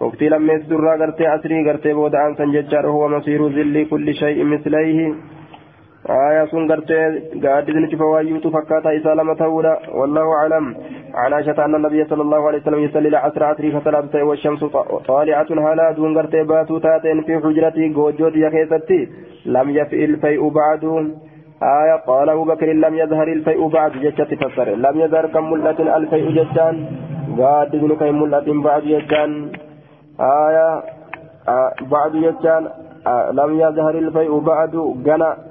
وقت 0.01 0.21
لما 0.23 0.53
يسر 0.53 0.87
قرتي 1.01 1.25
عصري 1.27 1.69
قرتي 1.69 1.93
بود 1.93 2.15
عن 2.15 2.35
سنججار 2.35 2.87
هو 2.87 3.07
مصير 3.07 3.47
ذل 3.47 3.87
كل 3.91 4.13
شيء 4.13 4.43
مثليه 4.43 5.13
آية 6.09 6.45
سن 6.45 6.71
قرتي 6.71 7.19
قاعد 7.43 7.69
نشوف 7.69 8.01
وايوت 8.01 8.47
فكاتا 8.47 8.97
إسالة 8.97 9.33
تولى 9.33 9.79
والله 9.93 10.33
أعلم. 10.33 10.75
عن 11.13 11.33
عائشة 11.33 11.65
أن 11.65 11.75
النبي 11.75 12.05
صلى 12.05 12.21
الله 12.21 12.47
عليه 12.47 12.57
وسلم 12.61 12.79
يصلي 12.79 13.07
العصر 13.07 13.43
عصري 13.43 13.71
فصلاة 13.71 14.23
والشمس 14.23 14.63
طالعة 15.07 15.47
هلا 15.49 15.91
دون 15.91 16.17
قرتي 16.17 16.43
باتو 16.43 16.77
تاتين 16.77 17.21
في 17.21 17.39
حجرتي 17.39 17.93
قوجوت 17.93 18.35
يا 18.35 18.49
لم 19.45 19.69
يفئ 19.69 20.05
الفيء 20.05 20.49
بعد. 20.49 20.83
آية 21.63 21.95
قال 22.07 22.29
أبو 22.29 22.43
بكر 22.43 22.65
لم 22.65 22.93
يظهر 22.95 23.27
الفيء 23.27 23.67
بعد. 23.67 23.91
جتة 23.91 24.23
تفسر 24.23 24.69
لم 24.69 24.99
يظهر 24.99 25.25
كم 25.27 25.51
ملة 25.51 25.97
الفيء 25.97 26.31
جتان. 26.31 26.85
قاد 27.39 27.75
ابن 27.75 27.95
كم 27.95 28.21
ملة 28.21 28.47
بعد 28.63 28.83
جتان. 28.83 29.31
آية 30.19 30.83
آه 31.49 31.71
بعد 31.91 32.11
جتان. 32.25 32.63
آه 33.07 33.31
لم 33.31 33.59
يظهر 33.59 33.95
الفيء 34.05 34.39
بعد. 34.39 34.73
جنا 35.05 35.50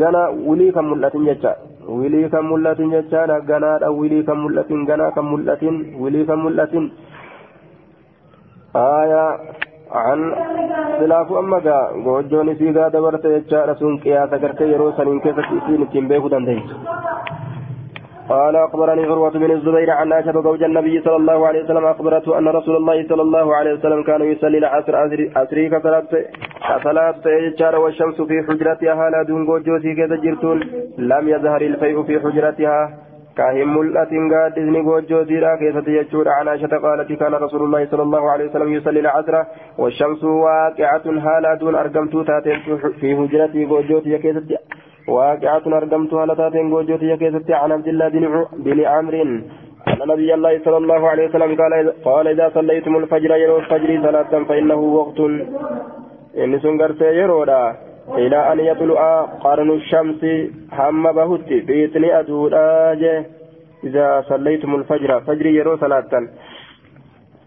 جنا 0.00 0.22
ولي 0.48 0.70
كم 0.76 0.84
ملة 0.90 1.14
جتان 1.28 1.56
ولي 2.00 2.22
كم 2.32 2.44
ملة 2.52 2.80
جتان 2.94 3.30
جنا 3.48 3.88
ولي 4.00 4.22
كم 4.28 4.38
ملة 4.44 4.70
جنا 4.88 5.06
كم 5.16 5.26
ملة 5.32 5.62
ولي 6.02 6.20
كم 6.28 6.38
ملة 6.44 6.74
آية 8.76 9.26
عن 9.92 10.20
خلاف 10.98 11.32
أما 11.32 11.58
غوجوني 12.06 12.54
في 12.54 12.70
ذا 12.70 12.88
دبرت 12.88 13.24
يجار 13.24 13.68
سن 13.80 13.96
قياس 14.02 14.30
كرت 14.42 14.60
يرو 14.60 14.92
سنين 14.96 15.18
كيف 15.24 15.36
تسين 15.40 15.82
تنبيه 15.92 16.24
دندهيت 16.32 16.70
قال 18.28 18.56
أخبرني 18.56 19.04
عروة 19.04 19.30
بن 19.30 19.50
الزبير 19.50 19.90
عن 19.90 20.12
عائشة 20.12 20.42
زوج 20.42 20.62
النبي 20.62 21.00
صلى 21.00 21.16
الله 21.16 21.46
عليه 21.46 21.64
وسلم 21.64 21.84
أخبرته 21.84 22.38
أن 22.38 22.48
رسول 22.48 22.76
الله 22.76 23.08
صلى 23.08 23.22
الله 23.22 23.56
عليه 23.56 23.72
وسلم 23.72 24.02
كان 24.02 24.22
يصلي 24.22 24.58
العصر 24.58 24.96
عصري 25.36 25.68
كصلاة 25.68 27.14
يجار 27.26 27.76
والشمس 27.76 28.20
في 28.20 28.42
حجرتها 28.48 29.10
لا 29.10 29.22
دون 29.22 29.46
غوجوتي 29.48 29.94
كذا 29.94 30.16
جرتون 30.16 30.60
لم 30.98 31.28
يظهر 31.28 31.60
الفيء 31.60 32.02
في 32.02 32.20
حجرتها. 32.20 33.06
كاهم 33.36 33.78
ملأة 33.78 34.12
قاد 34.32 34.58
إذن 34.58 34.76
قوجو 34.86 35.22
ديرا 35.22 35.56
كيسة 35.56 35.90
يجور 35.98 36.28
عن 36.28 36.48
عائشة 36.48 36.76
قالت 36.84 37.12
كان 37.12 37.34
رسول 37.34 37.62
الله 37.62 37.86
صلى 37.86 38.02
الله 38.02 38.30
عليه 38.30 38.44
وسلم 38.48 38.72
يصلي 38.72 39.00
العصر 39.00 39.34
والشمس 39.78 40.24
واقعة 40.24 41.06
هالا 41.06 41.54
دون 41.54 41.74
أرقمت 41.74 42.26
تاتين 42.26 42.58
في 43.00 43.14
هجرتي 43.14 43.64
قوجوتي 43.64 44.18
كيسة 44.18 44.58
واقعة 45.08 45.62
أرقمت 45.66 46.14
هالا 46.14 46.34
تاتين 46.34 46.74
قوجوتي 46.74 47.16
كيسة 47.16 47.48
عن 47.60 47.72
عبد 47.72 47.88
الله 47.88 48.08
بن 48.64 48.80
عمرو. 48.84 49.22
أن 49.88 49.98
نبي 50.08 50.34
الله 50.34 50.60
صلى 50.64 50.76
الله 50.76 51.08
عليه 51.08 51.24
وسلم 51.28 51.50
قال 51.60 52.02
قال 52.04 52.28
إذا 52.28 52.46
صليتم 52.54 52.96
الفجر 52.96 53.30
يرو 53.36 53.56
الفجر 53.58 54.02
صلاة 54.02 54.32
فإنه 54.48 54.80
وقت. 54.98 55.20
إن 56.42 56.58
سنقرت 56.58 57.00
يرودا. 57.00 57.62
إلى 58.22 58.52
أن 58.52 58.58
يطلع 58.60 59.22
قرن 59.44 59.70
الشمس 59.70 60.22
هم 60.72 61.12
بهت 61.12 61.48
بإذن 61.66 62.04
أدوراج 62.04 63.02
إذا 63.84 64.24
صليتم 64.28 64.74
الفجر 64.74 65.20
فجر 65.20 65.46
يرو 65.46 65.76
صلاة. 65.76 66.12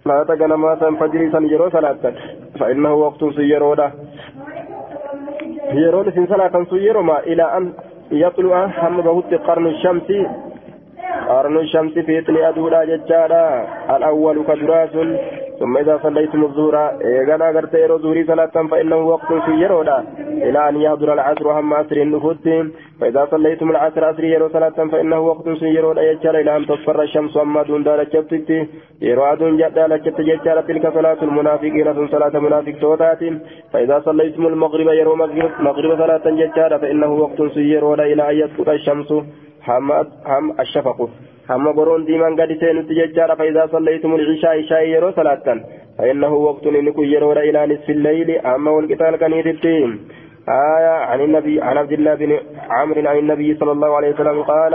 لا 0.06 0.24
تقنمات 0.24 0.84
فجر 1.02 1.22
يرو 1.54 1.70
صلاة. 1.70 2.04
فإنه 2.60 2.94
وقت 2.94 3.22
سيرودا. 3.36 3.92
يرو 5.74 6.02
لسن 6.02 6.28
صلاة 6.28 6.66
سيرو 6.70 7.02
ما 7.04 7.20
إلى 7.20 7.44
أن 7.58 7.74
يطلع 8.12 8.66
هم 8.66 9.02
بهت 9.02 9.34
قرن 9.34 9.68
الشمس 9.68 10.12
قرن 11.28 11.58
الشمس 11.58 11.94
في 11.94 12.20
إذن 12.20 12.38
أدوراج 12.38 12.90
الجارة 12.90 13.68
الأول 13.96 14.44
كدراس 14.48 14.90
ثم 15.60 15.78
إذا 15.78 16.00
صليتم 16.04 16.44
الظهر 16.44 16.76
إيغانا 17.06 17.50
غرت 17.56 17.74
يرو 17.74 17.98
ظهري 17.98 18.24
صلاة 18.26 18.56
فإنه 18.72 19.00
وقت 19.14 19.34
في 19.46 19.52
يرودا. 19.64 19.98
إلى 20.48 20.70
أن 20.70 20.76
يحضر 20.82 21.14
العصر 21.14 21.48
هم 21.60 21.74
أسر 21.74 21.98
النفوت 21.98 22.48
فإذا 23.00 23.28
صليتم 23.32 23.70
العصر 23.70 24.10
أسر 24.10 24.24
يرو 24.24 24.50
صلاة 24.50 24.78
فإنه 24.92 25.20
وقت 25.20 25.50
في 25.50 25.66
يرودا. 25.66 26.02
يجعل 26.02 26.36
إلى 26.36 26.58
أن 26.58 26.66
تصفر 26.66 27.02
الشمس 27.02 27.38
أما 27.38 27.64
دون 27.64 27.84
دالة 27.84 28.14
يرو 29.02 29.24
أدون 29.24 29.58
دالة 29.58 30.06
يجعل 30.20 30.58
تلك 30.68 30.94
صلاة 30.94 31.20
المنافقين 31.28 32.08
صلاة 32.08 32.40
منافق 32.40 32.76
توتات. 32.82 33.22
فإذا 33.74 33.98
صليتم 34.06 34.48
المغرب 34.48 34.88
يرو 35.02 35.16
مغرب 35.68 35.92
صلاة 36.04 36.26
يجعل 36.44 36.80
فإنه 36.80 37.12
وقت 37.24 37.42
في 37.42 37.62
يرودا. 37.76 38.04
إلى 38.04 38.24
أن 38.30 38.36
يسقط 38.36 38.70
الشمس 38.70 39.12
هم 39.68 39.92
الشفق 40.60 41.10
هم 41.50 41.72
برون 41.72 42.06
ديمان 42.06 42.42
قد 42.42 42.52
سينت 42.60 42.90
ججار 42.92 43.36
فإذا 43.36 43.68
صليتم 43.72 44.16
العشاء 44.16 44.58
عشاء 44.58 44.84
يرو 44.84 45.12
صلاة. 45.12 45.48
فإنه 45.98 46.34
وقت 46.34 46.66
إنكم 46.68 47.04
يرون 47.04 47.38
إلى 47.38 47.60
نصف 47.68 47.90
الليل. 47.90 48.30
أما 48.46 48.72
والقتال 48.72 49.16
كان 49.16 49.34
يتبتين 49.34 50.00
آية 50.50 50.96
عن 51.10 51.22
النبي 51.22 51.62
عن 51.62 51.78
عبد 51.78 51.92
الله 51.92 52.16
بن 52.16 52.40
عمرو 52.70 53.08
عن 53.08 53.18
النبي 53.18 53.56
صلى 53.56 53.72
الله 53.72 53.96
عليه 53.96 54.10
وسلم 54.14 54.42
قال 54.42 54.74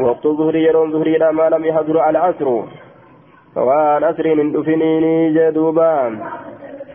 وقت 0.00 0.26
الظهر 0.26 0.56
يرون 0.56 0.92
ظهر 0.92 1.06
إلى 1.06 1.32
ما 1.32 1.48
لم 1.48 1.64
يحضر 1.64 2.10
العصر. 2.10 2.48
وان 3.56 4.04
أسر 4.04 4.26
دفنيني 4.56 5.32
جدوبان 5.34 6.12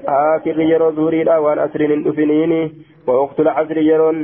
آخر 0.07 0.59
يرو 0.59 0.91
ظهر 0.91 1.13
إلى 1.13 1.37
وان 1.37 1.59
أسر 1.59 2.01
دفنيني 2.07 2.71
ووقت 3.07 3.39
العصر 3.39 3.77
يرون 3.77 4.17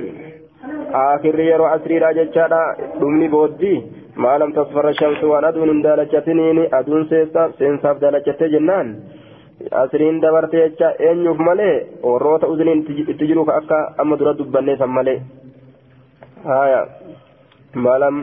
آخر 0.93 1.39
يرو 1.39 1.65
عصر 1.65 1.89
إلى 1.97 2.09
ججارة 2.17 2.61
دمني 2.99 3.27
بودي 3.27 3.83
ما 4.17 4.37
لم 4.37 4.51
تصفر 4.51 4.89
الشمس 4.89 5.23
وان 5.23 5.43
أدون 5.45 5.81
دالجتنين 5.81 6.57
أدون 6.73 7.05
سيسا 7.09 7.51
سينساف 7.57 7.97
دالجتة 7.97 8.47
جنان. 8.47 8.87
asriin 9.71 10.21
dabarte 10.21 10.57
jecha 10.57 10.87
eenyuuf 10.99 11.37
malee 11.47 11.75
warroota 12.03 12.47
uzuniin 12.53 12.81
itti 13.11 13.27
jiruuf 13.29 13.49
akka 13.49 13.77
amma 13.97 14.17
dura 14.19 14.33
dubbanne 14.37 14.77
san 14.77 14.91
malee 14.97 15.19
haya 16.47 16.81
maalam 17.85 18.17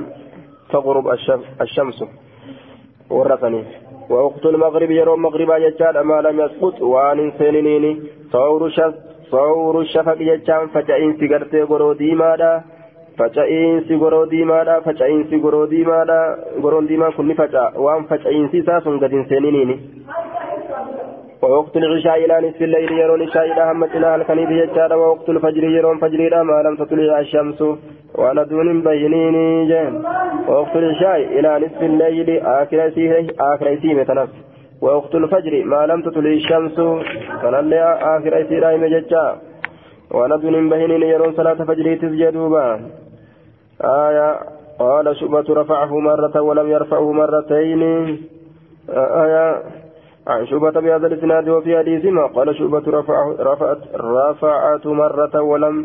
taqrub 0.72 1.06
ashamsu 1.64 2.04
warra 3.10 3.38
saniif 3.44 3.70
ووقت 4.10 4.46
المغرب 4.46 4.90
يروم 4.90 5.22
مغربا 5.22 5.56
يجاد 5.56 5.96
ما 5.96 6.20
لم 6.20 6.40
يسقط 6.40 6.82
وان 6.82 7.32
سنينين 7.38 7.84
صور 8.32 8.70
صور 9.32 9.80
الشفق 9.80 10.18
يجان 10.20 10.64
فجأين 10.74 11.12
سيغرتي 11.18 11.62
غرو 11.70 11.92
ديمادا 11.92 12.52
faca'insi 13.18 13.96
goroo 14.02 15.66
diimaadha 15.72 16.18
goroon 16.64 16.86
diimaan 16.90 17.12
kun 17.16 17.28
ni 17.28 17.34
faca'a 17.40 17.82
waan 17.86 18.06
faca'insi 18.10 18.62
isaa 18.62 18.80
sun 18.84 19.00
gad 19.02 19.12
hin 19.18 19.28
seeniniini. 19.32 19.76
ووقت 21.42 21.76
العشاء 21.76 22.24
إلى 22.24 22.48
نصف 22.48 22.62
الليل 22.62 22.92
يرون 22.92 23.22
الشاء 23.22 23.44
إلى 23.52 23.62
همتنا 23.70 24.14
الكنيب 24.14 24.50
يجار 24.50 24.92
ووقت 24.98 25.28
الفجر 25.28 25.64
يرون 25.64 25.98
فجر 25.98 26.42
ما 26.42 26.62
لم 26.62 26.76
تطلع 26.76 27.20
الشمس 27.20 27.60
وأنا 28.14 28.42
دون 28.42 28.82
بينين 28.82 29.36
جن 29.68 29.92
ووقت 30.48 30.76
العشاء 30.76 31.18
إلى 31.38 31.50
نصف 31.66 31.82
الليل 31.82 32.28
آخر 32.60 32.90
سيه 32.94 33.26
آخر 33.40 33.66
سيه 33.82 33.94
مثلا 33.94 34.24
ووقت 34.82 35.14
الفجر 35.14 35.64
ما 35.64 35.86
لم 35.86 36.02
تطلع 36.02 36.30
الشمس. 36.30 36.76
فنلي 37.42 37.80
آخر 38.14 38.32
سيه 38.48 38.58
رايم 38.58 38.84
ججا. 38.84 39.26
وأنا 40.10 40.36
دون 40.36 40.68
بينين 40.68 41.02
يرون 41.02 41.32
صلاة 41.32 41.54
فجر 41.54 41.86
تسجدوبا 42.02 42.80
آية 43.80 44.28
قال 44.78 45.16
شعبة 45.16 45.48
رفعه 45.60 45.92
مرة 45.98 46.40
ولم 46.40 46.68
يرفعه 46.68 47.12
مرتين. 47.12 47.82
آية 49.24 49.62
عن 50.26 50.46
شعبة 50.46 50.70
بهذا 50.80 51.06
الإسناد 51.06 51.48
وفي 51.48 51.78
حديث 51.78 52.04
ما 52.04 52.26
قال 52.26 52.56
شعبة 52.58 52.84
رفعه 52.98 53.36
رفعت 53.40 53.78
رفعت 53.94 54.86
مرة 54.86 55.42
ولم 55.42 55.76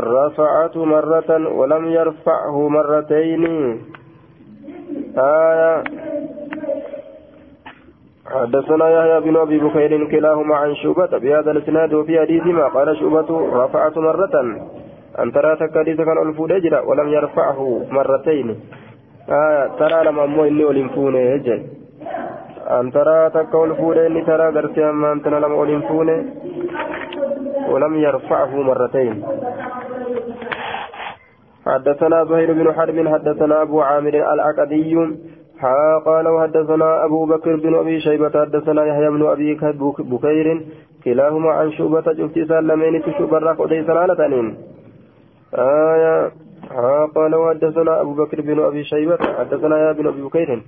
رفعت 0.00 0.76
مرة 0.76 1.30
ولم 1.58 1.84
يرفعه 1.86 2.68
مرتين. 2.68 3.44
آية 5.18 5.82
حدثنا 8.26 8.88
يحيى 8.90 9.20
بن 9.20 9.36
أبي 9.36 9.58
بكير 9.58 10.10
كلاهما 10.10 10.56
عن 10.56 10.74
شعبة 10.74 11.18
بهذا 11.18 11.50
الإسناد 11.50 11.94
وفي 11.94 12.20
حديث 12.20 12.46
ما 12.46 12.66
قال 12.68 12.96
شعبة 12.96 13.28
رفعت 13.64 13.98
مرة. 13.98 14.34
أن 15.18 15.32
ترى 15.32 15.56
تكاديس 15.56 15.96
كان 15.96 16.28
ألفو 16.28 16.46
دجرا 16.46 16.80
ولم 16.80 17.08
يرفعه 17.08 17.86
مرتين. 17.90 18.60
آية 19.28 19.66
ترى 19.78 20.04
لما 20.04 20.24
أمو 20.24 20.44
إني 20.44 20.64
ولنفونه 20.64 21.18
يجل 21.18 21.62
أن 22.70 22.92
ترى 22.92 23.30
تكون 23.30 23.74
فونه 23.74 24.06
إني 24.06 24.24
ترى 24.24 24.46
قرتي 24.56 24.90
أما 24.90 25.12
أنت 25.12 25.28
لما 25.28 25.54
ولنفونه 25.54 26.24
ولم 27.68 27.94
يرفعه 27.94 28.62
مرتين. 28.62 29.24
حدثنا 31.66 32.24
زهير 32.24 32.52
بن 32.52 32.72
حرب 32.72 33.08
حدثنا 33.08 33.62
أبو 33.62 33.80
عامر 33.82 34.14
العقدي 34.32 34.96
قال 36.06 36.28
وحدثنا 36.28 37.04
أبو 37.04 37.26
بكر 37.26 37.56
بن 37.56 37.74
أبي 37.74 38.00
شيبة 38.00 38.40
حدثنا 38.40 38.84
يحيى 38.86 39.10
بن 39.10 39.26
أبي 39.26 39.54
بكير 39.98 40.66
كلاهما 41.04 41.50
عن 41.50 41.72
شعبة 41.72 42.12
جفتي 42.12 42.44
سلمين 42.44 43.02
تشوب 43.02 43.34
الرق 43.34 43.60
ودي 43.60 43.84
سلالة 43.84 44.54
آية 45.54 46.32
ها 46.70 47.06
قال 47.14 47.34
وحدثنا 47.34 48.00
أبو 48.00 48.14
بكر 48.14 48.40
بن 48.40 48.60
أبي 48.60 48.84
شيبة 48.84 49.18
حدثنا 49.38 49.78
يحيى 49.78 50.02
بن 50.02 50.06
أبي 50.06 50.22
بكير 50.22 50.62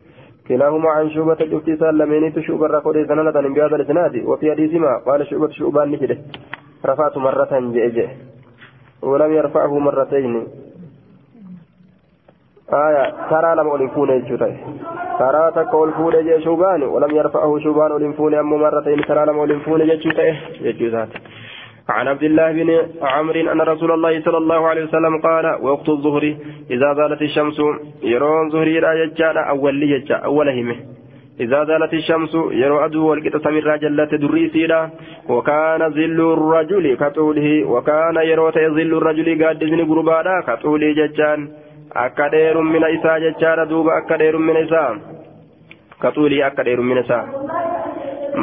كلاهما 0.48 0.90
عن 0.90 1.10
شعبة 1.10 1.34
جفتي 1.34 1.76
سلمين 1.76 2.32
تشوب 2.34 2.64
الرق 2.64 2.86
ودي 2.86 3.06
سلالة 3.06 3.54
بهذا 3.54 3.76
الإسناد 3.76 4.24
وفي 4.24 4.50
حديثهما 4.50 4.98
قال 5.06 5.26
شعبة 5.26 5.50
شعبان 5.50 5.90
نجده 5.90 6.18
رفعت 6.86 7.16
مرة 7.16 7.52
جئجئ 7.74 8.08
ولم 9.02 9.32
يرفعه 9.32 9.78
مرتين. 9.78 10.46
آية 12.72 13.14
ترى 13.30 13.54
لم 13.54 13.68
أولفون 13.68 14.10
الجرى 14.10 14.56
ترى 15.18 15.52
تقول 15.54 15.92
فون 15.92 16.40
شوبان 16.44 16.82
ولم 16.82 17.16
يرفعه 17.16 17.58
شوبان 17.58 17.90
أولفون 17.90 18.34
أم 18.34 18.50
مرتين. 18.50 19.02
ترى 19.02 19.26
لم 19.26 19.38
أولفون 19.38 19.80
ججوزات 20.62 21.08
عن 21.88 22.08
عبد 22.08 22.22
الله 22.22 22.52
بن 22.52 22.70
عمرو 23.02 23.40
أن 23.52 23.60
رسول 23.60 23.90
الله 23.92 24.20
صلى 24.20 24.38
الله 24.38 24.68
عليه 24.68 24.84
وسلم 24.84 25.20
قال 25.22 25.58
وقت 25.62 25.88
الظهر 25.88 26.36
إذا 26.70 26.94
زالت 26.94 27.22
الشمس 27.22 27.58
يرون 28.02 28.50
ظهري 28.50 28.80
لا 28.80 28.92
يجعل 28.92 29.38
أول 29.38 29.82
يجع 29.82 30.24
أول 30.24 30.48
همه. 30.48 30.76
إذا 31.40 31.64
زالت 31.64 31.92
الشمس 31.94 32.34
يرى 32.34 32.84
أدو 32.84 33.06
والقطة 33.10 33.38
سمرة 33.38 33.76
جلت 33.76 34.14
دريسيلا 34.14 34.90
وكان 35.28 35.90
ظل 35.90 36.20
الرجل 36.32 36.96
كطوله 36.96 37.64
وكان 37.64 38.16
يرى 38.16 38.52
ظل 38.76 38.92
الرجل 38.98 39.44
قاد 39.44 39.58
بن 39.58 39.80
قربانا 39.90 40.40
كطوله 40.46 40.92
ججان. 40.92 41.48
Akka 42.04 42.28
dheerummina 42.34 42.88
isaa 42.96 43.18
jechaadha 43.24 43.64
duuba 43.72 43.96
akka 44.00 44.18
dheerummina 44.22 44.60
isaa 44.66 44.90
kaxuulii 46.04 46.42
akka 46.48 46.64
dheerummina 46.68 47.04
isaa 47.06 47.24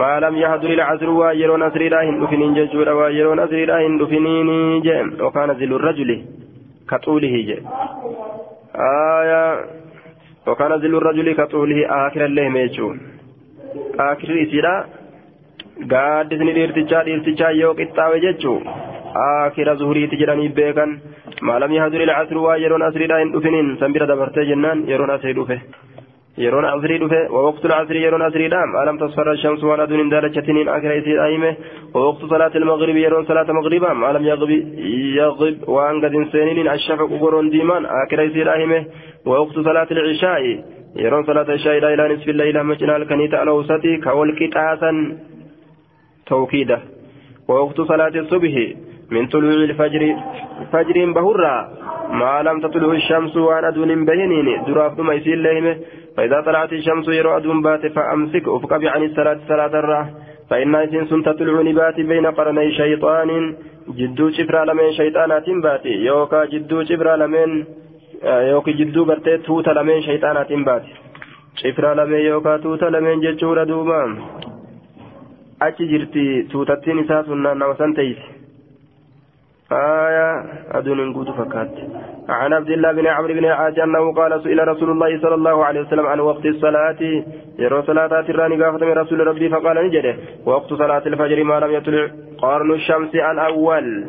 maa 0.01 0.19
lam 0.25 0.35
yahduri 0.43 0.75
lcasru 0.79 1.17
waa 1.19 1.33
yeroon 1.41 1.63
asriidhaa 1.67 2.01
hin 2.07 2.19
dhufiniin 2.21 2.55
jechuudha 2.59 2.95
waa 2.99 3.09
yeroon 3.17 3.41
asriidhaa 3.45 3.79
hin 3.85 3.97
dhufiniini 4.01 4.57
je 4.87 4.95
wakaana 5.25 5.53
zilu 5.61 5.77
rajuli 5.87 6.17
kaxuulihi 6.93 7.43
je 7.49 7.57
aya 8.89 9.41
wakaana 10.45 10.77
zilu 10.85 10.99
rajuli 11.07 11.35
kaxuulihi 11.41 11.85
aakirallee 11.97 12.45
hime 12.49 12.63
jechuu 12.67 12.91
aakirri 14.07 14.41
isiidha 14.47 14.73
gaaddisni 15.93 16.55
dhiirtichaa 16.57 17.03
dhiirtichaa 17.09 17.51
yoo 17.61 17.73
qixxaawe 17.81 18.19
jechuu 18.25 18.57
aakira 19.15 19.75
zuhuriiti 19.75 20.19
jedhanii 20.21 20.49
beekan 20.59 20.91
ما 21.41 21.59
لم 21.59 21.71
يهدر 21.71 22.01
العصر 22.03 22.37
ويرون 22.37 22.83
أسري 22.83 23.07
لا 23.07 23.17
يندفنين 23.19 23.77
سنبرة 23.79 24.05
دبرت 24.05 24.39
جنان 24.39 24.77
يرون 24.87 25.09
أسري 25.09 25.33
دفه 25.33 25.59
يرون 26.37 26.65
أسري 26.65 26.97
دفه 26.97 27.31
ووقت 27.31 27.65
العصر 27.65 27.95
يرون 27.95 28.21
أسري 28.21 28.47
دام. 28.47 28.69
ألم 28.83 28.97
تصفر 28.97 29.31
الشمس 29.31 29.63
ولا 29.63 29.85
دون 29.85 30.09
دالجتين 30.09 30.69
آخر 30.69 30.91
يسير 30.91 31.25
أيمه 31.25 31.55
ووقت 31.95 32.25
صلاة 32.33 32.53
المغرب 32.55 32.95
يرون 32.95 33.25
صلاة 33.25 33.51
مغربا. 33.51 33.93
ما 33.93 34.09
لم 34.15 34.23
يغب 34.25 34.51
يغب 35.19 35.55
وأن 35.67 35.95
قد 36.03 36.13
سنين 36.31 36.67
الشفق 36.67 37.09
قرون 37.21 37.49
ديمان 37.49 37.85
آخر 37.85 38.19
يسير 38.21 38.53
أيمه 38.53 38.85
ووقت 39.25 39.55
صلاة 39.69 39.89
العشاء 39.91 40.41
يرون 40.95 41.23
صلاة 41.29 41.47
العشاء 41.49 41.73
إلى 41.77 42.03
نصف 42.13 42.27
الليل. 42.29 42.63
مجنى 42.63 42.95
الكنيت 42.95 43.33
الأوسط 43.33 43.83
كولك 44.03 44.39
تاسا 44.53 44.91
توكيدا. 46.27 46.79
ووقت 47.49 47.81
صلاة 47.81 48.15
الصبح 48.23 48.53
من 49.13 49.27
طلوع 49.33 49.53
الفجر 49.69 50.01
فجر 50.71 50.97
بهرا 51.15 51.57
ما 52.21 52.35
لم 52.47 52.57
تطلع 52.61 52.91
الشمس 53.01 53.33
وأنا 53.37 53.69
دون 53.69 54.05
بينين 54.05 54.47
دراف 54.67 54.91
دم 54.97 55.11
يسير 55.11 55.37
لهم 55.45 55.67
فإذا 56.17 56.41
طلعت 56.47 56.71
الشمس 56.73 57.07
يرى 57.07 57.37
أدون 57.37 57.61
بات 57.61 57.83
فأمسك 57.95 58.45
أفقب 58.47 58.81
عن 58.93 59.03
الصلاة 59.03 59.39
صلاة 59.49 59.73
الراه 59.81 60.05
فإن 60.49 60.75
إنس 60.75 61.09
تطلع 61.27 61.55
نبات 61.69 61.97
بين 62.11 62.25
قرني 62.37 62.71
شيطان 62.79 63.29
جدو 63.97 64.29
شفرا 64.37 64.65
لمن 64.65 64.91
شيطانات 64.99 65.47
باتي 65.65 65.93
يوكا 66.09 66.45
جدو 66.53 66.83
شفرا 66.89 67.13
لمن 67.21 67.49
يوكي 68.51 68.73
جدو 68.79 69.05
برتي 69.09 69.37
توتا 69.37 69.71
لمن 69.77 70.01
شيطانات 70.01 70.51
باتي 70.67 70.93
شفرا 71.61 71.91
لمن 71.99 72.19
يوكا 72.29 72.57
توتا 72.57 72.85
لمن 72.85 73.17
achi 75.65 75.87
jirti 75.89 76.23
tuutattiin 76.51 76.99
isaa 76.99 77.23
sun 77.23 77.43
naannawa 77.43 77.75
san 77.81 77.93
teeyse 77.97 78.32
آية 79.71 80.43
أدون 80.71 81.13
قوت 81.13 81.29
فكات 81.29 81.71
عن 82.29 82.53
عبد 82.53 82.69
الله 82.69 82.91
بن 82.91 83.07
عمرو 83.07 83.33
بن 83.33 83.45
العاص 83.45 83.77
أنه 83.77 84.13
قال 84.13 84.43
سئل 84.43 84.67
رسول 84.67 84.89
الله 84.89 85.21
صلى 85.21 85.35
الله 85.35 85.65
عليه 85.65 85.81
وسلم 85.81 86.05
عن 86.05 86.19
وقت 86.19 86.45
الصلاة. 86.45 87.01
يرى 87.59 87.81
صلاة 87.81 88.25
الراني 88.29 88.63
قافة 88.63 88.85
من 88.85 88.91
رسول 88.91 89.27
ربي 89.27 89.49
فقال 89.49 89.85
نجده 89.85 90.15
وقت 90.45 90.73
صلاة 90.73 91.03
الفجر 91.05 91.43
ما 91.43 91.59
لم 91.59 91.71
يطلع 91.71 92.07
قرن 92.37 92.71
الشمس 92.71 93.15
الأول. 93.15 94.05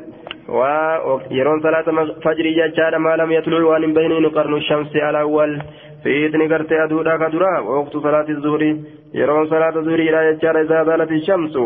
ويرون 0.48 1.60
صلاة 1.62 1.86
فجر 2.24 2.46
ججال 2.58 2.96
ما 2.96 3.16
لم 3.16 3.32
يطلع 3.32 3.64
وأن 3.64 3.94
بينين 3.94 4.26
قرن 4.28 4.54
الشمس 4.54 4.96
الأول. 4.96 5.62
في 6.02 6.26
إذن 6.26 6.52
قرت 6.52 6.72
أدودا 6.72 7.16
كدرا 7.16 7.58
ووقت 7.58 7.96
صلاة 7.96 8.28
الظهر 8.28 8.76
يرون 9.14 9.46
صلاة 9.46 9.76
الظهر 9.76 9.98
إلى 9.98 10.32
ججال 10.32 10.56
إذا 10.56 10.84
زالت 10.84 11.10
الشمس. 11.12 11.56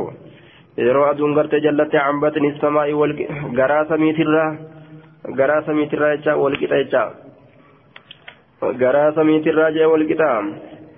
Yeroo 0.86 1.04
aduun 1.10 1.36
gartee 1.38 1.60
jallatte 1.66 1.98
cambatni 2.06 2.54
samaa'i 2.60 3.28
garaa 3.60 3.84
samiitirraa 3.92 4.50
garaa 5.40 5.62
samiitirraa 5.68 6.16
jecha 6.16 6.36
walqixa 6.42 6.82
jecha 6.82 7.04
garaa 8.82 9.12
samiitirraa 9.20 9.70
jee 9.78 9.92
walqixa 9.94 10.28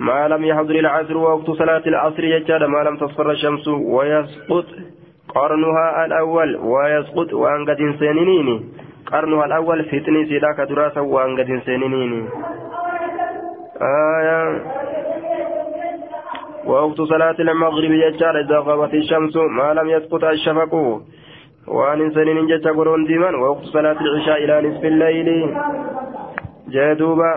ما 0.01 0.29
لم 0.29 0.45
يحضر 0.45 0.75
العصر 0.75 1.17
ووقت 1.17 1.51
صلاة 1.51 1.83
العصر 1.87 2.25
يجاد 2.25 2.63
ما 2.63 2.79
لم 2.79 2.97
تصفر 2.97 3.31
الشمس 3.31 3.69
ويسقط 3.69 4.67
قرنها 5.29 6.05
الأول 6.05 6.57
ويسقط 6.57 7.33
وأن 7.33 7.65
قد 7.69 7.81
سنينين 8.01 8.73
قرنها 9.13 9.45
الأول 9.45 9.85
فتني 9.85 10.27
سيداك 10.27 10.61
دراسة 10.71 11.03
وأن 11.03 11.37
قد 11.41 11.61
سنينين 11.67 12.29
آية 13.83 14.41
ووقت 16.67 17.01
صلاة 17.01 17.37
المغرب 17.41 17.91
يجعل 17.91 18.37
إذا 18.37 18.59
غابت 18.59 18.95
الشمس 18.95 19.37
ما 19.37 19.75
لم 19.75 19.89
يسقط 19.91 20.25
الشفق. 20.25 20.75
وأن 21.69 22.11
سنين 22.15 22.47
جتا 22.47 22.71
قرون 22.71 23.05
ديما 23.05 23.31
ووقت 23.37 23.65
صلاة 23.65 23.97
العشاء 24.01 24.45
إلى 24.45 24.69
نصف 24.69 24.85
الليل. 24.85 25.29
جادوبا 26.69 27.33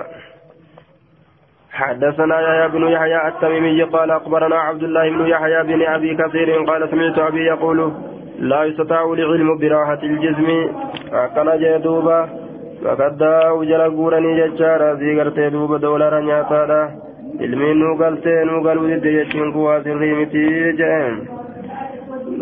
حدثنا 1.72 2.36
يحيى 2.42 2.68
بن 2.70 2.84
يحيى 2.88 3.28
التميمي 3.28 3.84
قال 3.84 4.12
أخبرنا 4.12 4.56
عبد 4.56 4.84
الله 4.84 5.10
بن 5.10 5.28
يحيى 5.28 5.64
بن 5.64 5.82
أبي 5.82 6.16
كثير 6.16 6.64
قال 6.70 6.90
سمعت 6.90 7.20
أبي 7.20 7.46
يقول 7.46 7.94
لا 8.40 8.64
يستطاع 8.64 9.04
العلم 9.14 9.58
براحة 9.58 10.02
الجسم. 10.04 10.50
فكان 11.12 11.60
جادوبا 11.60 12.30
فقد 12.84 13.18
داو 13.18 13.64
جل 13.64 13.84
قورني 13.98 14.32
ججارا 14.48 14.94
ذي 14.94 15.20
قرتي 15.20 15.50
دوبا 15.50 15.78
دولارا 15.78 16.20
نياتادا 16.20 16.82
ilmiin 17.40 17.80
nu 17.80 17.96
galtee 17.98 18.46
nu 18.46 18.62
galuu 18.64 18.88
didde 18.90 19.12
jechuun 19.18 19.54
kun 19.54 19.64
waa 19.68 19.84
sirrii 19.84 20.16
miti 20.20 20.44
jeen 20.82 21.16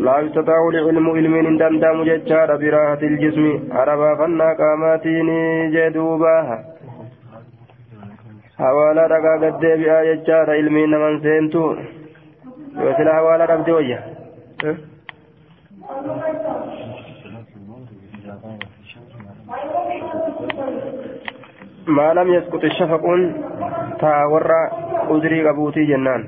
laa 0.05 0.19
yustataawu 0.21 0.71
lilmu 0.75 1.15
ilmiin 1.21 1.45
hin 1.49 1.59
danda'amu 1.61 2.05
jechaadha 2.09 2.57
biraahati 2.63 3.05
iljismi 3.11 3.53
harabaafannaa 3.77 4.51
qaamaatiin 4.61 5.31
jee 5.75 5.89
duuba 5.97 6.33
hawaala 8.63 9.07
dhagaa 9.13 9.37
gaddeebi'aa 9.45 10.03
jechaadha 10.09 10.53
ilmiin 10.63 10.91
naman 10.95 11.21
seentu 11.27 11.63
yoo 12.83 12.93
sila 12.97 13.13
hawaala 13.19 13.47
dhabde 13.53 13.71
wayya 13.79 13.99
ما 21.87 22.13
لم 22.13 22.33
يسقط 22.33 22.63
الشفق 22.63 23.03
taa 24.01 24.21
warra 24.33 24.59
udrii 25.15 25.43
qabuutii 25.47 25.87
jennaan 25.91 26.23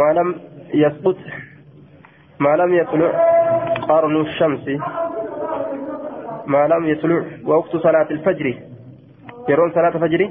maalam 0.00 0.34
yasqut 0.82 1.18
maalam 2.46 2.70
yatluc 2.78 3.14
qarnu 3.88 4.20
shamsi 4.38 4.74
maalam 6.54 6.82
yatluc 6.92 7.24
waqtu 7.52 7.80
salaati 7.86 8.14
ilfajri 8.18 8.52
yeroon 9.48 9.72
salaata 9.76 9.98
fajri 10.04 10.26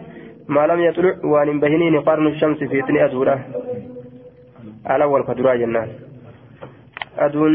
maalam 0.57 0.79
yatluc 0.87 1.23
waan 1.33 1.49
hin 1.53 1.59
bahiniin 1.65 1.99
qarnu 2.09 2.33
shamsi 2.41 2.69
fiitni 2.73 2.99
aduudha 3.07 3.35
alawwal 4.95 5.25
ka 5.29 5.33
duraa 5.41 5.57
jennaan 5.63 5.89
aduun 7.25 7.53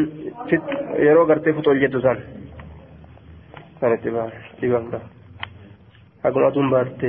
yeroo 1.06 1.26
gartee 1.30 1.52
fuxool 1.58 1.80
jettu 1.84 2.00
san 2.06 2.18
sanitti 3.80 4.10
dhibamudha 4.60 5.00
akkuma 6.24 6.46
aduun 6.48 6.70
baarte 6.70 7.08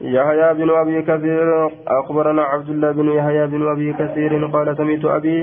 يحيى 0.00 0.54
بن 0.54 0.70
أبي 0.70 1.02
كثير 1.02 1.70
أخبرنا 1.88 2.42
عبد 2.42 2.68
الله 2.70 2.90
بن 2.92 3.08
يحيى 3.18 3.46
بن 3.46 3.62
أبي 3.68 3.92
كثير 3.92 4.46
قال 4.46 4.76
سميت 4.76 5.04
أبي 5.04 5.38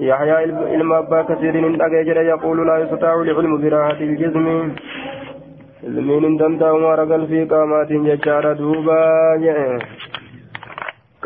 يحيى 0.00 0.32
علم 0.72 0.92
أبا 0.92 1.22
كثير 1.22 1.54
أجل 1.86 2.16
يقول 2.16 2.66
لا 2.66 2.76
يستطيع 2.78 3.14
العلم 3.22 3.52
براحة 3.62 4.00
الجسم 4.00 4.46
mara 5.82 7.04
galfii 7.10 7.46
qaamaatiin 7.50 8.04
jechaadha 8.06 8.54
duuba 8.58 8.98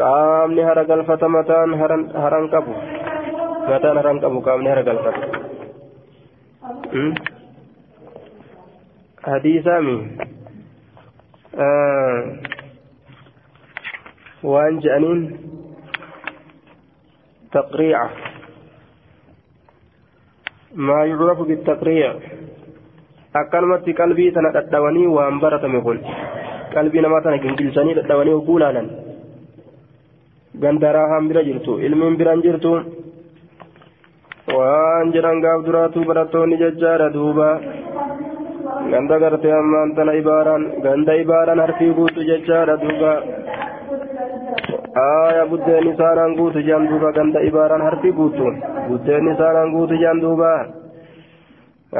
qaamni 0.00 0.62
hara 0.68 0.84
galfata 0.84 1.28
mataan 1.28 1.74
haran 2.22 2.48
qabu 2.54 2.72
mataan 3.68 3.96
haran 4.00 4.20
qabu 4.24 4.40
qaamni 4.46 4.68
hara 4.72 4.82
galfata 4.88 5.35
حديثا 9.24 9.80
من 9.80 9.98
وأنجأنين 14.42 15.20
تقريع 17.52 17.98
ما 20.74 21.04
يعرف 21.04 21.38
بالتقريع 21.48 22.14
أكلمة 23.36 23.86
قلبي 23.98 24.30
تنقدوني 24.30 25.06
وأنبرت 25.06 25.64
مغل 25.64 25.98
قلبي 26.76 27.00
نما 27.00 27.20
تنقل 27.20 27.74
سني 27.74 27.94
تدوني 27.94 28.32
وقولانا 28.34 28.82
قندراها 30.62 31.16
من 31.20 31.32
رجلتو 31.36 31.72
علم 31.78 32.00
من 32.06 32.16
waan 34.54 35.12
jedhan 35.14 35.40
gaaf 35.44 35.60
duraatu 35.66 36.04
barattoonni 36.08 36.56
jechaadha 36.62 37.08
duuba 37.16 37.48
ganda 38.92 39.16
gartee 39.24 39.52
ammaan 39.60 39.94
tana 39.96 40.12
ibaaraan 40.20 40.64
ganda 40.86 41.12
ibaaraan 41.22 41.60
harkii 41.64 41.92
guutu 41.98 42.20
jechaadha 42.30 42.76
duuba 42.84 43.12
aya 45.06 45.44
buddeen 45.50 45.88
isaanaan 45.92 46.36
guutu 46.38 46.62
jedhan 46.68 46.86
duuba 46.90 47.10
ganda 47.18 47.40
ibaaraan 47.50 47.84
harkii 47.88 48.12
guutu 48.20 48.46
buddeen 48.88 49.28
isaanaan 49.34 49.72
guutu 49.76 49.94
jedhan 50.02 50.20
duuba 50.24 50.52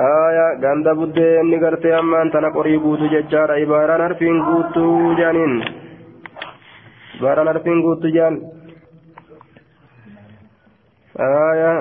aya 0.07 0.47
ganda 0.65 0.95
buddeenni 1.01 1.59
gartee 1.65 1.95
ammaan 2.01 2.31
tana 2.35 2.51
qorii 2.57 2.79
guutu 2.87 3.11
jechaadha 3.17 3.59
ibaaraan 3.67 4.05
harfiin 4.07 4.39
guutu 4.49 4.87
jedhaniin 5.19 5.55
ibaaraan 7.19 7.51
harfiin 7.53 7.83
guutu 7.89 8.09
jedhan 8.17 8.37
aya 11.29 11.73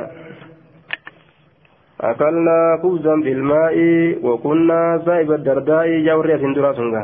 أكلنا 2.10 2.58
خبزا 2.82 3.16
بالماء 3.26 3.76
وكنا 4.26 4.82
سائب 5.06 5.32
الدرداء 5.32 5.88
جوري 6.08 6.38
سندرا 6.41 6.72
سنغا. 6.78 7.03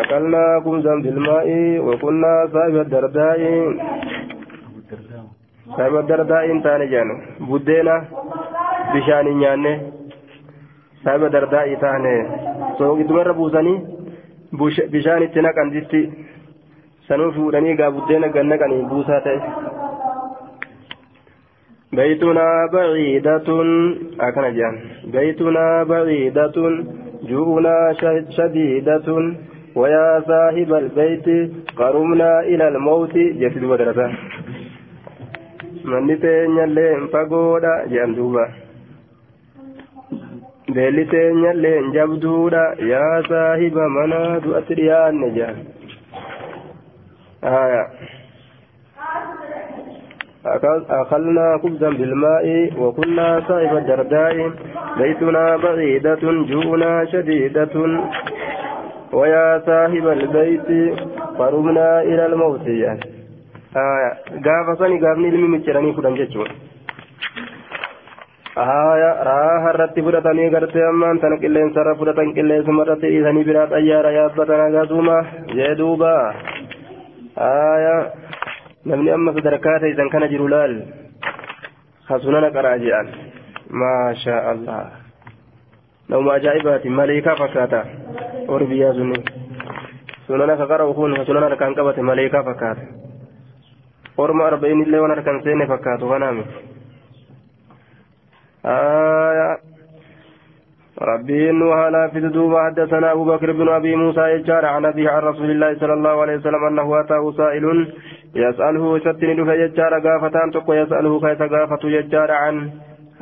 أكلنا 0.00 0.44
خبزا 0.64 0.94
بالماء 1.04 1.48
وكنا 1.86 2.32
سائب 2.52 2.76
الدرداء. 2.84 3.40
سائب 5.76 5.94
الدرداء 6.02 6.46
تاني 6.64 6.86
جانو. 6.92 7.14
بدينا 7.50 7.96
بشان 8.92 9.26
نياني. 9.38 9.72
سائب 11.04 11.22
الدرداء 11.24 11.66
تاني. 11.82 12.16
سوق 12.78 13.00
دمر 13.08 13.32
بوزاني. 13.32 13.74
itti 14.52 15.40
naqan 15.40 15.70
disti 15.72 16.00
sanuu 17.08 17.32
fuudhanii 17.32 17.76
gaa 17.76 17.90
buddeena 17.90 18.28
gannaqanii 18.28 18.84
buusaa 18.90 19.20
ta'e 19.24 19.40
بيتنا 21.93 22.69
بعيدة 22.73 23.47
أكن 24.19 24.45
جان 24.57 24.75
بيتنا 25.13 25.83
بعيدة 25.83 26.57
جوعنا 27.29 27.93
شديدة 28.29 29.07
ويا 29.75 30.09
صاحب 30.27 30.73
البيت 30.73 31.27
قرمنا 31.77 32.39
إلى 32.39 32.67
الموت 32.67 33.17
جسد 33.17 33.63
بدرسة 33.65 34.07
من 35.85 36.19
تينيا 36.21 36.65
لين 36.65 37.07
فقودا 37.07 37.73
جان 37.91 38.15
دوبا 38.15 38.45
beelli 40.75 41.03
teenyallee 41.11 41.75
hin 41.75 41.93
jabduudha 41.95 42.63
yaa 42.87 43.17
saahiba 43.27 43.85
manaa 43.97 44.31
du'atti 44.45 44.75
dhiyaanne 44.79 45.29
jaan 45.37 45.61
أكلنا 50.46 51.58
خبزا 51.62 51.90
بالماء 51.90 52.46
وكنا 52.78 53.28
صائب 53.48 53.76
الدرداء. 53.76 54.36
بيتنا 54.98 55.56
بعيدة 55.56 56.22
جوعنا 56.50 57.04
شديدة. 57.12 57.74
ويا 59.12 59.62
صاحب 59.66 60.06
البيت 60.08 60.68
قربنا 61.38 61.88
إلى 62.02 62.26
الموت. 62.26 62.66
آية 63.76 64.10
قافصني 64.44 64.96
قافني 65.04 65.28
لمي 65.30 65.48
مجراني 65.48 65.92
فلان 65.96 66.14
جتشون 66.14 66.48
آية 68.58 69.10
راها 69.28 69.70
الرتي 69.70 70.02
فرطاني 70.02 70.44
قرتي 70.54 70.80
أمان 70.88 71.20
تنك 71.20 71.44
اللين 71.44 71.68
سر 71.74 71.88
فرطان 71.94 72.28
كلين 72.36 72.62
سمرتي. 72.66 73.08
إذني 73.18 73.42
برات 73.44 73.72
أيارا 73.72 74.10
يابتنا 74.10 74.66
قاسوما 74.78 75.18
جدوبا 75.56 76.16
آية 77.38 77.96
نمني 78.86 79.14
أما 79.14 79.32
صدركات 79.32 79.82
إذن 79.82 80.08
كان 80.08 80.24
جرولال 80.32 80.72
خسننا 82.06 82.48
قراجعا 82.48 83.02
ما 83.70 84.14
شاء 84.24 84.52
الله 84.52 84.90
لو 86.10 86.20
ما 86.20 86.36
أجائبات 86.36 86.86
ملائكة 86.86 87.34
فكاتا 87.34 87.82
أوربيا 88.48 88.92
سني 88.92 89.18
سننا 90.28 90.54
كقرأ 90.60 90.82
وكون 90.82 91.24
سننا 91.24 91.54
كان 91.54 91.74
قبت 91.74 91.98
ملائكة 91.98 92.42
فكاتا 92.42 92.86
أورما 94.18 94.46
أربعين 94.48 94.82
اللي 94.82 94.98
وأنا 94.98 95.22
كان 95.22 95.42
سيني 95.44 95.66
فكاتو 95.66 96.06
غنامي 96.12 96.44
آية 98.66 99.58
ربي 101.02 101.50
إنه 101.50 101.74
هلا 101.74 102.08
في 102.08 102.20
دوبا 102.20 102.64
حدثنا 102.66 103.12
أبو 103.12 103.24
بكر 103.24 103.52
بن 103.52 103.68
أبي 103.68 103.96
موسى 103.96 104.20
يجار 104.20 104.64
عن 104.66 104.84
أبيه 104.84 105.10
عن 105.10 105.22
رسول 105.22 105.50
الله 105.50 105.78
صلى 105.80 105.92
الله 105.92 106.20
عليه 106.22 106.36
وسلم 106.36 106.64
أنه 106.64 107.00
أتاه 107.00 107.32
سائل 107.36 107.64
يسأله 108.34 108.98
ستن 108.98 109.36
دفع 109.36 109.54
يجار 109.54 109.92
قافتان 110.00 110.50
تقو 110.50 110.72
يسأله 110.72 111.20
كيف 111.20 111.42
قافة 111.42 111.88
يجار 111.88 112.30
عن 112.30 112.70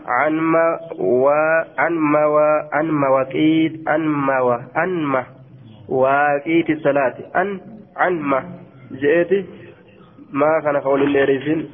عن 0.07 0.33
ما 0.33 0.79
و 0.99 1.29
عن 1.79 1.93
ما 1.93 2.27
و 2.27 2.39
عن 2.73 2.91
مواقيت 2.91 3.89
عن 3.89 4.01
ما 4.01 4.41
و 4.41 4.51
عن 4.75 4.91
ما 5.03 5.25
واقيت 5.89 6.71
الصلاة. 6.71 7.15
عن 7.35 7.61
عن 7.97 8.13
ما. 8.21 8.45
جئت 8.93 9.47
ما 10.33 10.61
كان 10.65 10.77
قول 10.77 11.03
الليريسين 11.03 11.69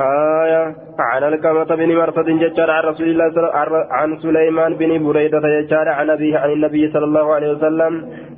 آية 0.00 0.74
عن 0.98 1.24
الكامة 1.24 1.64
بن 1.64 1.96
مرصد 1.96 2.24
ججار 2.24 2.70
عن 2.70 2.82
رسول 2.84 3.08
الله 3.08 3.30
صلى 3.30 3.50
عن 3.90 4.18
سليمان 4.18 4.74
بن 4.74 5.06
بريدة 5.06 5.40
ججار 5.60 5.88
عن 5.88 6.10
أبيه 6.10 6.38
عن 6.38 6.50
النبي 6.50 6.92
صلى 6.92 7.04
الله 7.04 7.34
عليه 7.34 7.50
وسلم 7.52 7.92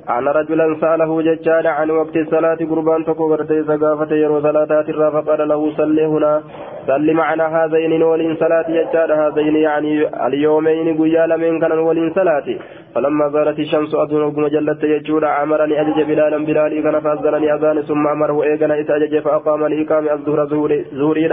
أن 0.09 0.27
رجلا 0.27 0.77
سأله 0.81 1.21
ججار 1.21 1.67
عن 1.67 1.89
وقت 1.89 2.15
الصلاة 2.15 2.57
قربان 2.69 3.05
تكو 3.05 3.29
برتي 3.29 3.63
سقافة 3.63 4.15
يرو 4.15 4.41
فقال 5.11 5.47
له 5.47 5.71
صل 5.77 5.99
هنا 5.99 6.41
صل 6.87 7.13
معنا 7.13 7.45
هذين 7.57 8.03
ولين 8.03 8.35
صلاة 8.35 8.67
ججار 8.69 9.09
هذين 9.13 9.55
يعني 9.55 9.91
اليومين 10.27 10.97
قيال 11.01 11.31
من 11.39 11.59
كان 11.59 11.71
ولين 11.71 12.13
صلاة 12.13 12.47
فلما 12.95 13.29
زالت 13.29 13.59
الشمس 13.59 13.95
أدنى 13.95 14.23
وقم 14.27 14.47
جلت 14.47 14.83
يجور 14.83 15.23
أمرني 15.43 15.81
أجج 15.81 15.99
بلالا 16.09 16.37
بلالي 16.47 16.81
كان 16.81 16.99
فأذنني 16.99 17.53
أذان 17.55 17.81
ثم 17.89 18.07
أمره 18.07 18.37
إيقنا 18.43 18.79
إتأجج 18.81 19.13
فأقام 19.25 19.61
الإقام 19.65 20.09
الظهر 20.09 20.39
زهوري 20.99 21.29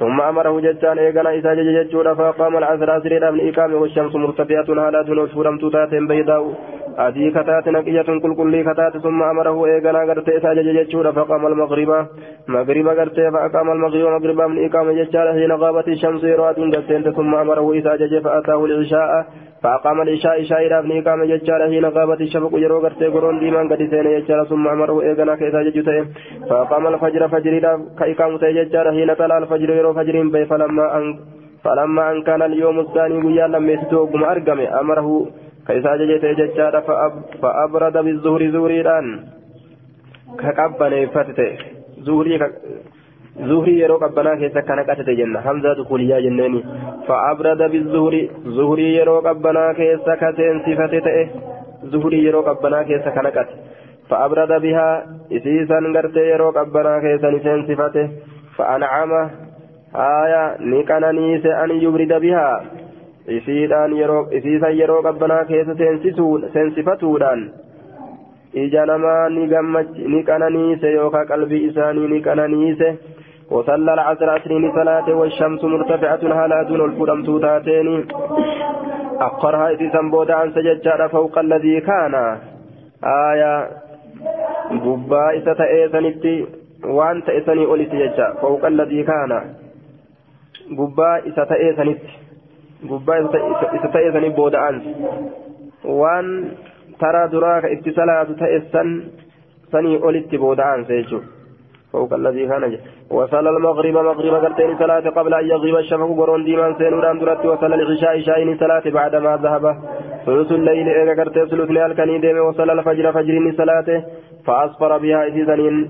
ثم 0.00 0.20
أمره 0.20 0.54
ججان 0.60 0.98
إيقنا 0.98 1.30
إتأجج 1.38 1.68
يجور 1.80 2.06
فأقام 2.14 2.56
العصر 2.56 2.88
أسري 2.96 3.30
من 3.34 3.40
إقام 3.48 3.74
والشمس 3.74 4.14
مرتفعة 4.14 4.68
هالات 4.68 5.08
نوشفرم 5.08 5.56
تتات 5.62 5.92
بيضاء. 6.10 6.44
أدي 6.98 7.30
كتات 7.30 7.68
نقية 7.68 8.02
كل 8.02 8.34
كل 8.36 8.62
كتات 8.62 8.96
ثم 8.96 9.22
أمره 9.22 9.66
إيقنا 9.66 9.98
قرت 9.98 10.28
إتأجج 10.28 10.66
يجور 10.66 11.12
فأقام 11.12 11.46
المغرب 11.46 12.06
مغرب 12.48 12.88
قرت 12.88 13.16
فأقام 13.34 13.70
المغرب 13.70 14.06
مغرب 14.14 14.40
من 14.50 14.64
إقام 14.64 14.90
ججان 14.90 15.32
حين 15.32 15.52
غابت 15.52 15.88
الشمس 15.88 16.24
يروات 16.24 16.56
ثم 17.16 17.34
أمره 17.34 17.78
إتأجج 17.78 18.22
فأتاه 18.24 18.64
العشاء 18.64 19.26
فأقام 19.62 20.00
العشاء 20.00 20.42
شايرا 20.42 20.78
ابن 20.78 20.98
إقامة 20.98 21.24
ججارة 21.24 21.64
حين 21.70 21.84
غابت 21.84 22.20
الشفق 22.20 22.52
يرو 22.54 22.78
غرتي 22.84 23.06
قرون 23.06 23.38
ديمان 23.40 23.68
قد 23.68 23.78
سين 23.90 24.06
ججارة 24.18 24.44
ثم 24.44 24.68
أمره 24.68 25.02
إيقنا 25.02 25.34
كيسا 25.36 25.62
ججته 25.62 26.04
فأقام 26.50 26.86
الفجر 26.86 27.28
فجر 27.28 27.54
كإقامة 27.98 28.42
ججارة 28.58 28.90
حين 28.90 29.14
طلع 29.14 29.38
الفجر 29.38 29.70
يرو 29.70 29.92
فجر 29.94 30.22
بي 30.34 30.44
فلما 30.46 30.96
أن 30.96 31.04
فلما 31.64 32.10
أن 32.10 32.22
كان 32.22 32.42
اليوم 32.42 32.80
الثاني 32.80 33.16
قيا 33.22 33.46
لم 33.46 33.70
يستوقم 33.70 34.24
أرقم 34.24 34.60
أمره 34.60 35.26
كيسا 35.66 35.96
ججته 35.96 36.32
ججارة 36.32 36.80
فأب 36.80 37.12
فأبرد 37.42 37.96
بالزهر 38.04 38.50
زهري 38.50 38.80
الآن 38.80 39.06
كقبن 40.40 40.92
فتته 41.14 41.50
زهري 42.06 42.38
qabbanaa 44.02 44.36
keessa 44.36 44.62
kana 44.62 44.84
qatate 44.84 45.16
jenna 45.16 45.40
hamzaatu 45.40 45.84
kuliyaa 45.90 46.20
jenneeni 46.20 46.60
fa'abrada 47.06 47.68
bizuhri 47.74 48.20
zuhrii 48.56 48.94
yeroo 48.96 49.22
qabbanaa 49.22 49.74
keessa 49.78 50.16
ka 50.16 50.32
seensifate 50.36 51.00
ta'e 51.06 51.22
zuhrii 51.94 52.24
yeroo 52.24 52.42
qabbanaa 52.48 52.84
keessa 52.90 53.14
kana 53.16 53.30
qate 53.36 53.54
fa'abrada 54.10 54.60
bihaa 54.60 55.02
isiisan 55.38 55.92
gartee 55.96 56.26
yeroo 56.28 56.52
qabbanaa 56.58 57.00
keessa 57.06 57.30
ni 57.30 57.40
seensifate 57.46 58.04
fa'ancama 58.58 59.22
haaya 59.96 60.42
ni 60.60 60.84
qananiise 60.92 61.50
an 61.62 61.76
yubrida 61.84 62.20
bihaa 62.20 62.56
isiidhaan 63.37 63.97
yeroo 63.99 64.23
isiisan 64.39 64.77
yeroo 64.79 65.01
qabbanaa 65.09 65.45
keessa 65.51 65.75
seensifatuudhaan 66.53 67.45
ija 68.63 68.85
namaa 68.91 69.29
ni 69.29 69.47
gammachi 69.53 70.07
ni 70.15 70.23
qananiise 70.31 70.91
yookaan 70.97 71.27
qalbii 71.27 71.63
isaanii 71.69 72.07
ni 72.07 72.21
qananiise. 72.29 72.97
وصلى 73.51 73.93
العصر 73.93 74.29
عشرين 74.29 74.71
صلاة 74.71 75.09
والشمس 75.15 75.63
مرتفعة 75.63 76.19
هلا 76.45 76.63
دون 76.63 76.81
الفرم 76.85 77.23
توتاتين 77.23 78.07
أقرها 79.19 79.69
إذ 79.69 79.91
سنبود 79.93 80.31
عن 80.31 80.51
سججار 80.51 81.09
فوق 81.09 81.39
الذي 81.39 81.81
كان 81.81 82.37
آية 83.03 83.69
قبا 84.85 85.29
إذا 85.29 85.53
تأيسنتي 85.53 86.45
وأن 86.85 87.23
تأيسني 87.23 87.65
أولي 87.65 87.85
سججا 87.85 88.33
فوق 88.41 88.65
الذي 88.65 89.03
كان 89.03 89.31
قبا 90.77 91.17
إذا 91.17 91.43
تأيسنتي 91.43 92.09
قبا 92.90 93.18
إذا 93.18 93.90
تأيسني 93.92 94.28
بود 94.28 94.54
عنس 94.54 94.82
وأن 95.84 96.26
ترى 97.00 97.28
دراك 97.28 97.64
اتصالات 97.64 98.30
تأيسن 98.30 98.88
سني 99.72 100.02
أولي 100.02 100.20
بود 100.32 100.60
عنس 100.60 100.90
يجو 100.90 101.20
فوق 101.92 102.12
الذي 102.14 102.46
كان 102.46 102.78
وصلى 103.10 103.50
المغرب 103.50 103.94
مغرب 103.94 104.34
قرتين 104.44 104.78
صلاة 104.78 105.10
قبل 105.18 105.34
أن 105.34 105.44
يغيب 105.46 105.76
الشفق 105.76 106.10
قرون 106.18 106.44
ديمان 106.44 106.74
سينوران 106.78 107.18
درت 107.18 107.46
وصلى 107.46 107.74
العشاء 107.74 108.20
شاين 108.20 108.58
صلاة 108.58 108.84
بعدما 108.98 109.36
ذهب 109.36 109.64
ثلث 110.26 110.52
الليل 110.52 110.88
إيجا 110.88 111.14
قرتين 111.22 111.46
ثلث 111.46 111.70
ليال 111.70 111.92
كان 111.92 112.20
ديم 112.20 112.38
وصلى 112.46 112.72
الفجر 112.72 113.12
فجر 113.12 113.52
صلاة 113.60 113.88
فأصفر 114.46 114.98
بها 114.98 115.26
إذن 115.26 115.88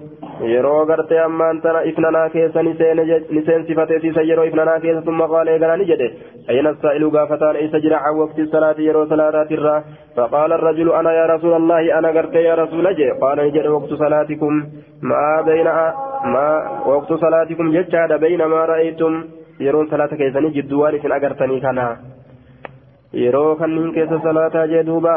yeroo 0.54 0.86
gartee 0.86 1.20
ammaan 1.24 1.60
tana 1.60 1.82
ifnanaa 1.90 2.28
keessa 2.30 2.62
ni 2.62 3.42
seensifate 3.46 4.00
siisa 4.00 4.22
yeroo 4.30 4.44
ifnanaa 4.50 4.80
keessa 4.80 5.04
summa 5.04 5.28
qaala 5.28 5.50
eegana 5.56 5.76
ni 5.76 5.90
jedhe 5.90 6.08
ayna 6.54 6.74
saa'ilu 6.82 7.10
gaafataan 7.16 7.60
isa 7.66 7.80
jira 7.84 8.02
can 8.04 8.18
waqti 8.22 8.46
salaati 8.56 8.86
yeroo 8.88 9.06
salaataatirraa 9.14 9.78
faqaala 10.16 10.62
الرجل 10.62 10.92
أنا 10.92 11.12
يا 11.12 11.26
رسول 11.26 11.52
الله 11.60 11.98
أنا 11.98 12.08
قرت 12.08 12.34
يا 12.34 12.54
رسول 12.54 12.86
الله 12.86 13.18
قال 13.20 13.38
نجد 13.46 13.66
وقت 13.66 13.90
صلاتكم 14.04 14.52
ما 15.02 15.42
بين 15.48 15.68
ما 16.34 16.48
وقت 16.86 17.12
صلاتكم 17.12 17.66
ججاد 17.76 18.20
بين 18.20 18.44
ما 18.44 18.64
رأيتم 18.64 19.12
يرون 19.60 19.86
صلاة 19.92 20.12
كيسني 20.20 20.48
جدوان 20.56 20.94
إن 21.04 21.12
أقرتني 21.12 21.60
كنا 21.64 21.86
يرو 23.24 23.56
كنين 23.60 23.92
كيس 23.96 24.12
صلاة 24.26 24.56
جدوبا 24.72 25.16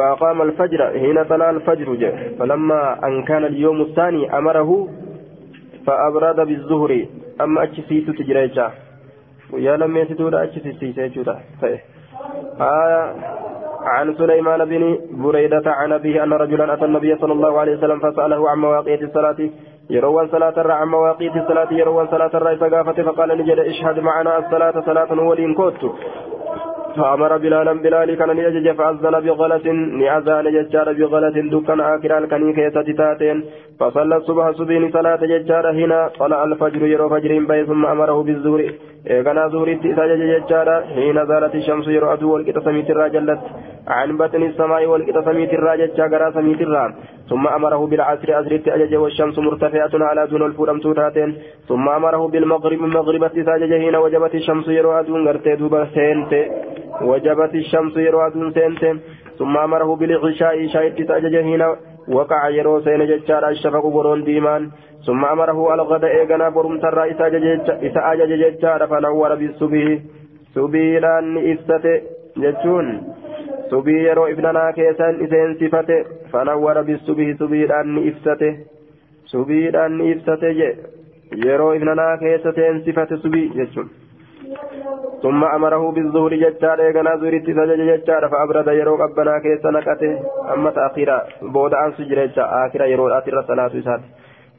فأقام 0.00 0.42
الفجر 0.42 0.80
حين 0.90 1.24
طلع 1.24 1.50
الفجر 1.50 1.94
جاء 1.94 2.32
فلما 2.38 3.06
أن 3.06 3.24
كان 3.24 3.44
اليوم 3.44 3.80
الثاني 3.80 4.38
أمره 4.38 4.88
فأبرد 5.86 6.36
بالظهر 6.48 7.06
أما 7.40 7.62
أتشسيس 7.62 8.06
تجريجا. 8.06 8.70
ويا 9.52 9.76
لم 9.76 9.96
يسدود 9.96 10.34
أتشسيس 10.34 10.98
يجودا 10.98 11.36
آية 12.60 13.14
عن 13.82 14.14
سليمان 14.14 14.64
بن 14.64 14.98
بريدة 15.10 15.62
عن 15.66 15.92
أبيه 15.92 16.22
أن 16.24 16.32
رجلا 16.32 16.74
أتى 16.74 16.84
النبي 16.84 17.16
صلى 17.16 17.32
الله 17.32 17.60
عليه 17.60 17.76
وسلم 17.76 17.98
فسأله 18.00 18.50
عن 18.50 18.58
مواقيت 18.58 19.02
الصلاة. 19.02 19.50
يروى 19.90 20.28
صلاة 20.28 20.54
الرع 20.60 20.74
عن 20.74 20.88
مواقيت 20.88 21.36
الصلاة 21.36 21.72
يروى 21.72 22.06
صلاة 22.10 22.30
الرع 22.34 22.54
فقال 22.92 23.38
نجد 23.38 23.58
اشهد 23.58 23.98
معنا 23.98 24.38
الصلاة 24.38 24.80
صلاة 24.86 25.20
ولين 25.28 25.54
كوت. 25.54 25.94
فأمر 26.96 27.32
بلالا 27.38 27.72
بلالي 27.72 28.16
كان 28.16 28.38
يجج 28.38 28.68
فأذن 28.78 29.20
بغلة 29.26 29.66
نعزان 30.02 30.46
ججار 30.56 30.88
بغلة 30.98 31.36
دكان 31.54 31.80
آكرا 31.80 32.18
الكني 32.18 32.52
كيسة 32.56 32.88
تاتين 32.98 33.38
فصلى 33.80 34.16
الصبح 34.16 34.50
سبين 34.58 34.90
صلاة 34.96 35.20
ججار 35.32 35.64
هنا 35.70 36.10
طلع 36.18 36.44
الفجر 36.44 36.82
يرو 36.92 37.08
فجر 37.12 37.32
بي 37.48 37.64
ثم 37.64 37.82
أمره 37.86 38.22
بالزور. 38.22 38.60
إيقنا 39.10 39.48
زور 39.48 39.68
سجج 39.98 40.20
ججار 40.32 40.68
حين 40.94 41.18
زالت 41.26 41.54
الشمس 41.54 41.86
يرو 41.96 42.12
أدو 42.12 42.34
والكتا 42.34 42.60
سميت 42.60 42.90
الراجلت 42.90 43.40
عن 43.88 44.16
بطن 44.16 44.42
السماء 44.42 44.86
والكتا 44.86 45.20
سميت 45.26 45.52
الراجل 45.58 45.90
جاقرا 45.98 46.30
سميت 46.36 46.60
الرام 46.60 46.90
ثم 47.30 47.44
أمره 47.58 47.86
بالعصر 47.90 48.28
أسرت 48.40 48.68
أجج 48.68 48.94
والشمس 48.94 49.38
مرتفعة 49.38 49.94
على 49.94 50.26
دون 50.30 50.42
الفورم 50.42 50.78
توتاتين. 50.84 51.30
ثم 51.68 51.88
أمره 51.88 52.22
بالمغرب 52.28 52.80
مغربة 52.96 53.34
ساججهين 53.46 53.96
وجبت 53.96 54.34
الشمس 54.34 54.68
يرو 54.68 54.92
أدون 55.00 55.28
غرتي 55.28 55.54
دوبا 55.60 55.84
سينتي 55.94 56.42
وجبت 57.01 57.53
الشمس 57.55 57.97
يرو 57.97 58.21
أدون 58.27 58.51
سينتي 58.53 58.99
ثم 59.39 59.57
أمره 59.57 59.95
بالعشاء 59.95 60.67
شايت 60.67 61.07
ساججهين 61.07 61.63
وقع 62.07 62.49
يرو 62.49 62.81
سين 62.81 63.01
ججار 63.11 63.49
الشفق 63.49 63.85
برون 63.87 64.23
ديمان 64.23 64.71
ثم 65.05 65.25
أمره 65.25 65.73
الغد 65.73 66.03
إيغنا 66.03 66.49
برم 66.49 66.79
ترى 66.79 67.11
إسا 67.87 68.01
أجج 68.11 68.31
ججار 68.43 68.87
فنور 68.87 69.35
بالصبح 69.35 69.85
سبيلان 70.55 71.51
إفسته 71.51 72.01
جتون 72.37 72.87
subii 73.69 74.03
yeroo 74.05 74.27
ibnanaa 74.29 74.73
keessan 74.73 75.21
iseensifate 75.25 75.95
fanawwara 76.31 76.83
bisubii 76.83 77.33
subiidhaan 77.37 77.93
ni 77.95 78.07
ibsate 78.09 78.49
subiidhaan 79.31 79.97
ni 79.97 80.11
ibsate 80.11 80.51
je 80.59 80.67
yeroo 81.45 81.73
ibnanaa 81.79 82.17
keessa 82.23 82.53
seensifate 82.57 83.17
subii 83.23 83.49
jechuun 83.55 83.89
ثم 85.22 85.44
أمره 85.44 85.90
بالظهر 85.90 86.34
ججار 86.34 86.80
إيقنا 86.80 87.16
زورت 87.16 87.46
سجج 87.46 87.80
ججار 87.90 88.28
فأبرد 88.28 88.68
يرو 88.68 88.96
قبنا 88.96 89.38
كيس 89.38 89.64
نقته. 89.66 90.12
أما 90.54 90.70
تأخيرا 90.70 91.22
بود 91.42 91.74
عن 91.74 91.92
سجر 91.92 92.30
آخر 92.38 92.84
يرو 92.84 93.08
آخر 93.08 93.42
صلاة 93.48 93.74
سات 93.84 94.00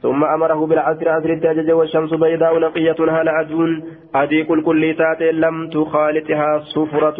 ثم 0.01 0.23
أمره 0.23 0.65
بالعصر 0.65 1.07
أسر 1.17 1.29
الدجاج 1.29 1.71
والشمس 1.71 2.13
بيضاء 2.13 2.59
نقية 2.59 2.99
هل 3.15 3.29
عدون 3.29 3.83
أدي 4.15 4.43
كل 4.43 4.63
كل 4.63 4.95
تات 4.97 5.21
لم 5.21 5.69
تخالطها 5.69 6.59
صفرة. 6.59 7.19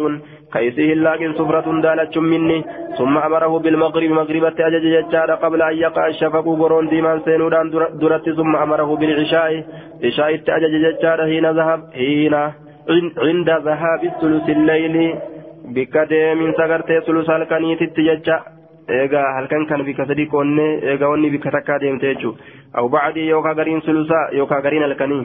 كيسه 0.52 0.88
لكن 1.06 1.32
صفرة 1.32 1.80
دالت 1.84 2.18
مني. 2.18 2.64
ثم 2.98 3.18
أمره 3.18 3.58
بالمغرب 3.58 4.10
مغربة 4.10 4.56
أجج 4.68 4.84
ججار 4.94 5.30
قبل 5.30 5.62
أن 5.62 5.76
يقع 5.76 6.06
الشفق 6.06 6.44
قرون 6.60 6.88
ديمان 6.88 7.20
سينودان 7.24 7.70
درت. 8.02 8.26
ثم 8.38 8.56
أمره 8.56 8.96
بالعشاء. 8.96 9.64
عشاء 10.04 10.30
أجج 10.56 10.74
ججار 10.84 11.18
حين 11.30 11.46
ذهب 11.58 11.80
حين 11.94 12.34
عند 13.26 13.48
ذهاب 13.66 14.00
الثلث 14.10 14.46
الليل. 14.48 14.96
بكدي 15.74 16.34
من 16.34 16.52
سكرت 16.52 16.90
ثلث 17.06 17.30
الكنيت 17.30 17.82
التججع 17.82 18.40
eegaa 18.88 19.34
halkan 19.36 19.66
kan 19.70 19.84
bika 19.86 20.06
sadii 20.06 20.26
qoonnee 20.26 20.80
eegaa 20.90 21.10
wanni 21.12 21.30
bika 21.30 21.50
takkaa 21.54 21.78
aw 22.74 22.88
bacdii 22.88 23.28
yookaan 23.28 23.56
gariin 23.60 23.82
sulusaa 23.86 24.24
yookaan 24.38 24.62
gariin 24.66 24.82
halkanii 24.82 25.24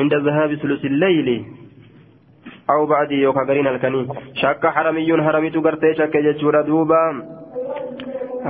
inda 0.00 0.20
zahaabi 0.26 0.56
sulusi 0.62 0.88
layli 1.02 1.36
aw 2.74 2.80
bacdii 2.92 3.22
yookaan 3.22 3.46
gariin 3.50 3.66
halkanii 3.70 4.04
shakka 4.42 4.70
haramiyyuun 4.76 5.24
haramitu 5.28 5.62
gartee 5.66 5.94
shakke 6.00 6.22
jechuudha 6.28 6.62
duuba 6.70 7.00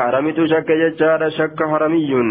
haramitu 0.03 0.49
shakke 0.55 0.79
jechaadha 0.85 1.31
shakka 1.41 1.69
haramiyyuun 1.75 2.31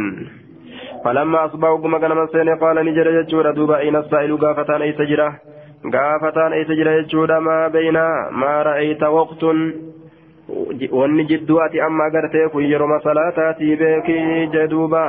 فلما 1.03 1.45
أصبح 1.45 1.69
قم 1.83 1.97
كان 1.97 2.27
سين 2.31 2.49
قال 2.63 2.77
نجر 2.85 3.07
يجور 3.19 3.51
دوبا 3.51 3.77
أين 3.77 3.95
السائل 3.95 4.37
قافتان 4.37 4.81
أي 4.81 4.91
تجرى 4.91 5.29
قافتان 5.93 6.53
أي 6.53 6.63
تجرى 6.63 6.91
يجور 6.99 7.39
ما 7.39 7.67
بين 7.67 7.97
ما 8.41 8.53
رأيت 8.63 9.03
وقت 9.03 9.43
wanni 10.91 11.25
jidduu 11.25 11.59
ati 11.61 11.81
amma 11.81 12.05
agartee 12.05 12.47
kun 12.51 12.63
yeroo 12.71 12.99
salaataatii 13.03 13.75
beekii 13.75 14.47
jedhuuba 14.55 15.03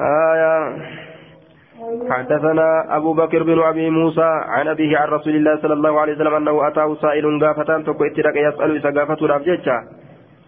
هايا 0.00 0.78
حدثنا 2.10 2.96
أبو 2.96 3.12
بكر 3.12 3.42
بن 3.42 3.62
أبي 3.62 3.90
موسى 3.90 4.30
عن 4.48 4.68
أبيه 4.68 4.98
عن 4.98 5.08
رسول 5.08 5.34
الله 5.36 5.56
صلى 5.62 5.72
الله 5.72 6.00
عليه 6.00 6.12
وسلم 6.12 6.34
أنه 6.34 6.68
أتاه 6.68 6.94
سائل 6.94 7.44
قافتان 7.44 7.84
تكو 7.84 8.04
اترك 8.04 8.36
يسأل 8.36 8.76
إذا 8.76 9.00
قافته 9.00 9.26
رافجتشا 9.26 9.78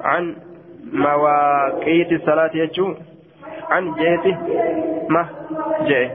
عن 0.01 0.37
مواقيت 0.93 2.13
الصلاة 2.13 2.51
يجو. 2.55 2.95
عن 3.71 3.95
جهته 3.95 4.37
ما؟ 5.09 5.29
جه. 5.89 6.11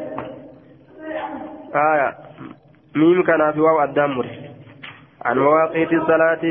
آية. 1.76 2.10
ميم 2.96 3.24
كان 3.24 3.52
في 3.52 3.60
واو 3.60 3.84
الدمر 3.84 4.28
عن 5.26 5.38
مواقيت 5.38 5.94
الصلاة. 5.94 6.44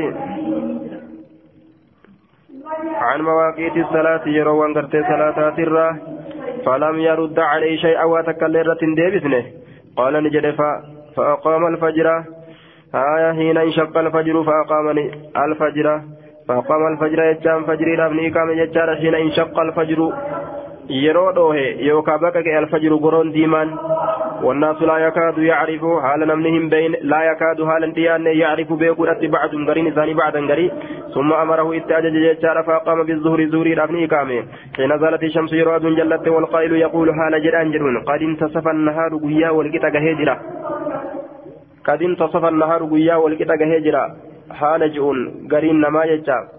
عن 2.95 3.21
مواقيت 3.21 3.77
الصلاة. 3.77 4.27
يروان 4.27 4.73
قرتي 4.73 5.03
صلاة 5.03 5.57
الرّ 5.59 6.16
فلم 6.67 6.99
يرد 6.99 7.39
عليه 7.39 7.77
شيئا 7.77 8.03
وتكلرة 8.03 8.81
ديبسنه 8.95 9.43
قال 9.97 10.13
نجد 10.23 10.55
فأقام 11.15 11.67
الفجر. 11.67 12.07
آية 12.95 13.33
حين 13.33 13.57
انشق 13.57 13.97
الفجر 13.97 14.43
فأقامني 14.43 15.05
الفجر. 15.45 16.01
فأقام 16.47 16.81
الفجر 16.93 17.23
يجام 17.23 17.63
فجري 17.63 17.95
لابني 17.95 18.29
كام 18.29 18.49
يجار 18.51 18.95
حين 18.95 19.15
انشق 19.15 19.59
الفجر. 19.59 19.99
Yeroo 20.89 21.31
dhoohe 21.35 21.65
yookaan 21.87 22.19
bakka 22.21 22.41
ga'e 22.41 22.57
alfajiru 22.63 22.99
goroon 22.99 23.33
diimaan 23.33 23.77
والناس 24.43 24.81
لا 24.81 24.97
يكاد 24.97 25.37
يعرف 25.37 25.81
حال 26.03 26.19
نمنهم 26.19 26.69
بين 26.69 26.95
لا 27.01 27.21
يكاد 27.23 27.63
حال 27.65 27.93
ديان 27.93 28.25
يعرف 28.25 28.73
بيقولت 28.73 29.25
بعد 29.25 29.55
غرين 29.69 29.93
ثاني 29.93 30.13
بعد 30.13 30.37
غري 30.37 30.71
ثم 31.13 31.33
امره 31.33 31.77
اتجج 31.77 32.15
ججار 32.25 32.63
فقام 32.63 33.03
بالظهر 33.03 33.45
زوري 33.45 33.73
رفني 33.73 34.07
كامي 34.07 34.43
حين 34.75 34.93
نزلت 34.93 35.23
الشمس 35.23 35.53
يراد 35.53 35.81
جلت 35.99 36.27
والقائل 36.27 36.71
يقول 36.85 37.07
حال 37.17 37.43
جران 37.43 37.71
جرون 37.71 37.97
قد 38.09 38.21
انتصف 38.21 38.67
النهار 38.67 39.11
غيا 39.25 39.49
والقطا 39.49 39.89
هجرة 40.07 40.35
قد 41.87 42.01
انتصف 42.01 42.43
النهار 42.45 42.81
غيا 42.93 43.15
والقطا 43.15 43.55
هجرة 43.73 44.03
حال 44.59 44.81
جون 44.93 45.17
غرين 45.51 45.81
نما 45.81 46.03
يجاب 46.05 46.56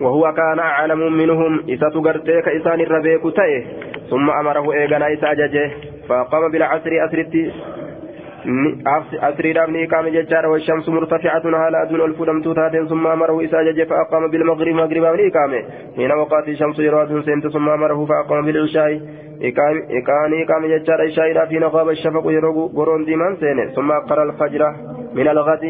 وهو 0.00 0.32
كان 0.32 0.58
أعلم 0.58 1.12
منهم 1.12 1.60
إذا 1.68 1.88
تقرتيك 1.88 2.48
إسان 2.48 2.80
الربيك 2.80 3.22
تأه 3.36 3.64
ثم 4.10 4.30
أمره 4.30 4.72
إيغانا 4.72 5.12
إسا 5.12 5.32
ججه 5.32 5.70
فقام 6.08 6.50
بالعصر 6.52 6.90
أسرتي 7.04 7.52
أسري 9.22 9.52
دابني 9.52 9.86
قام 9.86 10.08
ججار 10.08 10.46
والشمس 10.46 10.88
مرتفعة 10.88 11.42
على 11.44 11.82
أدن 11.82 12.00
الفلم 12.00 12.42
تتاتين 12.42 12.86
ثم 12.88 13.06
أمره 13.06 13.44
إسا 13.44 13.62
ججه 13.62 13.84
فأقام 13.84 14.30
بالمغرب 14.30 14.74
مغرب 14.74 15.04
أمني 15.04 15.28
قام 15.28 15.52
حين 15.96 16.12
وقات 16.12 16.48
الشمس 16.48 16.78
يراد 16.78 17.20
سنت 17.20 17.46
ثم 17.46 17.68
أمره 17.68 18.06
فأقام 18.06 18.46
بالعشاء 18.46 19.00
إقاني 19.98 20.44
قام 20.44 20.66
ججار 20.66 21.06
إشاء 21.06 21.46
في 21.46 21.58
نقاب 21.58 21.88
الشفق 21.88 22.24
يرغو 22.26 22.66
قرون 22.66 23.04
ديمان 23.04 23.36
سينه 23.36 23.66
ثم 23.76 23.92
أقر 23.92 24.22
الفجر 24.22 24.62
من 25.14 25.28
الغد 25.28 25.64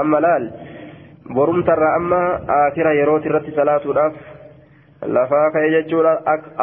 أما 0.00 0.18
لال 0.24 0.50
borumtarra 1.34 1.94
amma 1.98 2.20
akira 2.62 2.92
yerooti 3.00 3.28
irratti 3.28 3.54
salaatuudhaaf 3.58 4.14
lafaa 5.16 5.50
ka'e 5.54 5.70
jechuudha 5.74 6.12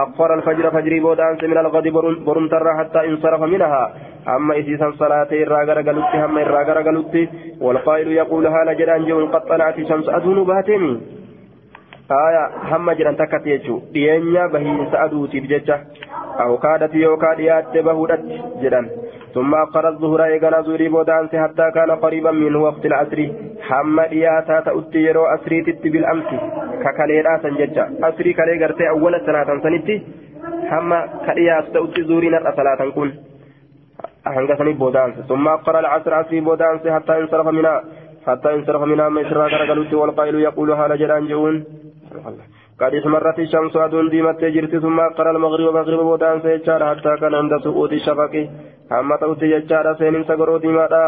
aqfara 0.03 0.33
alfajira 0.39 0.71
fajrii 0.71 1.01
boodaanse 1.01 1.47
min 1.47 1.57
algadi 1.57 1.91
borumtarra 2.27 2.75
hattaa 2.79 3.03
insarafa 3.11 3.47
minahaa 3.47 3.87
hamma 4.25 4.55
isiisan 4.61 4.93
salaatee 5.01 5.41
irraa 5.45 5.65
garagalutti 5.71 6.17
hamma 6.23 6.41
irraa 6.45 6.63
garagalutti 6.69 7.23
walqaa'ilu 7.65 8.15
yaquulu 8.19 8.53
haala 8.55 8.75
jedhaan 8.81 9.05
jehuun 9.09 9.31
qaxxalaati 9.35 9.87
shamsu 9.91 10.15
aduunu 10.19 10.45
baateemi 10.51 10.93
aya 12.19 12.43
hamma 12.71 12.95
jedhan 13.01 13.15
takkatti 13.21 13.53
jechuu 13.55 13.79
dhiyeenya 13.93 14.47
bahiinsa 14.55 15.03
aduutiif 15.05 15.49
jecha 15.53 15.79
awkaadhati 16.47 17.01
yookaa 17.05 17.35
dhiyaatte 17.41 17.83
bahuudhatti 17.89 18.41
jedhan 18.65 18.89
ثم 19.33 19.51
أقر 19.55 19.87
الظهر 19.89 20.23
إيقنا 20.23 20.61
زوري 20.61 20.87
بودانس 20.89 21.35
حتى 21.35 21.65
كان 21.75 21.91
قريبا 21.91 22.31
من 22.31 22.55
وقت 22.55 22.85
العصر. 22.85 23.19
حما 23.67 24.07
دياتا 24.07 24.59
تأتي 24.65 24.99
يرو 25.07 25.23
أسري 25.25 25.61
تتي 25.65 25.89
بالأمس. 25.89 26.29
ككاليرا 26.83 27.37
سنججا. 27.43 27.85
أسري 28.03 28.33
كالي 28.33 28.55
قرتي 28.61 28.89
أول 28.89 29.13
سنة 29.25 29.49
سنتي. 29.63 29.95
حما 30.69 30.99
كاليات 31.25 31.65
تأتي 31.73 32.01
زوري 32.09 32.29
نرأ 32.29 32.51
صلاة 32.57 32.81
كن. 32.95 33.11
أهنغسني 34.27 34.73
بودانس 34.73 35.15
ثم 35.29 35.47
أقر 35.47 35.79
العصر 35.79 36.13
عصري 36.13 36.39
بودانس 36.39 36.87
حتى 36.87 37.13
انصرف 37.17 37.47
منها 37.47 37.83
حتى 38.27 38.53
انصرف 38.53 38.81
منها 38.81 39.09
من 39.09 39.23
شرا 39.29 39.49
كرقلت 39.49 39.93
والقائل 39.93 40.35
يقول 40.35 40.71
هذا 40.71 40.95
جلان 40.95 41.27
جون 41.27 41.55
قد 42.79 42.93
احمرت 42.95 43.39
الشمس 43.39 43.75
أدون 43.75 44.09
ديمت 44.09 44.41
جرت 44.55 44.75
ثم 44.75 44.99
أقر 44.99 45.31
المغرب 45.31 45.73
مغرب 45.75 45.99
بودانس 45.99 46.43
حتى 46.67 47.11
كان 47.21 47.33
عند 47.33 47.53
سقوط 47.63 47.91
الشفق. 47.91 48.33
amma 48.98 49.18
ta'utti 49.18 49.52
jechaadha 49.54 49.98
seeninsa 50.00 50.40
goroo 50.40 50.62
diimaadha 50.62 51.04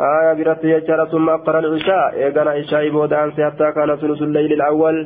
آية 0.00 0.32
برت 0.38 0.64
يجرى 0.64 1.06
ثم 1.12 1.28
أقرأ 1.28 1.58
العشاء 1.58 2.14
إيقنا 2.14 2.50
عشاء 2.50 2.88
بودانس 2.88 3.40
حتى 3.40 3.72
كان 3.72 3.96
ثلث 3.96 4.22
الليل 4.22 4.52
الأول 4.52 4.96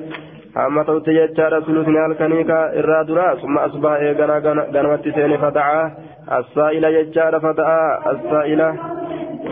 أما 0.56 0.82
توت 0.82 1.08
يجرى 1.08 1.60
ثلث 1.66 1.88
الكنيكا 1.88 2.78
إرادنا 2.78 3.34
ثم 3.34 3.58
أصبح 3.58 3.90
إيقنا 3.90 4.36
قنوت 4.74 5.08
سين 5.08 5.36
فدعا 5.36 5.92
السائل 6.38 6.84
يجرى 6.84 7.40
فدعا 7.40 8.10
السائل 8.12 8.60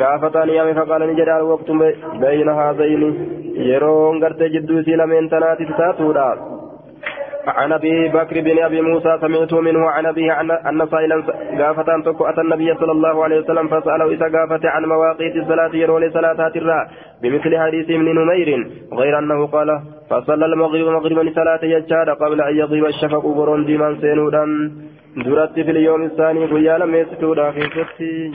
gaafatanii 0.01 0.57
yaame 0.57 0.75
faqaalanii 0.79 1.17
jedha 1.19 1.37
alwaqtu 1.41 1.75
bayna 2.23 2.55
haadayni 2.59 3.09
yeroon 3.69 4.19
gartee 4.25 4.49
jidduu 4.55 4.81
isii 4.81 4.97
lameen 5.01 5.29
tanaatiif 5.35 5.71
taatuudha 5.81 6.27
عن 7.48 7.72
أبي 7.72 8.08
بكر 8.08 8.42
بن 8.42 8.60
أبي 8.64 8.82
موسى 8.82 9.18
سمعت 9.22 9.54
منه 9.54 9.90
عن 9.90 10.06
أبيه 10.06 10.42
أن 10.42 10.88
سائلا 10.92 11.24
غافة 11.58 12.02
تكو 12.06 12.26
أتى 12.26 12.42
النبي 12.42 12.76
صلى 12.76 12.92
الله 12.92 13.24
عليه 13.24 13.40
وسلم 13.40 13.68
فسأله 13.68 14.08
إذا 14.14 14.26
غافت 14.26 14.66
عن 14.66 14.86
مواقيت 14.86 15.36
الصلاة 15.36 15.76
يرولي 15.76 16.10
صلاه 16.10 16.52
الراء 16.56 16.88
بمثل 17.22 17.58
حديث 17.58 17.90
ابن 17.90 18.08
نمير 18.20 18.50
غير 18.94 19.20
أنه 19.20 19.48
قال 19.48 19.82
فصلى 20.10 20.46
المغرب 20.46 20.88
مغربا 20.88 21.32
صلاة 21.36 21.60
يجاد 21.64 22.10
قبل 22.10 22.42
أن 22.42 22.58
يغيب 22.58 22.86
الشفق 22.86 23.26
برون 23.28 23.66
ديمان 23.66 24.02
سينودا. 24.02 24.46
درت 25.26 25.54
في 25.54 25.72
اليوم 25.72 26.04
الثاني 26.04 26.46
قيالا 26.46 26.86
ميستودا 26.86 27.52
في 27.52 27.62
ستي 27.62 28.32